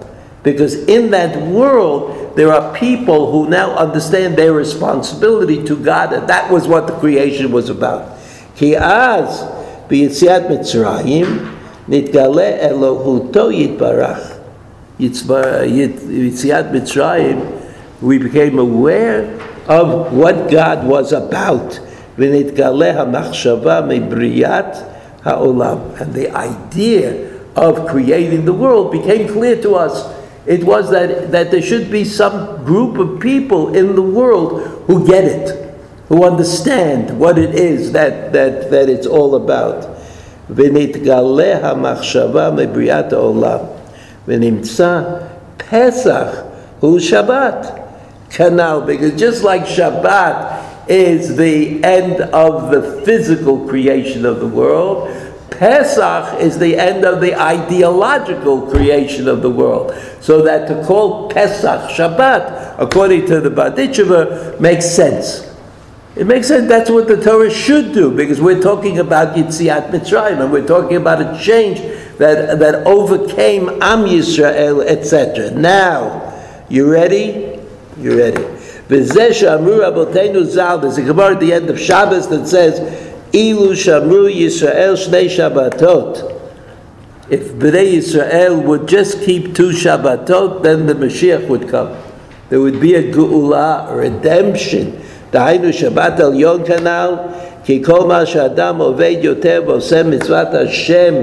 Because 0.43 0.75
in 0.87 1.11
that 1.11 1.37
world, 1.47 2.35
there 2.35 2.51
are 2.51 2.73
people 2.75 3.31
who 3.31 3.47
now 3.47 3.75
understand 3.75 4.35
their 4.35 4.51
responsibility 4.51 5.63
to 5.63 5.77
God, 5.77 6.11
and 6.11 6.27
that 6.27 6.51
was 6.51 6.67
what 6.67 6.87
the 6.87 6.93
creation 6.99 7.51
was 7.51 7.69
about. 7.69 8.17
Ki 8.57 8.75
az 8.75 9.43
b'yitziat 9.87 10.49
Mitzrayim 10.49 11.47
nitgale 11.87 12.59
Elohuto 12.59 13.49
yitbarach. 13.53 14.37
Yitziat 14.99 16.71
Mitzrayim 16.73 17.39
we 18.02 18.18
became 18.18 18.58
aware 18.58 19.38
of 19.66 20.12
what 20.12 20.50
God 20.50 20.86
was 20.86 21.12
about. 21.12 21.80
ונתגלה 22.18 23.00
המחשבה 23.00 23.80
מבריאת 23.88 24.76
העולם. 25.24 25.78
And 25.98 26.14
the 26.14 26.30
idea 26.34 27.12
of 27.56 27.86
creating 27.86 28.44
the 28.44 28.52
world 28.52 28.92
became 28.92 29.28
clear 29.28 29.56
to 29.62 29.74
us. 29.74 30.04
It 30.46 30.64
was 30.64 30.90
that, 30.90 31.30
that 31.30 31.50
there 31.50 31.62
should 31.62 31.90
be 31.90 32.04
some 32.04 32.64
group 32.64 32.98
of 32.98 33.20
people 33.20 33.74
in 33.74 33.94
the 33.94 34.02
world 34.02 34.62
who 34.86 35.06
get 35.06 35.24
it, 35.24 35.76
who 36.08 36.24
understand 36.24 37.18
what 37.18 37.36
it 37.38 37.54
is 37.54 37.92
that, 37.92 38.32
that, 38.32 38.70
that 38.70 38.88
it's 38.88 39.06
all 39.06 39.34
about. 39.34 39.86
ונתגלה 40.50 41.58
המחשבה 41.62 42.50
מבריאת 42.50 43.12
העולם, 43.12 43.58
ונמצא 44.28 45.00
פסח 45.70 46.42
הוא 46.80 46.98
שבת. 46.98 47.81
Canal, 48.33 48.81
because 48.81 49.17
just 49.17 49.43
like 49.43 49.61
Shabbat 49.61 50.89
is 50.89 51.37
the 51.37 51.83
end 51.83 52.19
of 52.33 52.71
the 52.71 53.01
physical 53.05 53.67
creation 53.67 54.25
of 54.25 54.39
the 54.39 54.47
world, 54.47 55.07
Pesach 55.51 56.41
is 56.41 56.57
the 56.57 56.75
end 56.75 57.05
of 57.05 57.21
the 57.21 57.39
ideological 57.39 58.69
creation 58.69 59.27
of 59.27 59.43
the 59.43 59.49
world. 59.51 59.93
So 60.19 60.41
that 60.41 60.67
to 60.67 60.83
call 60.83 61.29
Pesach 61.29 61.91
Shabbat, 61.91 62.75
according 62.79 63.27
to 63.27 63.39
the 63.39 63.49
Berditchever, 63.49 64.59
makes 64.59 64.89
sense. 64.89 65.49
It 66.15 66.25
makes 66.25 66.47
sense. 66.47 66.67
That's 66.67 66.89
what 66.89 67.07
the 67.07 67.21
Torah 67.21 67.51
should 67.51 67.93
do 67.93 68.15
because 68.15 68.41
we're 68.41 68.61
talking 68.61 68.99
about 68.99 69.35
Yitziat 69.35 69.91
Mitzrayim 69.91 70.41
and 70.41 70.51
we're 70.51 70.67
talking 70.67 70.97
about 70.97 71.21
a 71.21 71.39
change 71.39 71.79
that, 72.17 72.59
that 72.59 72.87
overcame 72.87 73.69
Am 73.81 74.05
Yisrael, 74.05 74.85
etc. 74.85 75.51
Now, 75.51 76.65
you 76.67 76.91
ready? 76.91 77.52
You 77.98 78.18
ready? 78.18 78.42
V'zeh 78.88 79.30
shamru 79.30 79.80
rabotenu 79.80 80.44
zal. 80.44 80.78
There's 80.78 80.98
a 80.98 81.02
Gemara 81.02 81.34
at 81.34 81.40
the 81.40 81.52
end 81.52 81.68
of 81.70 81.78
Shabbos 81.78 82.28
that 82.28 82.46
says, 82.46 82.78
Ilu 83.32 83.72
shamru 83.72 84.32
Yisrael 84.32 84.94
shnei 84.94 85.26
Shabbatot. 85.26 86.36
If 87.28 87.52
Bnei 87.52 87.98
Yisrael 87.98 88.62
would 88.64 88.88
just 88.88 89.22
keep 89.22 89.54
two 89.54 89.70
Shabbatot, 89.70 90.62
then 90.62 90.86
the 90.86 90.94
Mashiach 90.94 91.48
would 91.48 91.68
come. 91.68 91.96
There 92.48 92.60
would 92.60 92.80
be 92.80 92.94
a 92.94 93.12
geula, 93.12 93.90
a 93.90 93.96
redemption. 93.96 95.02
דהיינו 95.32 95.72
שבת 95.72 96.20
עליון 96.20 96.64
כנ"ל, 96.64 97.14
כי 97.64 97.84
כל 97.84 98.06
מה 98.06 98.26
שאדם 98.26 98.78
עובד 98.78 99.16
יותר 99.20 99.62
ועושה 99.66 100.02
מצוות 100.02 100.48
השם 100.54 101.14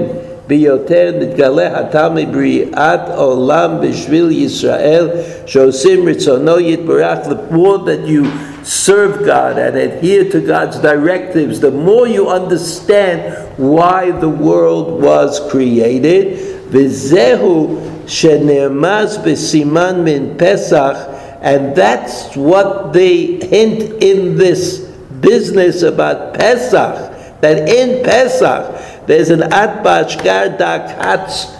ביותר 0.50 1.12
נתגלה 1.20 1.78
הטעם 1.78 2.14
מבריאת 2.14 3.00
עולם 3.16 3.76
בשביל 3.80 4.28
ישראל 4.30 5.08
שעושים 5.46 6.08
רצונו 6.08 6.60
יתברך 6.60 7.18
the 7.24 7.54
more 7.54 7.78
that 7.78 8.08
you 8.08 8.24
serve 8.64 9.24
God 9.24 9.58
and 9.58 9.76
adhere 9.76 10.24
to 10.30 10.40
God's 10.40 10.78
directives 10.78 11.60
the 11.60 11.70
more 11.70 12.06
you 12.06 12.28
understand 12.28 13.18
why 13.56 14.10
the 14.20 14.28
world 14.28 15.02
was 15.02 15.40
created 15.50 16.24
וזהו 16.70 17.76
שנרמז 18.06 19.18
בסימן 19.24 20.00
מן 20.04 20.26
פסח 20.36 20.96
and 21.42 21.76
that's 21.76 22.34
what 22.36 22.92
they 22.92 23.38
hint 23.52 24.02
in 24.02 24.36
this 24.36 24.80
business 25.20 25.82
about 25.82 26.34
Pesach 26.34 26.96
that 27.40 27.68
in 27.68 28.04
Pesach 28.04 28.64
there's 29.07 29.29
an 29.29 29.41
atbashkar 29.41 30.57
dakatz 30.57 31.57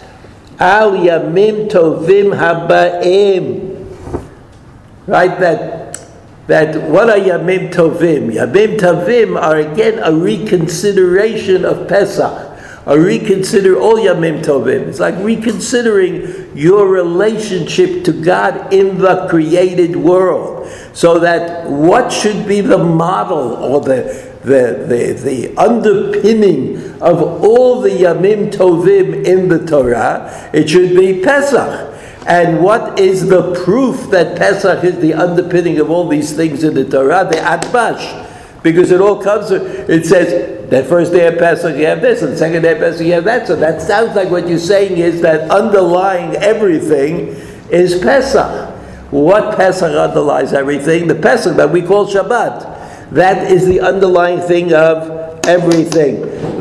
al 0.60 0.92
yamim 0.92 1.70
tovim 1.70 2.38
haba'im. 2.38 3.70
Right, 5.08 5.40
that, 5.40 6.00
that 6.48 6.90
what 6.90 7.10
are 7.10 7.18
yamim 7.18 7.74
tovim? 7.74 8.32
Yamim 8.32 8.78
tovim 8.78 9.42
are 9.42 9.58
again 9.58 10.00
a 10.00 10.14
reconsideration 10.14 11.66
of 11.66 11.88
Pesach. 11.88 12.50
A 12.86 13.00
reconsider 13.00 13.78
all 13.78 13.98
yamim 13.98 14.44
tovim. 14.44 14.88
It's 14.88 15.00
like 15.00 15.16
reconsidering 15.18 16.56
your 16.56 16.88
relationship 16.88 18.04
to 18.06 18.12
God 18.12 18.74
in 18.74 18.98
the 18.98 19.28
created 19.30 19.96
world. 19.96 20.68
So 20.94 21.20
that 21.20 21.70
what 21.70 22.12
should 22.12 22.48
be 22.48 22.62
the 22.62 22.78
model 22.78 23.54
or 23.54 23.82
the 23.82 24.31
the, 24.44 24.86
the, 24.88 25.14
the 25.14 25.58
underpinning 25.58 27.00
of 27.02 27.22
all 27.44 27.82
the 27.82 27.90
Yamim 27.90 28.52
Tovim 28.52 29.26
in 29.26 29.50
the 29.50 29.66
Torah, 29.66 30.50
it 30.54 30.70
should 30.70 30.96
be 30.96 31.22
Pesach. 31.24 31.90
And 32.28 32.64
what 32.64 33.00
is 33.00 33.28
the 33.28 33.56
proof 33.64 34.10
that 34.12 34.38
Pesach 34.38 34.84
is 34.84 35.00
the 35.00 35.14
underpinning 35.14 35.80
of 35.80 35.90
all 35.90 36.08
these 36.08 36.36
things 36.36 36.64
in 36.64 36.74
the 36.74 36.86
Torah? 36.86 37.28
The 37.30 37.38
Atbash. 37.38 38.28
Because 38.64 38.92
it 38.92 39.02
all 39.02 39.22
comes, 39.22 39.50
it 39.52 40.06
says, 40.06 40.70
that 40.72 40.88
first 40.88 41.12
day 41.12 41.28
of 41.28 41.38
Pesach 41.38 41.76
you 41.76 41.86
have 41.86 42.00
this, 42.00 42.22
and 42.22 42.38
second 42.38 42.62
day 42.62 42.72
of 42.72 42.78
Pesach 42.80 43.06
you 43.06 43.12
have 43.12 43.26
that. 43.26 43.46
So 43.46 43.58
that 43.58 43.82
sounds 43.82 44.16
like 44.16 44.30
what 44.30 44.48
you're 44.48 44.58
saying 44.58 44.98
is 44.98 45.22
that 45.22 45.52
underlying 45.52 46.36
everything 46.38 47.36
is 47.70 48.00
Pesach. 48.00 48.70
What 49.12 49.58
Pesach 49.58 49.92
underlies 49.92 50.54
everything? 50.54 51.08
The 51.08 51.16
Pesach 51.16 51.58
that 51.58 51.70
we 51.70 51.82
call 51.82 52.08
Shabbat. 52.08 52.71
That 53.12 53.52
is 53.52 53.66
the 53.66 53.82
underlying 53.82 54.40
thing 54.40 54.74
of 54.74 55.46
everything. 55.46 56.18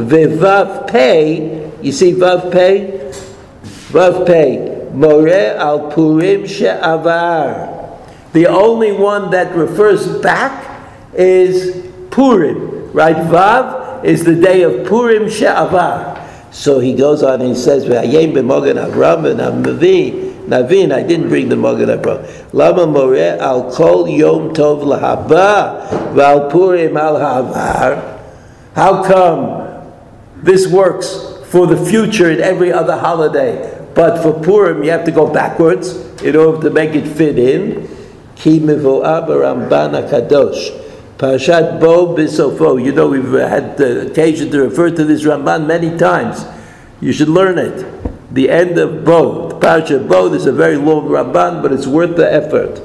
Vivav 0.08 0.88
pei, 0.88 1.70
you 1.80 1.92
see 1.92 2.12
Vav 2.12 2.50
pei? 2.50 3.12
Vav 3.92 4.26
pei, 4.26 4.88
More 4.92 5.28
al 5.28 5.90
Purim 5.92 6.46
she'avar. 6.46 8.02
The 8.32 8.46
only 8.46 8.92
one 8.92 9.30
that 9.30 9.54
refers 9.54 10.06
back 10.20 10.90
is 11.14 11.86
Purim, 12.10 12.92
right? 12.92 13.16
Vav 13.16 14.04
is 14.04 14.24
the 14.24 14.34
day 14.34 14.62
of 14.62 14.86
Purim 14.86 15.30
she'avar. 15.30 16.18
So 16.52 16.80
he 16.80 16.94
goes 16.94 17.22
on 17.22 17.40
and 17.40 17.50
he 17.50 17.54
says. 17.54 17.86
Navin, 20.48 20.92
I 20.92 21.02
didn't 21.02 21.28
bring 21.28 21.48
the 21.48 21.56
Mogen 21.56 21.88
Avram. 21.96 22.52
Lama 22.52 23.16
al 23.40 23.72
kol 23.72 24.08
yom 24.08 24.54
tov 24.54 24.82
lahaba 24.82 25.88
v'al 26.14 26.96
al 26.96 27.16
havar. 27.16 28.18
How 28.74 29.04
come 29.04 29.92
this 30.42 30.66
works 30.66 31.38
for 31.46 31.66
the 31.66 31.76
future 31.76 32.30
in 32.30 32.40
every 32.40 32.72
other 32.72 32.96
holiday, 32.96 33.86
but 33.94 34.22
for 34.22 34.32
Purim 34.40 34.84
you 34.84 34.90
have 34.90 35.04
to 35.04 35.10
go 35.10 35.32
backwards 35.32 35.96
in 36.22 36.36
order 36.36 36.68
to 36.68 36.70
make 36.70 36.94
it 36.94 37.06
fit 37.06 37.38
in? 37.38 37.88
Ki 38.36 38.60
mivo'ah 38.60 39.26
Ramban 39.26 40.08
HaKadosh. 40.08 40.88
Parashat 41.18 41.78
Bo 41.78 42.14
Bisofo. 42.16 42.82
You 42.82 42.92
know, 42.92 43.08
we've 43.08 43.30
had 43.32 43.76
the 43.76 44.10
occasion 44.10 44.50
to 44.52 44.62
refer 44.62 44.88
to 44.90 45.04
this 45.04 45.24
Ramban 45.24 45.66
many 45.66 45.98
times. 45.98 46.46
You 47.02 47.12
should 47.12 47.28
learn 47.28 47.58
it. 47.58 47.84
The 48.32 48.48
end 48.48 48.78
of 48.78 49.04
Bo, 49.04 49.49
Parashat 49.60 50.08
Bo, 50.08 50.28
there's 50.28 50.46
a 50.46 50.52
very 50.52 50.76
long 50.76 51.06
Ramban, 51.08 51.62
but 51.62 51.72
it's 51.72 51.86
worth 51.86 52.16
the 52.16 52.32
effort. 52.32 52.76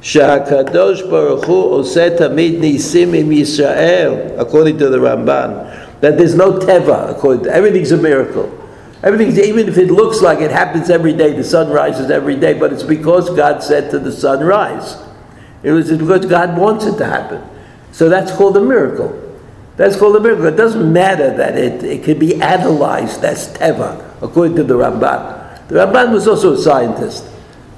Shahakadosh 0.00 1.02
Hu 1.44 1.82
oseh 1.82 2.18
tamid 2.18 2.58
nisim 2.58 3.14
im 3.14 3.30
Yisrael, 3.30 4.38
according 4.38 4.78
to 4.78 4.88
the 4.88 4.98
Ramban, 4.98 6.00
that 6.00 6.18
there's 6.18 6.34
no 6.34 6.58
teva. 6.58 7.10
According 7.10 7.44
to, 7.44 7.54
everything's 7.54 7.92
a 7.92 7.96
miracle. 7.96 8.58
Everything's 9.02 9.38
even 9.38 9.68
if 9.68 9.78
it 9.78 9.90
looks 9.90 10.20
like 10.20 10.40
it 10.40 10.50
happens 10.50 10.88
every 10.88 11.12
day, 11.12 11.32
the 11.32 11.44
sun 11.44 11.70
rises 11.70 12.10
every 12.10 12.36
day, 12.36 12.54
but 12.54 12.72
it's 12.72 12.82
because 12.82 13.30
God 13.30 13.62
said 13.62 13.90
to 13.90 13.98
the 13.98 14.12
sun 14.12 14.40
rise. 14.44 14.96
It 15.62 15.72
was 15.72 15.90
because 15.90 16.26
God 16.26 16.56
wants 16.56 16.86
it 16.86 16.96
to 16.98 17.04
happen. 17.04 17.42
So 17.92 18.08
that's 18.08 18.32
called 18.32 18.56
a 18.56 18.60
miracle. 18.60 19.18
That's 19.76 19.96
called 19.96 20.16
a 20.16 20.20
miracle. 20.20 20.46
It 20.46 20.56
doesn't 20.56 20.92
matter 20.92 21.36
that 21.36 21.56
it, 21.56 21.82
it 21.82 22.04
can 22.04 22.18
be 22.18 22.40
analyzed 22.40 23.22
as 23.24 23.52
teva, 23.54 24.22
according 24.22 24.56
to 24.56 24.64
the 24.64 24.74
Ramban. 24.74 25.41
The 25.68 25.74
Ramban 25.76 26.12
was 26.12 26.28
also 26.28 26.54
a 26.54 26.58
scientist. 26.58 27.24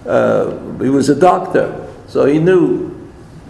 Uh, 0.07 0.51
he 0.79 0.89
was 0.89 1.09
a 1.09 1.15
doctor. 1.15 1.89
So 2.09 2.27
he 2.27 2.39
knew 2.39 2.95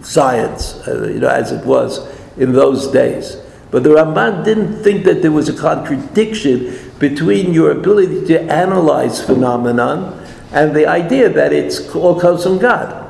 science, 0.01 0.75
uh, 0.87 1.09
you 1.11 1.19
know, 1.19 1.29
as 1.29 1.51
it 1.51 1.65
was 1.65 2.07
in 2.37 2.53
those 2.53 2.87
days. 2.87 3.37
But 3.71 3.83
the 3.83 3.89
Ramban 3.89 4.45
didn't 4.45 4.83
think 4.83 5.03
that 5.05 5.21
there 5.21 5.31
was 5.31 5.49
a 5.49 5.53
contradiction 5.53 6.91
between 6.99 7.53
your 7.53 7.71
ability 7.71 8.25
to 8.27 8.41
analyze 8.41 9.23
phenomenon 9.25 10.25
and 10.51 10.75
the 10.75 10.87
idea 10.87 11.27
that 11.29 11.51
it's 11.51 11.93
all 11.93 12.19
comes 12.19 12.43
from 12.43 12.57
God. 12.57 13.01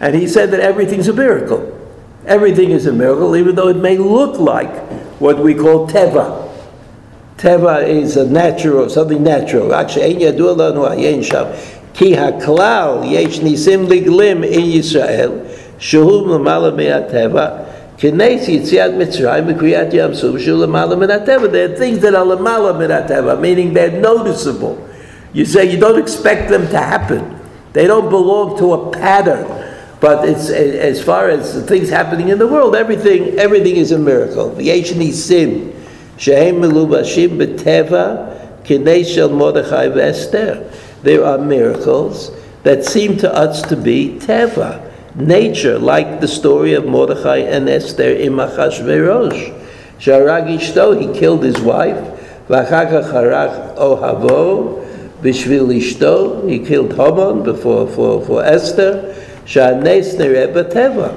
And 0.00 0.16
he 0.16 0.26
said 0.26 0.50
that 0.50 0.60
everything's 0.60 1.08
a 1.08 1.12
miracle. 1.12 1.76
Everything 2.26 2.70
is 2.70 2.86
a 2.86 2.92
miracle, 2.92 3.36
even 3.36 3.54
though 3.54 3.68
it 3.68 3.76
may 3.76 3.98
look 3.98 4.38
like 4.38 4.74
what 5.20 5.38
we 5.38 5.54
call 5.54 5.86
teva. 5.86 6.49
Teva 7.39 7.87
is 7.87 8.15
a 8.17 8.25
natural, 8.25 8.89
something 8.89 9.23
natural. 9.23 9.73
Actually, 9.73 10.15
ein 10.15 10.19
yadu 10.19 10.55
lanu 10.55 10.89
ayin 10.89 11.23
sham. 11.23 11.47
כי 11.95 12.17
הכלל 12.17 12.97
יש 13.03 13.39
ניסים 13.41 13.89
לגלים 13.89 14.43
עם 14.43 14.63
ישראל 14.65 15.29
שהוא 15.79 16.35
למעלה 16.35 16.71
מהטבע 16.71 17.47
כנס 17.97 18.47
יציאת 18.47 18.91
מצרים 18.97 19.43
וקריאת 19.47 19.87
ים 19.93 20.13
סוף 20.13 20.37
שהוא 20.37 20.63
למעלה 20.63 20.95
מן 20.95 21.09
הטבע. 21.09 21.47
There 21.47 21.73
are 21.73 21.79
things 21.79 22.01
that 22.01 22.15
are 22.15 22.25
למעלה 22.25 22.73
מן 22.73 22.91
הטבע, 22.91 23.35
meaning 23.35 23.73
they're 23.73 24.01
noticeable. 24.01 24.75
You 25.33 25.45
say 25.45 25.65
you 25.65 25.79
don't 25.79 25.99
expect 25.99 26.49
them 26.49 26.67
to 26.71 26.77
happen. 26.77 27.21
They 27.73 27.87
don't 27.87 28.09
belong 28.09 28.57
to 28.59 28.73
a 28.73 28.91
pattern. 28.91 29.45
But 30.01 30.27
it's 30.29 30.49
as 30.49 31.01
far 31.01 31.29
as 31.29 31.63
things 31.71 31.89
happening 31.89 32.27
in 32.29 32.37
the 32.37 32.47
world, 32.47 32.75
everything 32.75 33.39
everything 33.39 33.77
is 33.77 33.91
a 33.91 33.97
miracle. 33.97 34.51
ויש 34.57 34.93
ניסים 34.95 35.71
שהם 36.19 36.61
מלובשים 36.61 37.37
בטבע 37.37 38.07
כדי 38.63 39.05
של 39.05 39.27
מרדכי 39.27 39.87
ואסתר 39.95 40.53
there 41.05 41.23
are 41.23 41.37
miracles 41.37 42.31
that 42.63 42.83
seem 42.83 43.15
to 43.17 43.31
us 43.31 43.61
to 43.61 43.77
be 43.77 44.17
teva, 44.19 44.91
nature, 45.15 45.77
like 45.77 46.19
the 46.19 46.27
story 46.27 46.73
of 46.73 46.87
Mordechai 46.87 47.37
and 47.37 47.69
Esther 47.69 48.09
in 48.09 48.33
Achashverosh. 48.33 49.53
Sharag 49.99 50.57
Ishto, 50.57 50.99
he 50.99 51.17
killed 51.17 51.43
his 51.43 51.61
wife. 51.61 51.99
V'achakach 52.49 53.11
harach 53.11 53.77
ohavo 53.77 54.83
b'shvil 55.21 55.79
Ishto, 55.79 56.49
he 56.49 56.57
killed 56.57 56.93
Haman 56.95 57.43
before 57.43 57.87
for, 57.87 58.25
for 58.25 58.43
Esther. 58.43 59.15
Shanes 59.45 60.15
nereba 60.15 60.63
teva. 60.63 61.13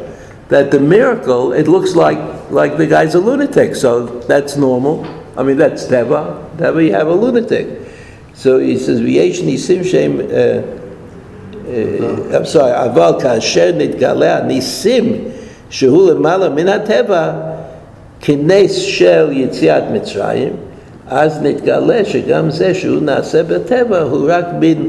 That 0.48 0.70
the 0.70 0.80
miracle, 0.80 1.52
it 1.52 1.68
looks 1.68 1.94
like 1.94 2.18
like 2.50 2.78
the 2.78 2.86
guy's 2.86 3.14
a 3.14 3.20
lunatic, 3.20 3.76
so 3.76 4.06
that's 4.30 4.56
normal. 4.56 5.06
I 5.36 5.42
mean, 5.42 5.58
that's 5.58 5.84
teva. 5.84 6.42
Teva, 6.56 6.82
you 6.84 6.92
have 6.92 7.08
a 7.08 7.14
lunatic. 7.14 7.66
So 8.34 8.58
he 8.58 8.78
says, 8.78 9.00
"V'yesh 9.00 9.42
nisim 9.42 9.84
shem." 9.84 10.20
I'm 12.34 12.46
sorry. 12.46 12.72
Aval 12.72 13.20
kasher 13.20 13.72
nitgaleh 13.74 14.46
nisim 14.46 15.32
shehu 15.68 16.08
lemala 16.08 16.54
min 16.54 16.66
hateva 16.66 17.54
כנס 18.20 18.72
של 18.72 19.28
יציאת 19.32 19.82
מצרים, 19.92 20.52
אז 21.06 21.42
נתגלה 21.42 22.04
שגם 22.04 22.50
זה 22.50 22.74
שהוא 22.74 23.02
נעשה 23.02 23.42
בטבע 23.42 24.00
הוא 24.00 24.26
רק 24.28 24.44
מן 24.60 24.88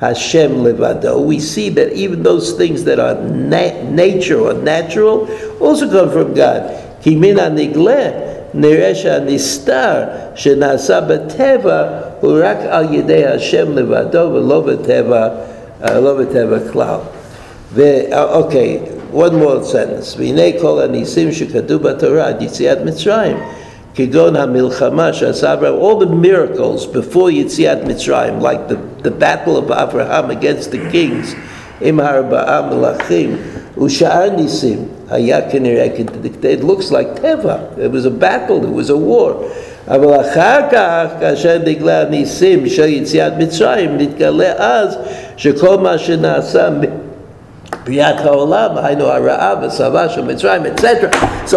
Hashem 0.00 0.64
Levado, 0.64 1.20
we 1.20 1.38
see 1.38 1.68
that 1.70 1.92
even 1.92 2.22
those 2.22 2.52
things 2.52 2.84
that 2.84 2.98
are 2.98 3.14
na- 3.14 3.82
nature 3.90 4.40
or 4.40 4.54
natural 4.54 5.28
also 5.60 5.88
come 5.88 6.10
from 6.10 6.34
God. 6.34 6.62
Kimina 7.02 7.50
nigle 7.50 8.52
neresha 8.54 9.20
nistar 9.22 10.34
shenasa 10.34 11.06
b'teva 11.06 12.20
urak 12.20 12.66
al 12.66 12.86
yedei 12.86 13.30
Hashem 13.30 13.68
Levado 13.68 14.30
v'lo 14.30 14.62
loveteva, 14.64 15.50
uh, 15.80 16.00
lo. 16.74 17.10
Uh, 17.76 18.44
okay, 18.44 18.78
one 19.10 19.36
more 19.36 19.64
sentence. 19.64 20.16
V'nei 20.16 20.60
kol 20.60 20.78
anisim 20.78 21.28
shekadu 21.28 21.78
b'Torah 21.78 22.40
yitziat 22.40 22.82
Mitzrayim. 22.84 23.63
Kigon 23.94 24.34
HaMilchama, 24.34 25.12
Shasa 25.12 25.56
Avraham, 25.56 25.78
all 25.78 25.98
the 25.98 26.06
miracles 26.06 26.84
before 26.84 27.28
Yitziat 27.28 27.84
Mitzrayim, 27.84 28.40
like 28.40 28.66
the, 28.66 28.74
the 29.02 29.10
battle 29.10 29.56
of 29.56 29.66
Abraham 29.70 30.30
against 30.30 30.72
the 30.72 30.78
kings, 30.90 31.34
Imhar 31.78 32.28
Ba'am 32.28 32.72
Lachim, 32.72 33.38
Usha'ar 33.76 34.36
Nisim, 34.36 34.88
Hayakin 35.06 35.62
Erekin, 35.62 36.44
it 36.44 36.64
looks 36.64 36.90
like 36.90 37.06
Teva. 37.22 37.78
It 37.78 37.92
was 37.92 38.04
a 38.04 38.10
battle, 38.10 38.64
it 38.64 38.70
was 38.70 38.90
a 38.90 38.96
war. 38.96 39.48
אבל 39.88 40.20
אחר 40.20 40.60
כך, 40.70 41.06
כאשר 41.20 41.58
נגלה 41.64 42.00
הניסים 42.00 42.68
של 42.68 42.88
יציאת 42.88 43.32
מצרים, 43.38 43.98
נתגלה 43.98 44.52
אז 44.58 44.98
שכל 45.36 45.78
מה 45.78 45.98
שנעשה 45.98 46.68
מבריאת 47.82 48.20
העולם, 48.20 48.70
היינו 48.76 49.04
הרעה 49.04 49.54
וסבה 49.62 50.08
של 50.08 50.22
etc. 50.30 51.16
So, 51.46 51.56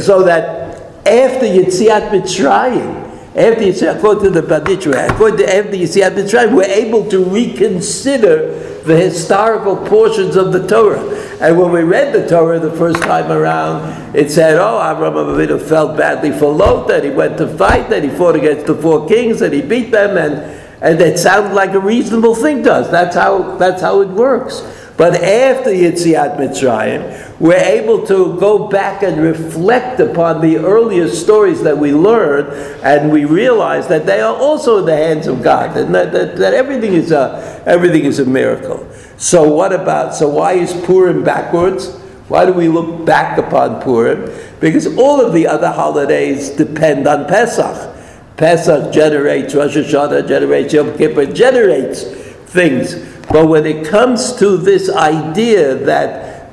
so 0.00 0.22
that 0.22 0.80
after 1.06 1.46
Yitziat 1.46 2.10
Mitzrayim, 2.10 3.08
after 3.36 3.62
Yitzhak, 3.62 3.98
according 3.98 4.24
to 4.24 4.40
the 4.40 4.42
Baditra, 4.42 5.10
according 5.10 5.38
to 5.38 5.56
after 5.56 5.72
Yitziat 5.72 6.14
Mitzrayim, 6.16 6.56
we're 6.56 6.64
able 6.64 7.08
to 7.08 7.24
reconsider 7.24 8.80
the 8.82 8.96
historical 8.96 9.76
portions 9.76 10.34
of 10.34 10.52
the 10.52 10.66
Torah. 10.66 11.00
And 11.40 11.58
when 11.58 11.70
we 11.70 11.82
read 11.82 12.12
the 12.12 12.26
Torah 12.28 12.58
the 12.58 12.72
first 12.72 13.00
time 13.02 13.30
around, 13.30 14.16
it 14.16 14.30
said, 14.30 14.56
oh, 14.56 14.80
Avram 14.80 15.14
Avinu 15.14 15.60
felt 15.60 15.96
badly 15.96 16.32
for 16.32 16.52
Lot, 16.52 16.88
that 16.88 17.04
he 17.04 17.10
went 17.10 17.38
to 17.38 17.46
fight, 17.56 17.88
that 17.90 18.02
he 18.02 18.08
fought 18.10 18.34
against 18.34 18.66
the 18.66 18.74
four 18.74 19.06
kings, 19.06 19.38
that 19.38 19.52
he 19.52 19.62
beat 19.62 19.92
them, 19.92 20.16
and, 20.16 20.34
and 20.82 20.98
that 20.98 21.18
sounded 21.18 21.54
like 21.54 21.74
a 21.74 21.80
reasonable 21.80 22.34
thing 22.34 22.64
to 22.64 22.72
us. 22.72 22.90
That's 22.90 23.14
how, 23.14 23.56
that's 23.56 23.82
how 23.82 24.00
it 24.00 24.08
works. 24.08 24.62
But 24.98 25.14
after 25.22 25.70
Yitziat 25.70 26.38
Mitzrayim, 26.38 27.38
we're 27.38 27.54
able 27.54 28.04
to 28.08 28.36
go 28.40 28.66
back 28.66 29.04
and 29.04 29.22
reflect 29.22 30.00
upon 30.00 30.40
the 30.40 30.56
earlier 30.56 31.08
stories 31.08 31.62
that 31.62 31.78
we 31.78 31.92
learned, 31.92 32.48
and 32.82 33.12
we 33.12 33.24
realize 33.24 33.86
that 33.86 34.06
they 34.06 34.20
are 34.20 34.34
also 34.34 34.78
in 34.78 34.86
the 34.86 34.96
hands 34.96 35.28
of 35.28 35.40
God, 35.40 35.76
and 35.76 35.94
that, 35.94 36.10
that, 36.10 36.36
that 36.38 36.52
everything, 36.52 36.94
is 36.94 37.12
a, 37.12 37.62
everything 37.64 38.06
is 38.06 38.18
a 38.18 38.24
miracle. 38.24 38.88
So 39.18 39.48
what 39.48 39.72
about, 39.72 40.16
so 40.16 40.28
why 40.28 40.54
is 40.54 40.74
Purim 40.84 41.22
backwards? 41.22 41.94
Why 42.26 42.44
do 42.44 42.52
we 42.52 42.66
look 42.66 43.06
back 43.06 43.38
upon 43.38 43.80
Purim? 43.80 44.36
Because 44.58 44.98
all 44.98 45.24
of 45.24 45.32
the 45.32 45.46
other 45.46 45.70
holidays 45.70 46.50
depend 46.50 47.06
on 47.06 47.26
Pesach. 47.26 47.94
Pesach 48.36 48.92
generates, 48.92 49.54
Rosh 49.54 49.76
Hashanah 49.76 50.26
generates, 50.26 50.74
Yom 50.74 50.98
Kippur 50.98 51.26
generates 51.26 52.02
things. 52.50 52.96
But 53.30 53.48
when 53.48 53.66
it 53.66 53.86
comes 53.86 54.34
to 54.36 54.56
this 54.56 54.88
idea 54.90 55.74
that 55.74 56.50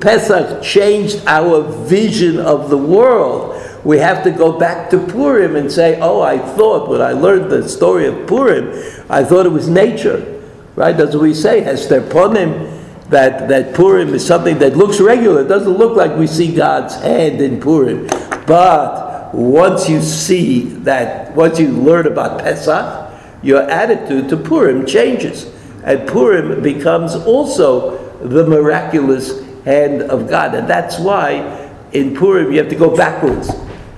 Pesach 0.00 0.62
changed 0.62 1.24
our 1.26 1.62
vision 1.62 2.38
of 2.38 2.70
the 2.70 2.78
world, 2.78 3.60
we 3.84 3.98
have 3.98 4.22
to 4.24 4.30
go 4.30 4.58
back 4.58 4.88
to 4.90 4.98
Purim 4.98 5.56
and 5.56 5.70
say, 5.70 5.98
oh, 6.00 6.22
I 6.22 6.38
thought 6.38 6.88
when 6.88 7.02
I 7.02 7.12
learned 7.12 7.50
the 7.50 7.68
story 7.68 8.06
of 8.06 8.26
Purim, 8.26 8.70
I 9.10 9.24
thought 9.24 9.46
it 9.46 9.50
was 9.50 9.68
nature. 9.68 10.30
Right? 10.76 10.96
That's 10.96 11.14
what 11.14 11.22
we 11.22 11.34
say. 11.34 11.60
Hester 11.60 12.00
Ponim, 12.00 12.70
that, 13.10 13.48
that 13.48 13.74
Purim 13.74 14.14
is 14.14 14.26
something 14.26 14.58
that 14.58 14.76
looks 14.76 15.00
regular. 15.00 15.42
It 15.42 15.48
doesn't 15.48 15.76
look 15.76 15.96
like 15.96 16.16
we 16.16 16.26
see 16.26 16.54
God's 16.54 16.94
hand 16.96 17.40
in 17.40 17.60
Purim. 17.60 18.06
But 18.46 19.34
once 19.34 19.88
you 19.88 20.00
see 20.00 20.62
that, 20.84 21.34
once 21.34 21.58
you 21.58 21.68
learn 21.68 22.06
about 22.06 22.40
Pesach, 22.40 23.12
your 23.42 23.62
attitude 23.62 24.28
to 24.30 24.36
Purim 24.36 24.86
changes. 24.86 25.53
And 25.84 26.08
Purim 26.08 26.62
becomes 26.62 27.14
also 27.14 27.98
the 28.18 28.46
miraculous 28.46 29.42
hand 29.64 30.02
of 30.02 30.28
God. 30.28 30.54
And 30.54 30.68
that's 30.68 30.98
why 30.98 31.70
in 31.92 32.16
Purim 32.16 32.52
you 32.52 32.58
have 32.58 32.70
to 32.70 32.76
go 32.76 32.96
backwards. 32.96 33.50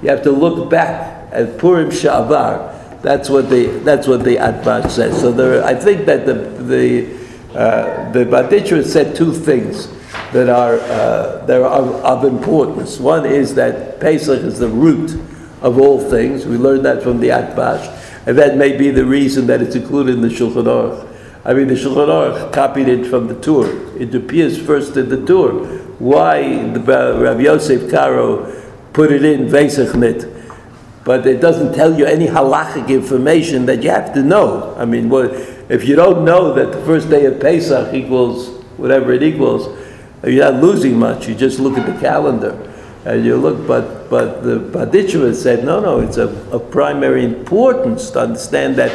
You 0.02 0.10
have 0.10 0.22
to 0.22 0.32
look 0.32 0.68
back 0.70 1.32
at 1.32 1.58
Purim 1.58 1.90
Shavar. 1.90 3.02
That's 3.02 3.30
what 3.30 3.50
the 3.50 3.66
that's 3.84 4.06
what 4.08 4.24
the 4.24 4.36
Atbash 4.36 4.90
says. 4.90 5.20
So 5.20 5.30
there, 5.30 5.64
I 5.64 5.74
think 5.74 6.06
that 6.06 6.26
the 6.26 6.34
the 6.34 7.16
uh, 7.56 8.10
the 8.12 8.24
Baditra 8.24 8.84
said 8.84 9.14
two 9.14 9.32
things. 9.32 9.88
that 10.32 10.48
are, 10.48 10.74
uh, 10.80 11.44
that 11.46 11.62
are 11.62 11.70
of, 11.70 12.04
of 12.04 12.24
importance. 12.24 12.98
One 12.98 13.26
is 13.26 13.54
that 13.54 14.00
Pesach 14.00 14.42
is 14.42 14.58
the 14.58 14.68
root 14.68 15.14
of 15.62 15.78
all 15.78 15.98
things. 15.98 16.46
We 16.46 16.56
learned 16.56 16.84
that 16.84 17.02
from 17.02 17.20
the 17.20 17.28
Atbash, 17.28 18.26
and 18.26 18.36
that 18.38 18.56
may 18.56 18.76
be 18.76 18.90
the 18.90 19.04
reason 19.04 19.46
that 19.46 19.62
it's 19.62 19.76
included 19.76 20.16
in 20.16 20.20
the 20.20 20.28
Shulchan 20.28 20.64
Aruch. 20.64 21.05
I 21.46 21.54
mean, 21.54 21.68
the 21.68 21.74
Shulchan 21.74 22.08
Aruch 22.08 22.52
copied 22.52 22.88
it 22.88 23.06
from 23.06 23.28
the 23.28 23.40
Tur. 23.40 23.96
It 23.96 24.14
appears 24.14 24.60
first 24.60 24.96
in 24.96 25.08
the 25.08 25.24
Tur. 25.24 25.78
Why 25.98 26.68
the 26.72 26.80
Rav 26.80 27.40
Yosef 27.40 27.90
Karo 27.90 28.52
put 28.92 29.12
it 29.12 29.24
in 29.24 29.46
Vesachnit? 29.46 30.36
but 31.06 31.24
it 31.24 31.40
doesn't 31.40 31.72
tell 31.72 31.96
you 31.96 32.04
any 32.04 32.26
halachic 32.26 32.88
information 32.88 33.64
that 33.66 33.80
you 33.80 33.90
have 33.90 34.12
to 34.12 34.24
know. 34.24 34.74
I 34.76 34.84
mean, 34.84 35.08
what, 35.08 35.30
if 35.68 35.86
you 35.86 35.94
don't 35.94 36.24
know 36.24 36.52
that 36.54 36.72
the 36.72 36.84
first 36.84 37.08
day 37.08 37.26
of 37.26 37.38
Pesach 37.38 37.94
equals 37.94 38.48
whatever 38.76 39.12
it 39.12 39.22
equals, 39.22 39.68
you're 40.24 40.50
not 40.50 40.60
losing 40.60 40.98
much. 40.98 41.28
You 41.28 41.36
just 41.36 41.60
look 41.60 41.78
at 41.78 41.86
the 41.86 41.96
calendar 42.00 42.58
and 43.04 43.24
you 43.24 43.36
look. 43.36 43.68
But 43.68 44.10
but 44.10 44.42
the 44.42 44.58
Berditchever 44.58 45.32
said, 45.32 45.64
no, 45.64 45.78
no, 45.78 46.00
it's 46.00 46.16
of, 46.16 46.52
of 46.52 46.72
primary 46.72 47.24
importance 47.24 48.10
to 48.10 48.22
understand 48.22 48.74
that 48.74 48.90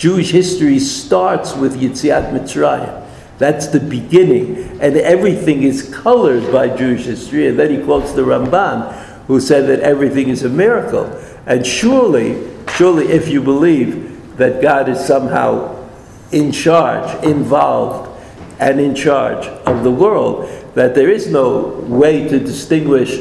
Jewish 0.00 0.30
history 0.30 0.78
starts 0.78 1.54
with 1.54 1.78
Yitziat 1.78 2.32
Mitzrayim. 2.32 3.06
That's 3.36 3.66
the 3.66 3.80
beginning, 3.80 4.80
and 4.80 4.96
everything 4.96 5.62
is 5.62 5.94
colored 5.94 6.50
by 6.50 6.74
Jewish 6.74 7.04
history. 7.04 7.48
And 7.48 7.58
then 7.58 7.70
he 7.70 7.84
quotes 7.84 8.12
the 8.12 8.22
Ramban, 8.22 8.94
who 9.26 9.40
said 9.40 9.66
that 9.68 9.80
everything 9.80 10.30
is 10.30 10.42
a 10.42 10.48
miracle. 10.48 11.04
And 11.44 11.66
surely, 11.66 12.48
surely, 12.76 13.08
if 13.08 13.28
you 13.28 13.42
believe 13.42 14.38
that 14.38 14.62
God 14.62 14.88
is 14.88 14.98
somehow 14.98 15.86
in 16.32 16.50
charge, 16.50 17.22
involved, 17.22 18.08
and 18.58 18.80
in 18.80 18.94
charge 18.94 19.44
of 19.66 19.84
the 19.84 19.90
world, 19.90 20.48
that 20.76 20.94
there 20.94 21.10
is 21.10 21.26
no 21.26 21.84
way 21.88 22.26
to 22.26 22.38
distinguish 22.38 23.20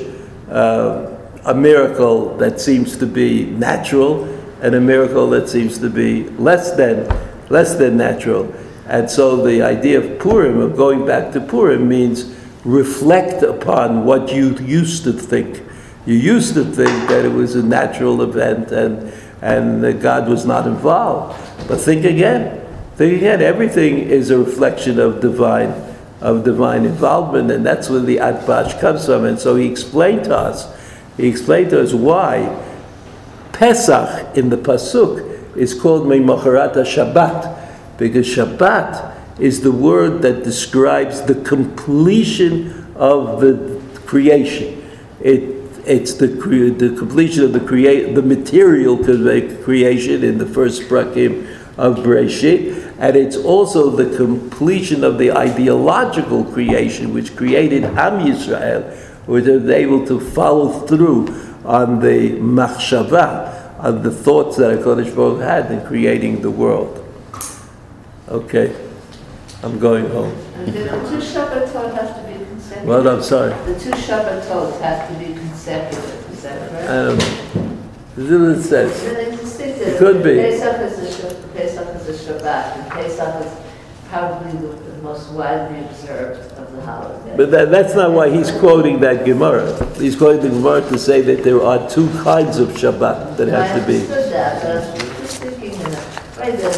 uh, 0.49 1.13
a 1.43 1.53
miracle 1.53 2.38
that 2.38 2.61
seems 2.61 2.95
to 2.99 3.05
be 3.05 3.47
natural 3.47 4.38
and 4.62 4.76
a 4.76 4.82
miracle 4.82 5.30
that 5.30 5.49
seems 5.49 5.78
to 5.80 5.89
be 5.89 6.30
less 6.30 6.72
than 6.72 7.07
less 7.49 7.76
than 7.76 7.97
natural. 7.97 8.53
And 8.88 9.10
so 9.10 9.43
the 9.43 9.62
idea 9.62 9.99
of 9.99 10.20
Purim, 10.20 10.60
of 10.60 10.76
going 10.76 11.05
back 11.05 11.32
to 11.34 11.41
Purim, 11.41 11.88
means 11.88 12.36
reflect 12.66 13.43
upon 13.43 14.05
what 14.05 14.32
you 14.32 14.55
used 14.57 15.03
to 15.03 15.14
think. 15.14 15.64
You 16.05 16.16
used 16.16 16.53
to 16.55 16.64
think 16.64 17.10
that 17.10 17.26
it 17.26 17.32
was 17.32 17.55
a 17.55 17.64
natural 17.64 18.22
event 18.22 18.72
and, 18.72 19.14
and 19.41 19.84
that 19.84 20.01
God 20.01 20.28
was 20.28 20.45
not 20.45 20.66
involved. 20.66 21.39
But 21.68 21.80
think 21.80 22.05
again. 22.05 22.66
Think 22.95 23.18
again. 23.18 23.41
Everything 23.41 23.99
is 23.99 24.32
a 24.32 24.38
reflection 24.38 24.99
of 24.99 25.22
divine, 25.22 25.72
of 26.22 26.43
divine 26.43 26.86
involvement, 26.86 27.51
and 27.51 27.66
that's 27.66 27.89
where 27.89 27.99
the 27.99 28.18
Atbash 28.18 28.80
comes 28.80 29.05
from. 29.05 29.26
And 29.26 29.39
so 29.39 29.55
he 29.55 29.70
explained 29.70 30.26
to 30.26 30.36
us, 30.36 30.76
he 31.16 31.28
explained 31.28 31.70
to 31.72 31.82
us 31.82 31.93
why 31.93 32.39
Pesach 33.60 34.38
in 34.38 34.47
the 34.47 34.55
Pasuk 34.55 35.57
is 35.57 35.74
called 35.74 36.07
Meimocharata 36.07 36.86
Shabbat, 36.86 37.97
because 37.97 38.26
Shabbat 38.26 39.38
is 39.38 39.60
the 39.60 39.72
word 39.74 40.22
that 40.22 40.45
describes 40.45 41.24
the 41.24 41.36
completion 41.43 42.88
of 42.95 43.41
the 43.41 43.82
creation. 44.05 44.89
It 45.20 45.60
it's 45.86 46.14
the, 46.14 46.38
cre- 46.38 46.70
the 46.70 46.95
completion 46.97 47.43
of 47.43 47.51
the 47.51 47.60
create 47.60 48.16
the 48.16 48.22
material 48.22 48.97
creation 48.97 50.24
in 50.24 50.38
the 50.38 50.45
first 50.45 50.84
prakim 50.84 51.45
of 51.78 51.97
Bereshit, 51.97 52.95
and 52.97 53.18
it's 53.18 53.36
also 53.36 53.89
the 53.89 54.16
completion 54.16 55.03
of 55.03 55.18
the 55.18 55.34
ideological 55.34 56.45
creation 56.45 57.14
which 57.14 57.36
created 57.36 57.84
Am 57.84 58.26
Yisrael, 58.26 58.95
which 59.28 59.47
was 59.47 59.70
able 59.70 60.07
to 60.07 60.18
follow 60.18 60.88
through 60.88 61.48
on 61.66 61.99
the 61.99 62.32
machshava, 62.39 63.80
on 63.80 64.01
the 64.03 64.12
thoughts 64.12 64.57
that 64.57 64.80
HaKadosh 64.80 65.16
Baruch 65.16 65.41
had 65.41 65.72
in 65.72 65.86
creating 65.86 66.41
the 66.41 66.51
world. 66.51 67.05
Okay, 68.28 68.76
I'm 69.64 69.80
going 69.80 70.10
home. 70.10 70.36
And 70.55 70.74
the 70.74 70.84
two 70.84 71.18
Shabbatot 71.18 71.93
have 71.95 72.16
to 72.16 72.32
be 72.32 72.45
consecutive. 72.45 72.88
Well, 72.88 73.07
I'm 73.07 73.24
sorry. 73.24 73.53
The 73.72 73.80
two 73.80 73.91
Shabbatot 73.91 74.80
have 74.82 75.10
to 75.10 75.20
be 75.20 75.34
consecutive, 75.34 76.32
is 76.32 76.43
that 76.43 76.72
don't 76.88 77.18
know. 77.18 77.76
This 78.16 78.30
is 78.32 78.39
what 78.39 78.60
it 78.60 78.64
says. 78.64 79.03
It 79.60 79.97
could 79.97 80.24
be. 80.24 80.36
Pesach 80.36 80.82
is 80.82 80.99
a, 80.99 81.24
Shab- 81.24 81.53
Pesach 81.55 81.95
is 81.95 82.28
a 82.28 82.34
Shabbat, 82.34 82.78
and 82.78 82.91
Pesach 82.91 83.45
is 83.45 83.51
probably 84.10 84.51
the 84.51 84.88
the 84.99 85.05
most 85.05 85.31
widely 85.31 85.79
observed 85.85 86.57
of 86.57 86.71
the 86.73 86.81
holidays. 86.81 87.33
But 87.37 87.51
that, 87.51 87.71
that's 87.71 87.95
not 87.95 88.11
why 88.11 88.29
he's 88.29 88.51
quoting 88.51 88.99
that 88.99 89.25
Gemara. 89.25 89.85
He's 89.95 90.15
quoting 90.15 90.41
the 90.41 90.49
Gemara 90.49 90.81
to 90.89 90.97
say 90.99 91.21
that 91.21 91.43
there 91.43 91.61
are 91.63 91.89
two 91.89 92.09
kinds 92.23 92.57
of 92.57 92.69
Shabbat 92.69 93.37
that 93.37 93.49
I 93.49 93.65
have 93.65 93.81
to 93.81 93.87
be. 93.87 94.01
understood 94.01 94.33
that, 94.33 94.61
but 94.61 95.01
I'm 95.01 95.21
just 95.21 95.41
thinking, 95.41 95.81
right, 96.37 96.57
the 96.57 96.67